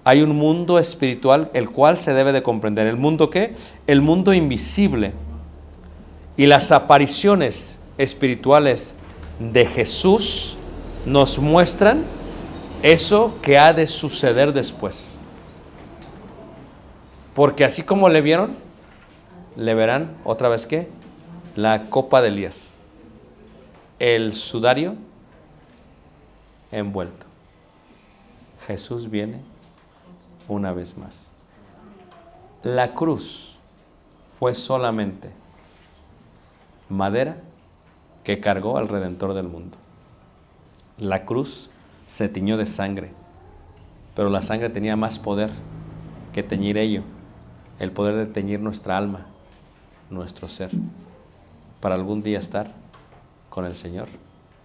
hay 0.03 0.21
un 0.21 0.35
mundo 0.35 0.79
espiritual 0.79 1.51
el 1.53 1.69
cual 1.69 1.97
se 1.97 2.13
debe 2.13 2.31
de 2.31 2.41
comprender. 2.41 2.87
¿El 2.87 2.97
mundo 2.97 3.29
qué? 3.29 3.53
El 3.85 4.01
mundo 4.01 4.33
invisible. 4.33 5.11
Y 6.37 6.47
las 6.47 6.71
apariciones 6.71 7.77
espirituales 7.97 8.95
de 9.39 9.65
Jesús 9.65 10.57
nos 11.05 11.37
muestran 11.39 12.05
eso 12.81 13.35
que 13.41 13.57
ha 13.57 13.73
de 13.73 13.87
suceder 13.87 14.53
después. 14.53 15.19
Porque 17.33 17.63
así 17.63 17.83
como 17.83 18.09
le 18.09 18.21
vieron, 18.21 18.55
le 19.55 19.73
verán 19.73 20.17
otra 20.23 20.49
vez 20.49 20.65
qué? 20.65 20.89
La 21.55 21.89
copa 21.89 22.21
de 22.21 22.29
Elías. 22.29 22.75
El 23.99 24.33
sudario 24.33 24.95
envuelto. 26.71 27.25
Jesús 28.67 29.09
viene 29.09 29.41
una 30.47 30.73
vez 30.73 30.97
más. 30.97 31.31
La 32.63 32.93
cruz 32.93 33.57
fue 34.37 34.53
solamente 34.53 35.29
madera 36.89 37.37
que 38.27 38.41
cargó 38.41 38.77
al 38.77 38.89
Redentor 38.89 39.33
del 39.33 39.47
mundo. 39.47 39.77
La 40.97 41.23
cruz 41.23 41.69
se 42.07 42.27
tiñó 42.27 42.57
de 42.57 42.65
sangre, 42.65 43.11
pero 44.17 44.29
la 44.29 44.41
sangre 44.41 44.69
tenía 44.69 44.97
más 44.97 45.17
poder 45.17 45.49
que 46.33 46.43
teñir 46.43 46.77
ello, 46.77 47.03
el 47.79 47.93
poder 47.93 48.15
de 48.15 48.25
teñir 48.25 48.59
nuestra 48.59 48.97
alma, 48.97 49.27
nuestro 50.09 50.49
ser, 50.49 50.71
para 51.79 51.95
algún 51.95 52.21
día 52.21 52.37
estar 52.37 52.73
con 53.49 53.63
el 53.63 53.75
Señor. 53.75 54.09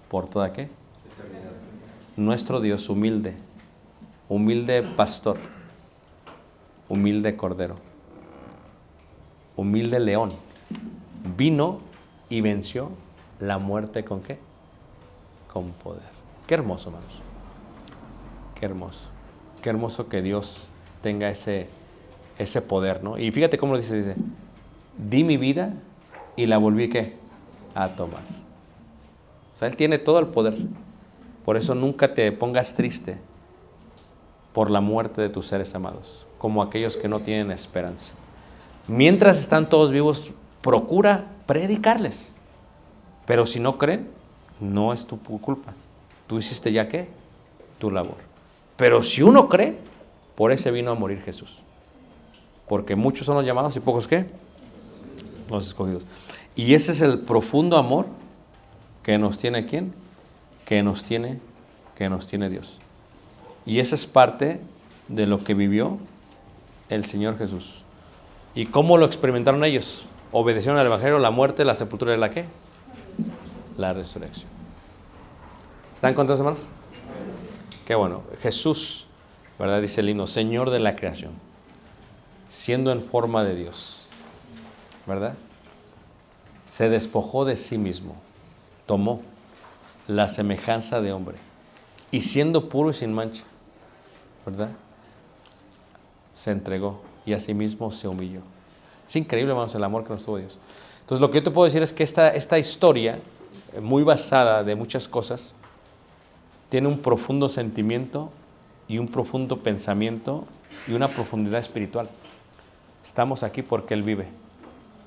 ¿Por 0.08 0.28
toda 0.28 0.52
qué? 0.52 0.68
Nuestro 2.16 2.60
Dios 2.60 2.88
humilde, 2.88 3.36
humilde 4.28 4.82
pastor, 4.82 5.38
humilde 6.88 7.36
cordero, 7.36 7.76
humilde 9.54 10.00
león, 10.00 10.30
vino 11.36 11.78
y 12.28 12.40
venció 12.40 12.90
la 13.43 13.59
muerte 13.59 14.05
con 14.05 14.20
qué? 14.20 14.38
Con 15.53 15.72
poder. 15.72 16.03
Qué 16.47 16.55
hermoso, 16.55 16.90
hermanos. 16.90 17.18
Qué 18.55 18.64
hermoso. 18.64 19.11
Qué 19.61 19.70
hermoso 19.70 20.09
que 20.09 20.22
Dios 20.22 20.68
tenga 21.03 21.28
ese, 21.28 21.68
ese 22.38 22.62
poder, 22.62 23.03
¿no? 23.03 23.18
Y 23.18 23.32
fíjate 23.32 23.59
cómo 23.59 23.72
lo 23.72 23.78
dice, 23.78 23.97
dice, 23.97 24.14
di 24.97 25.24
mi 25.24 25.36
vida 25.36 25.74
y 26.36 26.47
la 26.47 26.59
volví 26.59 26.88
qué? 26.88 27.16
A 27.74 27.97
tomar. 27.97 28.22
O 29.55 29.57
sea, 29.57 29.66
Él 29.66 29.76
tiene 29.76 29.99
todo 29.99 30.20
el 30.20 30.28
poder. 30.28 30.57
Por 31.45 31.57
eso 31.57 31.74
nunca 31.74 32.14
te 32.14 32.30
pongas 32.30 32.74
triste 32.74 33.18
por 34.53 34.70
la 34.70 34.80
muerte 34.80 35.20
de 35.20 35.28
tus 35.28 35.47
seres 35.47 35.74
amados, 35.74 36.28
como 36.38 36.62
aquellos 36.62 36.97
que 36.97 37.09
no 37.09 37.20
tienen 37.20 37.51
esperanza. 37.51 38.14
Mientras 38.86 39.40
están 39.40 39.68
todos 39.68 39.90
vivos, 39.90 40.30
procura 40.61 41.26
predicarles. 41.47 42.32
Pero 43.26 43.46
si 43.46 43.60
no 43.60 43.78
creen, 43.78 44.08
no 44.60 44.92
es 44.92 45.06
tu 45.06 45.18
culpa. 45.18 45.72
Tú 46.26 46.38
hiciste 46.38 46.72
ya 46.72 46.88
qué? 46.88 47.08
Tu 47.78 47.90
labor. 47.90 48.16
Pero 48.76 49.02
si 49.02 49.22
uno 49.22 49.48
cree, 49.48 49.76
por 50.34 50.52
ese 50.52 50.70
vino 50.70 50.90
a 50.90 50.94
morir 50.94 51.22
Jesús. 51.22 51.58
Porque 52.68 52.96
muchos 52.96 53.26
son 53.26 53.36
los 53.36 53.44
llamados 53.44 53.76
y 53.76 53.80
pocos 53.80 54.08
qué? 54.08 54.26
Los 55.50 55.66
escogidos. 55.66 56.06
Y 56.56 56.74
ese 56.74 56.92
es 56.92 57.00
el 57.00 57.20
profundo 57.20 57.76
amor 57.76 58.06
que 59.02 59.18
nos 59.18 59.38
tiene 59.38 59.66
quién? 59.66 59.92
Que 60.64 60.82
nos 60.82 61.04
tiene, 61.04 61.38
que 61.96 62.08
nos 62.08 62.26
tiene 62.26 62.48
Dios. 62.48 62.80
Y 63.66 63.78
esa 63.78 63.94
es 63.94 64.06
parte 64.06 64.60
de 65.08 65.26
lo 65.26 65.38
que 65.38 65.54
vivió 65.54 65.98
el 66.88 67.04
Señor 67.04 67.38
Jesús. 67.38 67.84
¿Y 68.54 68.66
cómo 68.66 68.98
lo 68.98 69.06
experimentaron 69.06 69.64
ellos? 69.64 70.06
Obedecieron 70.30 70.78
al 70.78 70.86
Evangelio, 70.86 71.18
la 71.18 71.30
muerte, 71.30 71.64
la 71.64 71.74
sepultura 71.74 72.14
y 72.14 72.18
la 72.18 72.30
qué? 72.30 72.46
La 73.76 73.92
resurrección. 73.92 74.50
¿Están 75.94 76.14
contentos, 76.14 76.40
hermanos? 76.40 76.66
Qué 77.86 77.94
bueno. 77.94 78.22
Jesús, 78.40 79.06
¿verdad? 79.58 79.80
Dice 79.80 80.00
el 80.00 80.08
himno, 80.08 80.26
Señor 80.26 80.70
de 80.70 80.80
la 80.80 80.96
creación, 80.96 81.32
siendo 82.48 82.92
en 82.92 83.00
forma 83.00 83.44
de 83.44 83.54
Dios, 83.54 84.06
¿verdad? 85.06 85.34
Se 86.66 86.88
despojó 86.88 87.44
de 87.44 87.56
sí 87.56 87.78
mismo, 87.78 88.16
tomó 88.86 89.22
la 90.06 90.28
semejanza 90.28 91.00
de 91.00 91.12
hombre 91.12 91.36
y 92.10 92.22
siendo 92.22 92.68
puro 92.68 92.90
y 92.90 92.94
sin 92.94 93.12
mancha, 93.12 93.44
¿verdad? 94.44 94.70
Se 96.34 96.50
entregó 96.50 97.00
y 97.24 97.32
asimismo 97.32 97.90
se 97.90 98.08
humilló. 98.08 98.40
Es 99.08 99.16
increíble, 99.16 99.52
hermanos, 99.52 99.74
el 99.74 99.84
amor 99.84 100.04
que 100.04 100.10
nos 100.10 100.22
tuvo 100.22 100.38
Dios. 100.38 100.58
Entonces, 101.00 101.20
lo 101.20 101.30
que 101.30 101.38
yo 101.38 101.44
te 101.44 101.50
puedo 101.50 101.66
decir 101.66 101.82
es 101.82 101.92
que 101.92 102.02
esta, 102.02 102.28
esta 102.28 102.58
historia, 102.58 103.18
muy 103.80 104.02
basada 104.02 104.64
de 104.64 104.74
muchas 104.74 105.08
cosas, 105.08 105.54
tiene 106.68 106.88
un 106.88 106.98
profundo 106.98 107.48
sentimiento 107.48 108.30
y 108.88 108.98
un 108.98 109.08
profundo 109.08 109.58
pensamiento 109.58 110.44
y 110.86 110.92
una 110.92 111.08
profundidad 111.08 111.60
espiritual. 111.60 112.08
Estamos 113.04 113.42
aquí 113.42 113.62
porque 113.62 113.94
Él 113.94 114.02
vive, 114.02 114.28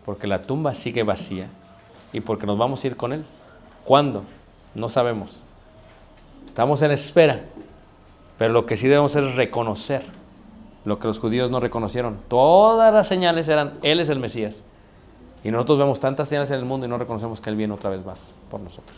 porque 0.05 0.27
la 0.27 0.43
tumba 0.43 0.73
sigue 0.73 1.03
vacía 1.03 1.47
y 2.13 2.21
porque 2.21 2.45
nos 2.45 2.57
vamos 2.57 2.83
a 2.83 2.87
ir 2.87 2.95
con 2.95 3.13
Él. 3.13 3.25
¿Cuándo? 3.83 4.23
No 4.73 4.89
sabemos. 4.89 5.43
Estamos 6.45 6.81
en 6.81 6.91
espera, 6.91 7.45
pero 8.37 8.53
lo 8.53 8.65
que 8.65 8.77
sí 8.77 8.87
debemos 8.87 9.15
es 9.15 9.35
reconocer 9.35 10.03
lo 10.85 10.99
que 10.99 11.07
los 11.07 11.19
judíos 11.19 11.49
no 11.49 11.59
reconocieron. 11.59 12.19
Todas 12.27 12.93
las 12.93 13.07
señales 13.07 13.47
eran, 13.47 13.73
Él 13.81 13.99
es 13.99 14.09
el 14.09 14.19
Mesías. 14.19 14.61
Y 15.45 15.51
nosotros 15.51 15.77
vemos 15.77 15.99
tantas 15.99 16.27
señales 16.27 16.49
en 16.49 16.57
el 16.57 16.65
mundo 16.65 16.87
y 16.87 16.89
no 16.89 16.97
reconocemos 16.97 17.39
que 17.39 17.51
Él 17.51 17.55
viene 17.55 17.71
otra 17.71 17.91
vez 17.91 18.03
más 18.03 18.33
por 18.49 18.59
nosotros. 18.59 18.97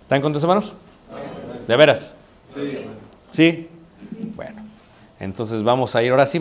¿Están 0.00 0.22
contentos, 0.22 0.42
hermanos? 0.42 0.72
¿De 1.68 1.76
veras? 1.76 2.14
Sí. 2.48 2.86
¿Sí? 3.28 3.68
Bueno, 4.34 4.62
entonces 5.20 5.62
vamos 5.62 5.94
a 5.94 6.02
ir 6.02 6.12
ahora 6.12 6.24
sí. 6.24 6.40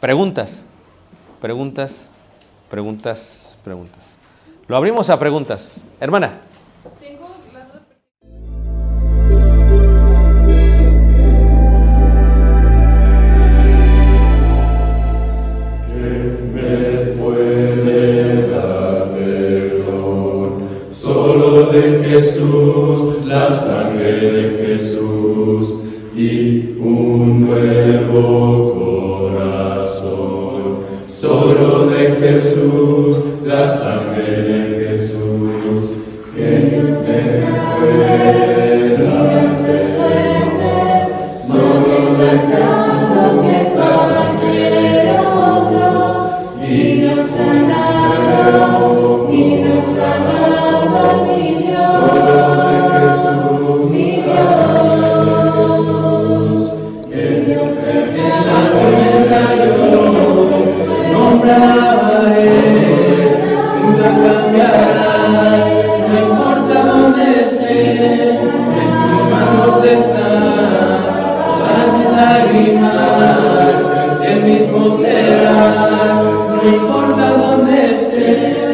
Preguntas, 0.00 0.64
preguntas, 1.42 2.08
preguntas, 2.70 3.58
preguntas. 3.62 4.16
Lo 4.66 4.74
abrimos 4.78 5.10
a 5.10 5.18
preguntas. 5.18 5.84
Hermana, 6.00 6.40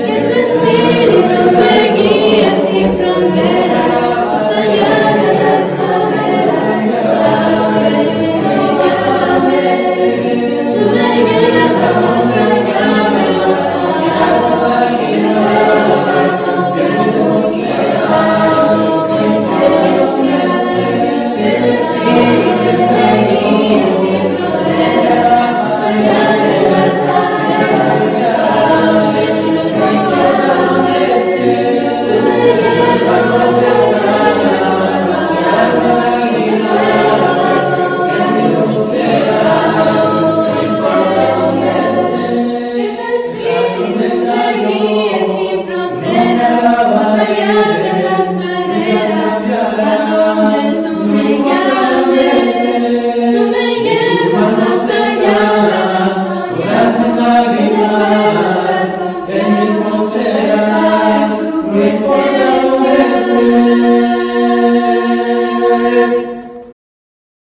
Que 0.09 0.17
tu 0.23 0.39
espíritu 0.39 1.39
me 1.53 1.79
guíe 1.97 2.57
sin 2.57 2.89
fronteras, 2.95 3.58